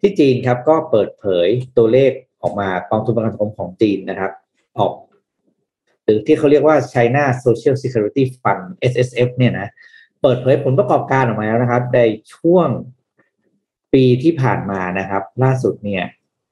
[0.00, 1.48] ที่จีนครับก็เปิดเผย
[1.78, 4.32] ตัวเลขออกมากองทุนประกันสังคมของจีนนะครับ
[4.78, 4.92] ออก
[6.04, 9.68] หรือที่เขาเรียกว่า China Social Security Fund SSF เนี่ยนะ
[10.22, 12.00] เปิดเผยผลประกอบการออกมาแล้วนะครับ ใน
[12.34, 12.68] ช่วง
[13.94, 16.04] ปีที่ผ่านมานะครับ ล่าสุดเนี่ย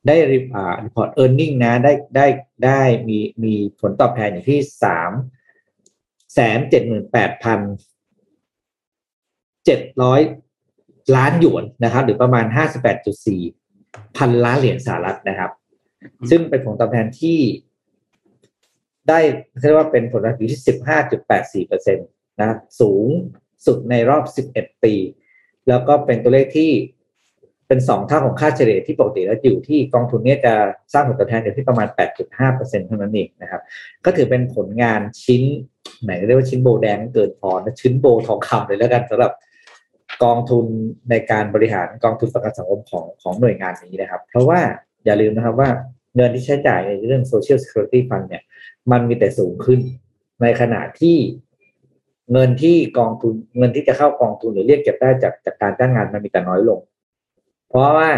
[0.07, 2.27] ได้ report earning นะได้ได้
[2.65, 5.13] ได้มีมีผลตอบแทนอยู่ที่สาม
[6.35, 7.61] แสนเจ็ดหมื่นแปดพัน
[9.65, 10.21] เจ็ดร้อย
[11.17, 13.43] ล้านหยวนนะครับ หรือประมาณห้าสิบแปดจุดสี่
[14.17, 15.51] พันล้านเหรียญสหรัฐนะครับ
[16.31, 17.39] ซึ่งเป็นผลตอบแทนที่
[19.11, 19.21] ได้
[19.61, 22.03] เรียกว่าเป็นผลตอบแทนอยู่ที่สิบห้าจุดแปดสี่เปอร์เซ็นต
[22.41, 23.07] นะสูง
[23.67, 24.95] สุดในรอบสิบเอ็ดปี
[25.69, 26.71] แล้วก็เป็นตัวเลขที่
[27.69, 30.55] เป็นสองเท่าของค่าเฉลี่ยที่ปกติแล้วอยู่ที่กองทุนเนี้จะ
[30.93, 31.89] สร้างผลตอบแทนอยู่ที่ประมาณ
[32.37, 33.63] 8.5%เท่านั้นเองนะครับ
[34.05, 35.43] ก็ถือเป็นผลงานชิ้น
[36.03, 39.33] ไหนเรียกว่าชิ้นโบแดงเกินพอนะชิ้นโบทองคำเลยแล้วกันสำหรับ
[40.25, 40.65] กองทุน
[41.11, 44.61] ในการบริหารกองทุนประกันสังคมของของหน่วยงานนี้นะครับ เพราะว่า
[45.05, 45.71] อย่าลืมนะครับว่า
[46.17, 48.43] เงินที่ใช้จ่ายในเรื่อง Social Security Fund เนี่ย
[48.93, 49.81] มันมีแต่สูงขึ้น
[50.43, 51.17] ในขณะที่
[52.33, 56.81] เงินที่กองทุนเงินที่จะเข้ากองทุนหรือเรียกเก็บได้จากจากการจ้างงานมันมีแต่น้อยลง
[57.69, 58.11] เพราะว่า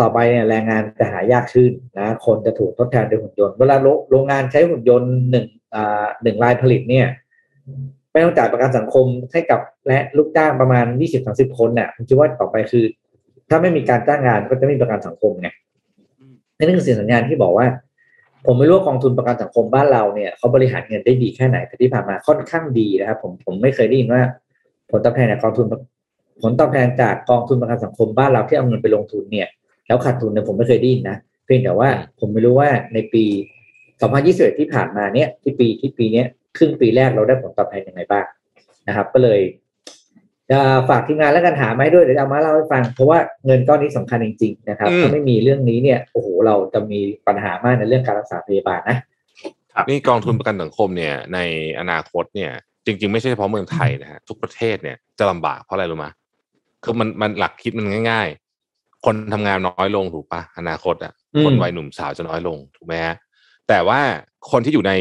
[0.00, 3.76] ต่อไปเนี่ยแรงงานจะหายากขึ้นนะคนจะถูกทดแทนด้วยหุ่นยนต์เวลา
[4.10, 7.06] โรงงานใช้หุ่นยนต์หนึ่งอ่าหนึ่งรายผลิตเนี่ย
[8.12, 12.84] ไม่ต้องจ่ายประกันสังคมให้กับและลูกจ้างประมาณยี่สิบสามสิบคนเนี่ยผมคิดว่าต่อไปคือ
[13.48, 15.48] ถ้าไม่มีการจ้างงานก็จะไม่มีประกันสังคมไง
[16.56, 17.66] นี่คือสิ่งสัญญาณที่บอกว่า
[18.46, 24.22] ผมไม่รู้ว่ากองทุนประกันสังคมบ้านเราเนี่ยเขาบริหารเงินได้ดีแค่ไหนแต่ที่ผ่านมาค่อนข้างดีนะครับ ผมผมไม่เคยได้ยินว่า
[24.90, 25.66] ผลตอบแทนจากกองทุน
[26.42, 29.48] ผลตอบแทนจากกองทุนประกันสังคมบ้านเราที่เอาเงินไปลงทุนเนี่ย
[29.86, 31.90] แล้วขาดทุนเนี่ยผมไม่เคยได้ยินนะเพียงแต่ว่า
[32.20, 33.24] ผมไม่รู้ว่าในปี
[33.90, 36.26] 2021 ที่ผ่านมาเนี่ยที่ปีที่ปีเนี้ย
[36.56, 38.26] ครึ่งปีแรกเราได้ผลตอบแทนยังไงบ้าง
[38.88, 39.63] นะครับ ก็เลยจะ
[40.88, 48.98] ฝากทีมงานแล้วกันหามาให้ด้วยเดี๋ยวเอามาเล่าให้ฟัง เพราะว่าเงินก้อนนี้สำคัญจริงๆนะครับถ้าไม่มีเรื่องนี้เนี่ยโอ้โหเราจะมีปัญหามากในเรื่องการรักษาพยาบาลนะ
[49.88, 51.38] นี่กองทุนประกันสังคมเนี่ยใน
[51.80, 52.50] อนาคตเนี่ย
[52.86, 56.06] จริง ๆ ไม่ใช่เฉพาะเมืองไทยนะฮะทุกประเทศเนี่ยจะลำบากเพราะอะไรรู้ไหม
[56.84, 58.28] คือมันมันหลักคิดมันง่าย
[58.66, 61.12] ๆ คนทำงานน้อยลงถูกปะอนาคตอะ
[61.44, 63.14] คนวัยหนุ่มสาวจะน้อยลงถูกไหมฮะ
[63.68, 64.00] แต่ว่า
[64.50, 64.92] คนที่อยู่ใน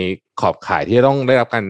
[0.42, 1.66] ขอบข่ายที่จะต้องได้รับการ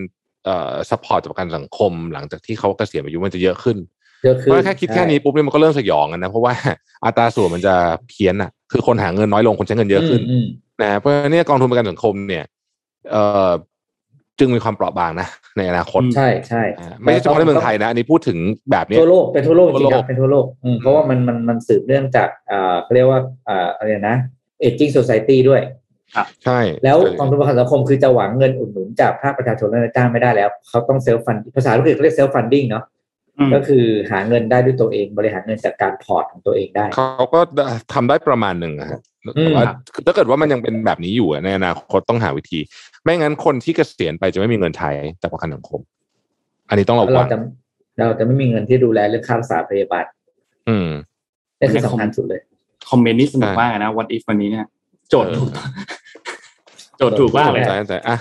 [0.46, 3.78] เอ่อ support จากประกันสังคม หลังจากที่เขาเกษียณอายุมันจะเยอะขึ้น
[4.24, 6.54] เยอะขึ้นเพราะแค่คิดแค่นี้ปุ๊บเนี่ยมันก็เริ่มสยองกันนะเพราะว่า
[7.06, 7.76] อัตราส่วนมันจะ
[8.08, 10.46] เพี้ยนอะ คือคนหาเงินน้อยลงคนใช้เงินเยอะขึ้นอืม
[10.82, 12.44] นะเพราะฉะนั้นเนี่ยกองทุนประกันสังคมเนี่ย
[13.12, 13.52] เอ่อ
[14.40, 15.28] จึงมีความเปราะบางนะ
[15.58, 18.38] ในอนาคตใช่ใช่อ่าไม่ใช่เฉพาะในเมืองไทยนะอันนี้พูดถึง
[18.72, 24.18] แบบเนี้ยทั่วโลกเป็นทั่วโลกจริงๆคทั่วโลรักบเป็นทั่วโลกอืมเพราะว่ามันมันมันสืบเนื่องจากอ่าเขาเรียกว่าอ่าอะไรนะ
[24.66, 25.62] aging society ด้วย
[26.46, 32.84] ใช่แล้วกองทุนประกันสังคมคือจะหวังเงินอุดหนุนจากภาคประชาชนและนายจ้างไม่ได้แล้ว เขาต้อง self fund ภาษาอังกฤษเขาเรียก self funding เนาะ
[33.38, 37.40] อืมก็คือหาเงินได้ด้วยตัวเองบริหารเงินจากการพอร์ตของตัวเองได้ เขาก็
[37.94, 39.00] ทำได้ประมาณหนึ่งอะฮะ
[39.38, 39.66] อืมแต่ว่า
[40.06, 42.60] ถ้าเกิดว่ามันยังเป็นแบบนี้อยู่อะในอนาคตต้องหาวิธี
[43.04, 44.90] ไม่งั้นคนที่เกษียณไปจะไม่มีเงินใช้
[45.22, 45.80] จากประกันสังคม
[46.70, 47.40] อันนี้ต้องระเราวังจะ
[48.00, 50.06] เราจะไม่มีเงินที่ดูแลเรื่องค่ารักษาพยาบาล
[50.70, 50.90] อืม
[51.60, 52.42] นี่คือสำคัญสุดเลย
[52.90, 54.66] คอมเมนต์นี่สนุกใช่มากนะ what if วันนี้เนี่ย
[55.10, 55.52] โจทย์เออถูก
[56.98, 58.18] โจทย์ถูกมากเลยใช่ใช่อะ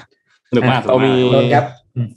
[0.51, 1.65] สนุกมากเรามีสนุกนนท์ครับ
[1.97, 2.09] อืม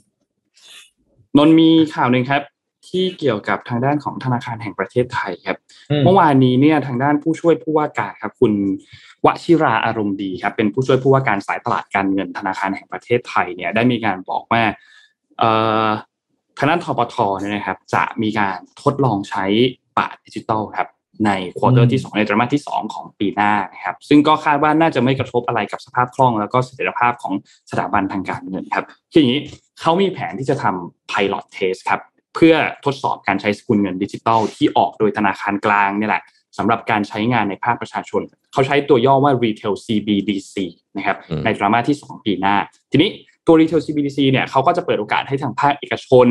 [1.36, 2.42] นนท์มีข่าวหนึ่งครับ
[2.88, 5.58] ที่เกี่ยวกับทางด้านของธนาคารแห่งประเทศไทยครับ
[5.90, 8.52] อืมเมื่อวานนี้เนี่ยทางด้านผู้ช่วยผู้ว่าการครับ คุณ
[9.26, 14.62] วชิราอารมณ์ดีครับ เป็นผู้ช่วยผู้ว่าการสายตลาดการเงินธนาคารแห่งประเทศไทยเนี่ย ได้มีการบอกว่า
[15.38, 15.50] เอ่
[15.84, 15.86] อ
[16.58, 19.44] ทางด้านธปทเนี่ยนะครับ จะมีการทดลองใช้
[19.98, 20.88] บาทดิจิตอลครับ
[21.26, 27.34] ใน quarter ที่ 2 ในไตรมาสที่ 2 ของปีหน้านะครับซึ่งก็คาดว่าน่าจะไม่กระทบอะไรกับสภาพคล่อง แล้วก็เสถียรภาพของ
[27.70, 29.42] สถาบันทางการเงินครับคืออย่างนี้
[29.80, 32.00] เขามีแผนที่จะทำ pilot test ครับ
[32.34, 32.54] เพื่อ
[32.84, 36.22] ทดสอบการใช้สกุลเงินดิจิตอลที่ออกโดยธนาคารกลางเนี่ยแหละ
[36.58, 40.54] สำหรับการใช้งานในภาคประชาชน เขาใช้ตัวย่อว่า retail CBDC
[40.96, 42.56] นะครับอืมในไตรมาสที่ 2 ปีหน้า
[42.92, 43.10] ทีนี้
[43.46, 46.28] ตัว retail CBDC เนี่ยเขาก็จะเปิดโอกาสให้ทางภาคเอกชน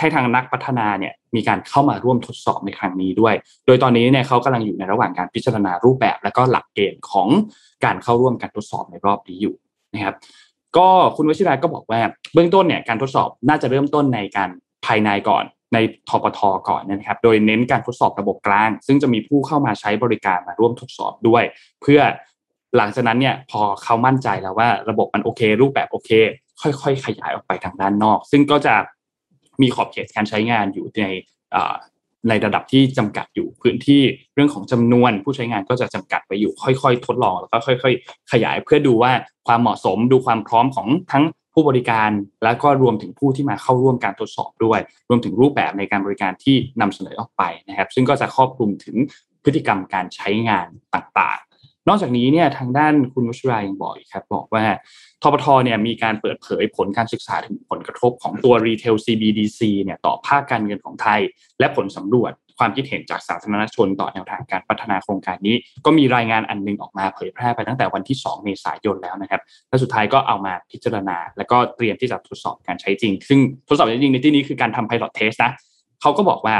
[0.00, 3.34] ให้ทางนักพัฒนาเนี่ยมีการเข้ามาร่วมทดสอบในครั้งนี้ด้วย
[3.66, 7.28] โดยตอนนี้เนี่ยเขากำลังอยู่ในระหว่างการพิจารณารูปแบบ และก็หลักเกณฑ์ของ
[7.84, 9.54] การเข้าร่วมการทดสอบในรอบนี้อยู่
[9.94, 10.14] นะครับ
[10.76, 12.00] ก็คุณวชิราก็บอกว่า
[12.34, 14.50] เบื้องต้นเนี่ยการทดสอบน่าจะเริ่มต้นในการ
[14.86, 15.44] ภายในก่อน
[15.74, 21.42] ในทปทก่อนนะครับ โดยเน้นการทดสอบระบบกลาง ซึ่งจะมีผู้เข้ามาใช้บริการมาร่วมทดสอบด้วย
[21.82, 22.00] เพื่อ
[22.76, 26.10] หลังจากนั้นเนี่ยพอเขามั่นใจแล้วว่าระบบมันโอเค รูปแบบโอเค
[26.62, 28.74] ค่อยๆ ขยายออกไปทางด้านนอก ซึ่งก็จะ
[29.62, 31.04] มีขอบเขตการใช้งานอยู่ใน
[32.28, 34.02] ในระดับที่จำกัดอยู่พื้นที่
[34.34, 39.12] เรื่องของจำนวนผู้ใช้งานก็จะจำกัดไปอยู่ค่อยๆ ทดลองแล้วก็ค่อย ๆ ขยายเพื่อดูว่า
[39.46, 42.10] ความเหมาะสมดูความพร้อมของทั้งผู้บริการ
[42.44, 48.96] แล้วก็รวมถึงผู้ที่มาเข้าร่วมการทดสอบด้วย รวมถึงรูปแบบในการบริการที่นำเสนอออกไปนะครับ ซึ่งก็จะครอบคลุมถึง
[49.44, 54.64] พฤติกรรมการใช้งานต่างๆ นอกจากนี้เนี่ยทางด้านคุณวชิรายังบอกอีกครับ บอกว่า
[55.22, 61.20] ทปทเนี่ยมีการเปิดเผยผลการศึกษาถึงผลกระทบของตัว Retail CBDC เนี่ยต่อภาคการเงินของไทย
[61.58, 75.52] และผลสำรวจความคิดเห็นจากสาธารณชนต่อแนวทางการพัฒนาโครงการนี้ ก็มีรายงานอันหนึงออกมาเผยแพร่ไปตั้งแต่วันที่ 2 เมษายนแล้วนะครับ และสุดท้ายก็เอามาพิจารณา แล้วก็เตรียมที่จะทดสอบการใช้จริง ซึ่งทดสอบจริงในที่นี้คือการทำ pilot test นะ
[76.00, 76.56] เขาก็บอกว่า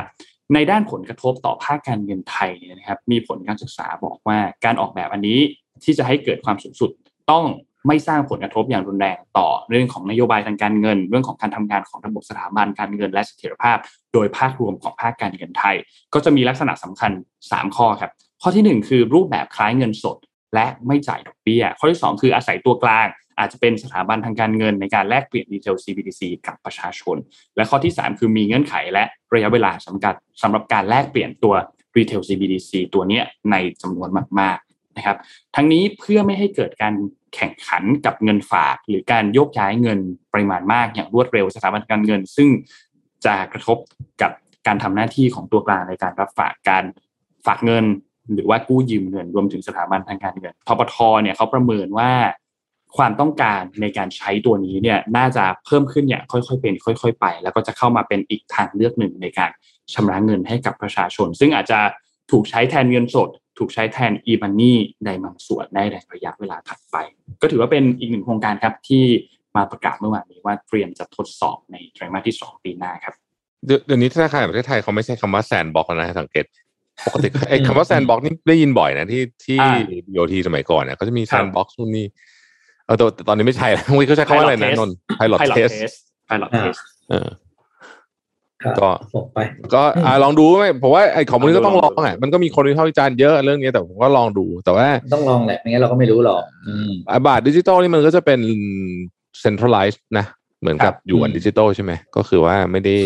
[0.54, 5.38] ในด้านผลกระทบต่อภาคการเงินไทยนะครับ มีผลการศึกษาบอกว่าการออกแบบอันนี้
[5.84, 6.90] ที่จะให้เกิดความสูงสุด
[7.30, 7.44] ต้อง
[7.88, 13.78] ไม่สร้างผลกระทบอย่างรุนแรงต่อเรื่องของนโยบายทางการเงิน เรื่องของการทำงานของระบบสถาบันการเงินและเสถียรภาพ
[14.12, 15.76] โดยภาครวมของภาคการเงินไทย
[16.14, 17.12] ก็จะมีลักษณะสำคัญ
[17.44, 18.10] 3 ข้อครับ
[18.42, 20.16] ข้อทีหนึ่1 คือรูปแบบคล้ายเงินสด
[20.54, 23.06] และไม่จ่ายดอกเบี้ย ข้อที่ 2 คืออาศัยตัวกลาง
[23.38, 27.16] อาจจะเป็นสถาบันทางการเงินในการแลกเปลี่ยนดีเทล CBDC กับประชาชน
[27.56, 31.54] และข้อที่ 3 คือมีเงื่อนไขและระยะเวลาสำคัญสำหรับการแลกเปลี่ยนตัว
[31.96, 33.20] Retail CBDC ตัวนี้
[33.50, 34.08] ในจำนวน
[34.40, 35.16] มากๆนะครับ
[35.56, 36.94] ทั้งนี้เพื่อไม่ให้เกิดการ
[37.34, 39.98] แข่งขันกับเงินฝาก หรือการโยกย้ายเงิน
[40.32, 42.48] ปริมาณมากอย่างรวดเร็วสถาบันการเงิน ซึ่ง
[43.24, 43.78] จะกระทบ
[44.22, 44.32] กับ
[44.66, 46.84] การทำหน้าที่ของตัวกลางในการรับฝากการ
[47.46, 47.84] ฝากเงิน
[48.34, 52.10] หรือว่ากู้ยืมเงินรวมถึงสถาบันทางการเงินทปทเนี่ยเขาประเมินว่า
[52.96, 59.50] ความต้องการในการใช้ตัวนี้เนี่ยน่าจะเพิ่มขึ้นอย่างค่อยๆเป็น ค่อย ๆ ไป แล้วก็จะเข้ามาเป็นอีกทางเลือกหนึ่งในการ
[59.94, 61.80] ชำระเงินให้กับประชาชน ซึ่งอาจจะ
[62.30, 63.28] ถูกใช้แทนเงินสด
[63.58, 64.74] ถูกใช้แทน e-money
[65.06, 65.78] ในบางส่วนใน
[66.14, 66.96] ระยะเวลาถัดไป
[67.42, 69.04] ก็ถือว่าเป็นอีกหนึ่งโครงการครับที่
[69.56, 73.14] มาประกาศเมื่อวานนี้ว่าเตรียมจะทดสอบในไตรมาสที่ 2 ปีหน้าครับ
[73.66, 76.44] เดี๋ยวเดี๋ยวนี้ธนาคารแห่งประเทศไทยเขาไม่ใช้คำว่าแซนบ็อกนะสังเกต
[77.06, 79.78] ปกติไอ้คำว่าแซนบ็อกนี่ได้ยินบ่อยนะที่ที่อ่า
[80.12, 82.06] โยทีสมัยก่อนเนี่ยเขาจะมีคแซรับนบ็อกนู่นนี่
[82.86, 85.96] เออแต่แต่ตอนนี้ไม่ใช่แล้ววันนี้เขาใช้คำว่าอะไรนะ Pilot นนไพลอต Pilot เทส test
[86.28, 86.80] Pilot อ่า test
[87.10, 87.47] เออครับ
[88.80, 89.38] ก็ส่งไป
[89.74, 98.40] ก็อ่าลองดูไหมผมว่าไอ้ของพวกนี้ก็ต้องลลอองงดูอะมันก็มีคนวิพากษ์วิจารณ์เยอะเรื่องนี้แต่ผมก็ลองดูแต่ว่า ต้องลองแหละไม่งั้นเราก็ไม่รู้หรอกอืมอะบาทดิจิตอลนี่มันก็จะเป็น
[99.42, 100.26] centralized นะ
[100.60, 102.96] เหมือนกับครับหยวนอืมดิจิตอลใช่ไหมก็คือว่าไม่ได้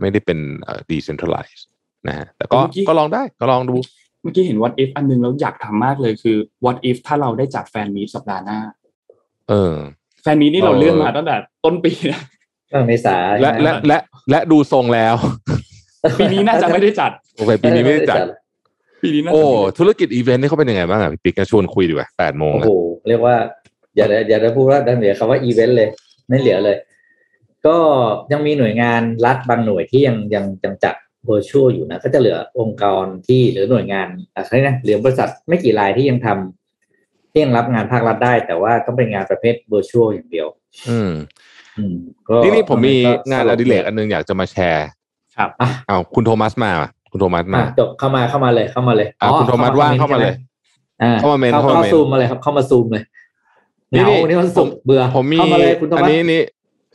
[0.00, 1.62] ไม่ได้เป็นเอ่อ decentralized
[2.08, 3.76] นะฮะแต่ก็เมื่อกี้ก็ลองได้ก็ลองดู
[4.22, 8.58] เมื่อกี้เห็น what if อันนึงแล้วอยากทำมากเลยคือ what if ถ้าเราได้จัด fan meet สัปดาห์หน้า
[9.48, 9.74] เออ
[10.22, 11.34] fan meet นี่เราเออเลื่อนมาตั้งแต่
[11.64, 12.20] ต้นปีนะ
[12.68, 13.98] เรื่องเมษาและใช่ไหมและและ
[14.30, 15.14] และดูทรงแล้ว
[16.18, 18.18] ปีนี้น่าจะไม่ได้จัดโอเคปีนี้ไม่ได้จัด
[19.02, 22.74] ปีนี้น่าจะโอ้ไม่ได้จัดธุรกิจอีเวนต์นี่เขาเป็นยังไงบ้างอะพี่ปิ๊กชวนคุยดีกว่าแปดโมงโอ้แล้วโห
[23.08, 23.36] เรียกว่า
[23.96, 25.88] อย่าได้อย่าได้พูดว่ายังเหลือคำว่าอีเวนต์เลย
[26.28, 26.76] ไม่เหลือเลย
[27.66, 27.76] ก็
[28.32, 30.94] ยังมีหน่วยงานรัฐบางหน่วยที่ยังยังยังจัด
[31.26, 40.46] virtual อยู่นะ ก็จะเหลือองค์กรที่หรือหน่วยงานอะไรนะเหลือบริษัทไม่กี่รายที่ยังทำที่ยังรับงานภาครัฐได้ แต่ว่าต้องเป็นงานประเภท virtual อย่างเดียว
[40.90, 41.49] อืมอืมก็
[42.42, 44.86] นี่นี่ผมมีก็งานอดิเรกอันนึงอยากจะมาแชร์
[45.36, 46.70] ครับอะเอาคุณโทมัสมา
[47.12, 50.34] คุณโทมัสมาอะจบเข้ามาเข้ามาเลยเข้ามาเลยอะคุณโทมัสว่างเข้ามาเลย
[51.02, 53.02] อ่าเข้ามา main เข้าเข้ามาเข้า main Zoom มาเลยครับ เข้ามาซูมเลย
[53.92, 56.42] นี่เหนี่งานี่มันสุกเบื่อผมมีเข้ามาเลยคุณโทอันมัสนี้นี่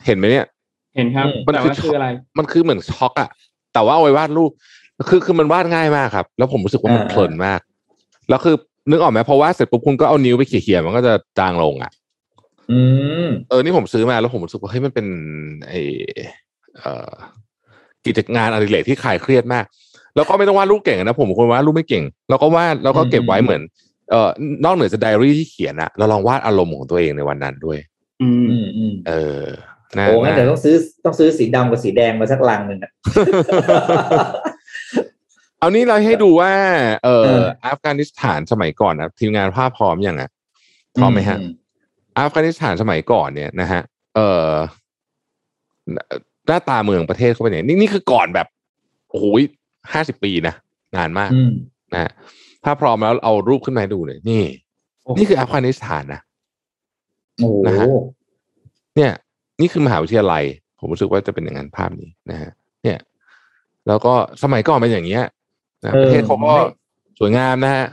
[0.06, 0.46] เห็นไหมเนี่ย
[0.96, 2.08] เห็นครับอืมมันแต่คือว่าคืออะไร
[2.38, 3.28] มันคือเหมือนช็อกอะ
[3.74, 4.50] แต่ว่าเอาไว้วาดรูป
[5.08, 7.60] คือคือมันวาดง่ายมากครับ แล้วผมรู้สึกว่ามันเพลินมาก
[8.28, 8.54] แล้วคือ
[8.90, 11.90] นึกออกไหมพอวาดเสร็จปุ๊บคุณก็เอานิ้วไปเขี่ยๆมันก็จะจางลงอะ
[12.72, 12.80] อื
[13.26, 15.06] มเออนี่ผมซื้อมาแล้วผมรู้สึกว่าเฮ้ยมันเป็น
[15.68, 15.72] ไอ
[16.78, 17.12] เอ่อ
[18.04, 19.64] กิจงานอดิเรกที่คลายเครียดมาก
[20.16, 23.62] แล้วก็ไม่ต้องวาดรูปเก่งนะผมเป็นคนวาดรูปไม่เก่ง แล้วก็วาดแล้วก็เก็บไว้เหมือน
[24.10, 24.30] เอ่อ
[24.64, 27.78] นอกเหนือจากไดอารี่ที่เขียนอะเราลองวาดอารมณ์ของตัวเองในวันนั้นด้วย
[28.22, 29.42] อืมอืมอืมเออ
[29.96, 32.90] น่าโอ้งั้นน่าเดี๋ยวต้องซื้อต้องซื้อสีดำกับสีแดงมาสักลังหนึ่งอะ
[35.58, 36.52] เอานี้เราให้ดูว่า
[37.04, 40.30] เออเอออัฟกานิสถานสมัยก่อนนะทีมงานภาพพร้อมยังอะ
[40.96, 41.38] พร้อมไหมฮะ
[42.16, 43.82] อัฟกานิสถานสมัยก่อนเนี่ยนะฮะ
[44.16, 44.50] เออ
[46.46, 48.46] หน้าตาเมืองประเทศเขาเป็นยังไงนี่นี่คือก่อนแบบ
[49.10, 49.24] โอ้โห
[49.92, 50.54] ห้าสิบปีนะ
[50.96, 51.52] นานมากอืม
[51.92, 52.10] นะฮะ
[52.64, 54.42] ถ้าพร้อมแล้วเอารูปขึ้นมาให้ดูเลยนี่
[55.04, 56.20] โอ้โหนี่คืออัฟกานิสถานนะ
[57.36, 57.86] โอ้โหนะฮะ
[58.96, 59.12] เนี่ย
[59.60, 60.44] นี่คือมหาวิทยาลัย
[60.78, 62.50] ผมรู้สึกว่าจะเป็นอย่างนั้นภาพนี้นะฮะ
[62.82, 62.98] เนี่ย
[63.88, 65.22] แล้วก็สมัยก่อนเป็นอย่างเงี้ย
[65.84, 66.54] นะประเทศเขาก็
[67.18, 67.86] สวยงามนะฮะ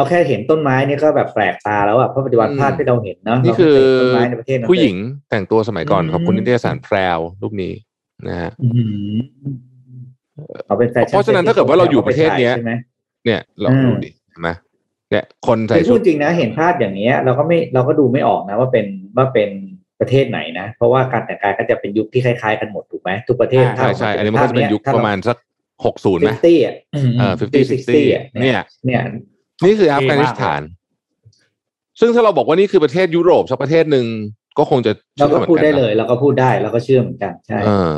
[0.00, 4.96] เอาแค่เห็นต้นไม้นี่ก็แบบแปลกตาแล้วอะเพราะปัจจุบันอืมภาพที่เราเห็นเนาะนี่คือเราไม่เห็นต้นไม้ในประเทศนั้นผู้หญิง
[5.30, 7.72] แต่งตัวสมัยก่อนอืมขอบคุณนิตยสารแพรวรูปนี้
[8.28, 8.68] นะฮะอื
[9.16, 9.18] ม
[10.66, 12.72] เอาเป็นแฟชั่นเพราะฉะนั้นถ้าเกิดว่าเราอยู่ประเทศเนี้ยใช่ไหม
[13.24, 14.50] เนี่ยเราอืมดูดิเห็นไหม
[15.10, 18.86] เนี่ยคนใส่คือชุพูดดจริงนะเห็นภาพอย่างเนี้ย เราก็ไม่เราก็ดูไม่ออกนะ ว่าเป็น
[19.16, 19.50] ว่าเป็น
[20.00, 25.36] ประเทศไหนนะ เพราะว่าการแต่งกายก็จะเป็นยุคที่คล้ายๆกันหมดถูกไหมทุกประเทศใช่ใช่อันนี้มันก็จะเป็นยุคประมาณสัก
[25.84, 26.74] หกศูนย์ฟิไหมฟตี้อะ
[27.18, 29.02] เออ50 60อะเนี่ยเนี่ย
[29.64, 30.62] นี่คืออัฟกานิสถาน
[32.00, 34.06] ซึ่งถ้าเราบอกว่านี่คือประเทศยุโรปสักประเทศหนึ่ง
[34.58, 37.94] ก็คงจะเราก็ชื่อหมือนพูดนได้นะเลยเราก็พูดได้เราก็เชื่อเหมือนกันใช่เออ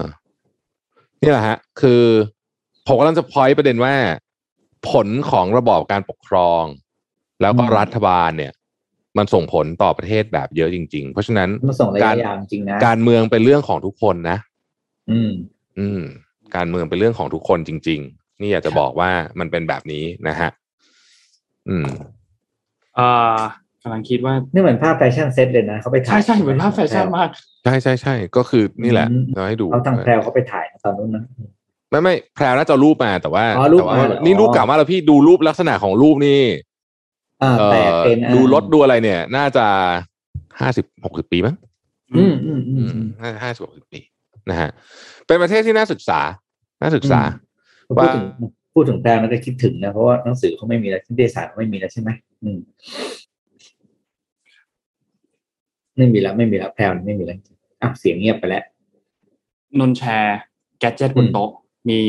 [1.23, 2.03] นี่แหละฮะ คือ
[2.87, 3.95] ผมกำลังจะพอยประเด็นว่า
[4.91, 6.65] ผลของระบอบการปกครอง
[7.41, 8.53] แล้วก็รัฐบาลเนี่ย
[9.19, 14.39] มันส่งผลต่อประเทศแบบเยอะจริง ๆ เพราะฉะนั้นมันส่งระกายะรยาวจริงนะการเมืองเป็นเรื่องของทุกคนนะ
[15.11, 15.33] อืม
[15.79, 16.03] อืม
[16.57, 20.51] การเมืองเป็นเรื่องของทุกคนจริง ๆ นี่อยากจะบอกว่ามันเป็นแบบนี้นะฮะ
[21.69, 21.87] อืม
[22.99, 23.39] อ่า
[23.83, 27.29] กำลังคิดว่านี่เหมือนภาพแฟชั่นเซตเลยนะเขาไปถ่าใช่ยใช่เหมือนภาพแฟชั่นมาก
[27.65, 31.25] ใช่ใช่ใช่ก็คือนี่แหละอืมเราให้ดูเขาทางแพรวเขาไปถ่ายตอนนู้นนะ
[31.91, 36.43] ไม่ไม่แพรวน่าจะเอารูปมาแต่ว่าอ๋อรูปแต่ว่ามาเหรอนี่รูปเก่ามากแล้วพี่ดูรูปลักษณะของรูปนี่
[37.43, 39.67] อ่าเอ่แตกอเป็นอ่าดูรถดูอะไรเนี่ย น่าจะ
[40.61, 41.57] ห้าสิบหกสิบปีมั้ง
[42.17, 44.01] อืมอืมอือืมมอืมห้าห้าสิบหกสิบปี
[44.51, 44.71] นะฮะ
[45.27, 46.21] เป็นประเทศที่น่าศึกษา
[46.83, 47.21] น่าศึกษา
[47.89, 48.27] พูดว่าถึง
[48.73, 52.11] พูดถึงแพรวแล้วก็คิดถึงนะ เพราะว่าหนังสือเขาไม่มีแล้วนิตยสารเขาไม่มีแล้วใช่ไหม
[52.43, 52.59] อืม
[55.97, 57.39] ไม่มีแล้วไม่มีแล้วแพรวไม่มีแล้ว
[57.83, 58.65] อะเสียงเงียบไปแล้ว
[59.79, 60.39] นนแชร์
[60.79, 61.51] gadget บนโต๊ะ
[61.89, 62.01] มี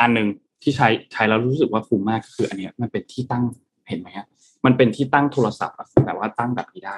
[0.00, 0.28] อันหนึ่ง
[0.62, 3.44] ที่ใช้ใช้แล้วรู้สึกว่าคุ้มมากก็คืออันเนี้ยมันเป็นที่ตั้ง
[3.88, 4.26] เห็นไหมฮะ
[4.64, 6.96] มันเป็นที่ตั้งโทรศัพท์อะแบบว่าตั้งแบบนี้ได้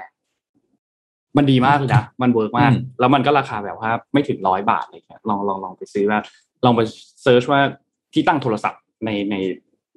[1.37, 6.21] มันดีมากเลยนะมัน work มากอืมแล้วมันก็ราคาแบบว่าไม่ถึงร้อยบาทอะไรเงี้ยลองลองลองไปซื้อว่า
[6.65, 6.81] ลองไป
[7.23, 7.61] search ว่า
[8.15, 9.35] ที่ตั้งโทรศัพท์ ในใน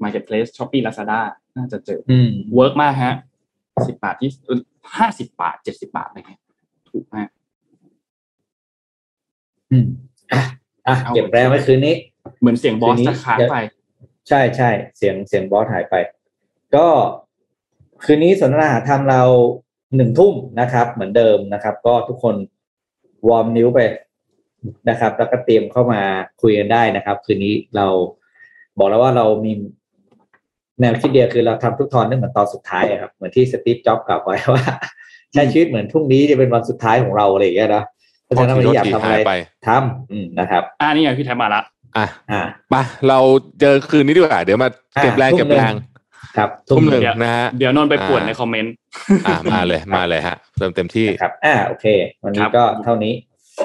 [0.03, 1.19] marketplace Shopee Lazada
[1.57, 3.15] น่าจะเจออืม work มากฮะ
[3.87, 4.29] สิบบาทที่
[4.97, 6.41] ห้าสิบบาทเจ็ดสิบบาทอะไรเงี้ย
[6.89, 7.29] ถูกมาก
[9.71, 9.85] อืม
[10.31, 10.41] อะ
[10.87, 11.95] อะเอาเก็บแรงไว้คืนนี้
[12.39, 13.55] เหมือนเสียงบอสทีนี้จะค้างไป
[14.29, 15.95] ใช่ใช่เสียงเสียงบอสหายไป
[16.75, 16.87] ก็
[18.03, 19.23] คืนนี้สนทนาหาธรรมเรา
[19.95, 22.35] หนึ่งทุ่มนะครับ เหมือนเดิมนะครับ ก็ทุกคน
[23.27, 23.79] วอร์มนิ้วไป
[24.89, 26.01] นะครับ แล้วก็เตรียมเข้ามา
[26.41, 27.87] คุยกันได้นะครับ คืนนี้เรา
[28.81, 29.51] บอกแล้วว่าเรามี
[30.81, 34.63] แนวคิดเดียวคือเราทำทุกตอนนี่เหมือนตอนสุดท้ายอะครับเหมือนที่สตีฟจ็อบส์กล่าวไว้ว่า
[35.33, 37.83] ใช้ชีวิตเหมือนพรุ่งนี้จะเป็นวันสุดท้ายของเราอะไรอย่างเงี้ยนะ
[38.23, 39.33] เพราะฉะนั้นวันนี้อยากทำอะไรหายไป
[39.67, 41.61] ทำอืมนะครับอ่านี่ไงพี่แทบมาละ
[41.97, 42.41] อะอ่า
[42.73, 43.19] มาเรา
[43.61, 44.69] เจอคืนนี้ดีกว่าเดี๋ยวมา
[45.01, 45.73] เก็บแรงอะเก็บแรง
[46.37, 48.73] ครับทุ่มหนึ่งเดี๋ยวนะฮะเดี๋ยวนนท์ไปป่วนอ่าในคอมเมนต์
[49.27, 51.85] อะมาเลยมาเลยฮะเติมเต็มที่นะครับอ่าโอเค
[52.23, 53.13] วันนี้ครับก็เท่านี้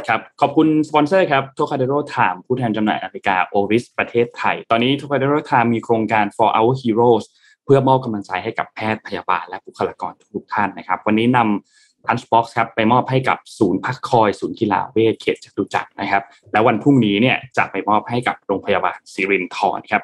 [0.08, 7.24] ครับ ขอบคุณสปอนเซอร์ครับ Trocadero Time ผู้แทนจำหน่ายนาฬิกา Oris ประเทศไทย ตอนนี้ Trocadero Time มีโครงการ for our heroes
[7.64, 16.22] เพื่อมอบกำลังใจให้กับแพทย์พยาบาลและบุคลากรทุกท่านนะครับ วันนี้นำ Lunchbox ครับไปมอบให้กับศูนย์พักคอย ศูนย์กีฬาเวชเขตจตุจักรนะครับ
[16.52, 20.02] และวันพรุ่งนี้เนี่ยจะไปมอบให้กับโรงพยาบาลศิรินทรครับ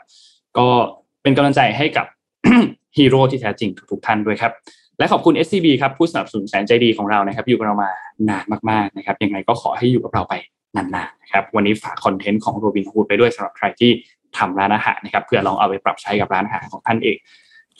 [0.58, 0.68] ก็
[1.22, 2.06] เป็นกำลังใจให้กับ
[2.96, 4.52] ฮีโร่ที่แท้จริงทุกๆท่านด้วยครับ
[4.98, 7.90] และขอบคุณ SCB ครับผู้สนับสนุนแสนใจดีของเรานะครับ อยู่กับเรามา
[8.28, 10.34] นานมากๆนะครับยังไงก็ขอให้อยู่กับเราไป
[10.76, 13.90] นานๆนะครับวันนี้ฝากคอนเทนต์ของโรบินฮูดไปด้วยสำหรับใครที่
[14.36, 17.18] ทำร้านอาหารนะครับเพื่อลองเอาไปปรับใช้กับร้านอาหารของท่านเอง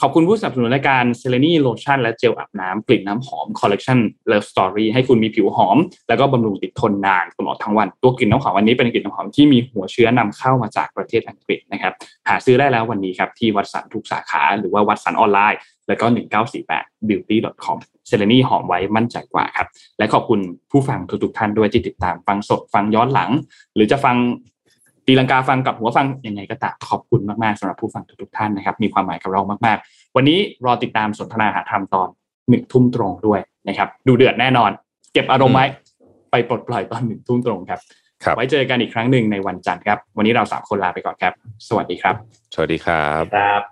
[0.01, 11.93] ขอบคุณผู้สนับสนุนรายการเซเลนีโลชั่นและเจลอาบน้ำกลิ่นน้ำหอมคอลเล t ชันเลิฟสตอรี่ให้คุณมีผิวหอม แล้วก็บำรุงติดทนนานตลอดทั้งวัน ตัวกลิ่นน้ำหอมวันนี้เป็นกลิ่นน้ำหอมที่มีหัวเชื้อนำเข้ามาจากประเทศอังกฤษนะครับ
[12.29, 15.59] หาซื้อได้แล้ววันนี้ครับที่วัดสันทุกสาขาหรือว่าวัดสันออนไลน์
[15.89, 16.07] แล้วก็
[16.57, 17.79] 1948 beauty com
[18.09, 19.69] เซเลนีหอมไว้มั่นใจกว่าครับ
[19.99, 23.31] และขอบคุณผู้ฟังทุกๆท่านด้วยที่ติดตามฟังสดฟังย้อนหลัง
[23.75, 24.17] หรือจะฟัง
[25.07, 32.09] ตีลังกาฟังกับหัวฟังยังไงก็ตามขอบคุณมากๆสำหรับผู้ฟังทุกๆท่านนะครับ มีความหมายกับเรามากๆ วันนี้รอติดตามสนทนาหาธรรมตอน
[32.49, 34.71] หนึ่งทุ่มตรงด้วยนะครับ ดูเดือดแน่นอน
[35.13, 35.67] เก็บอารมณ์ไว้
[36.31, 37.81] ไปปลดปล่อยตอนหนึ่งทุ่มตรงครับ
[38.25, 41.33] ครับไว้เจอกันอีกครั้งหนึ่งในวันจันทร์ครับ วันนี้เราสามคนลาไปก่อนครับ
[41.69, 42.15] สวัสดีครับ
[42.55, 43.72] สวัสดีครับครับ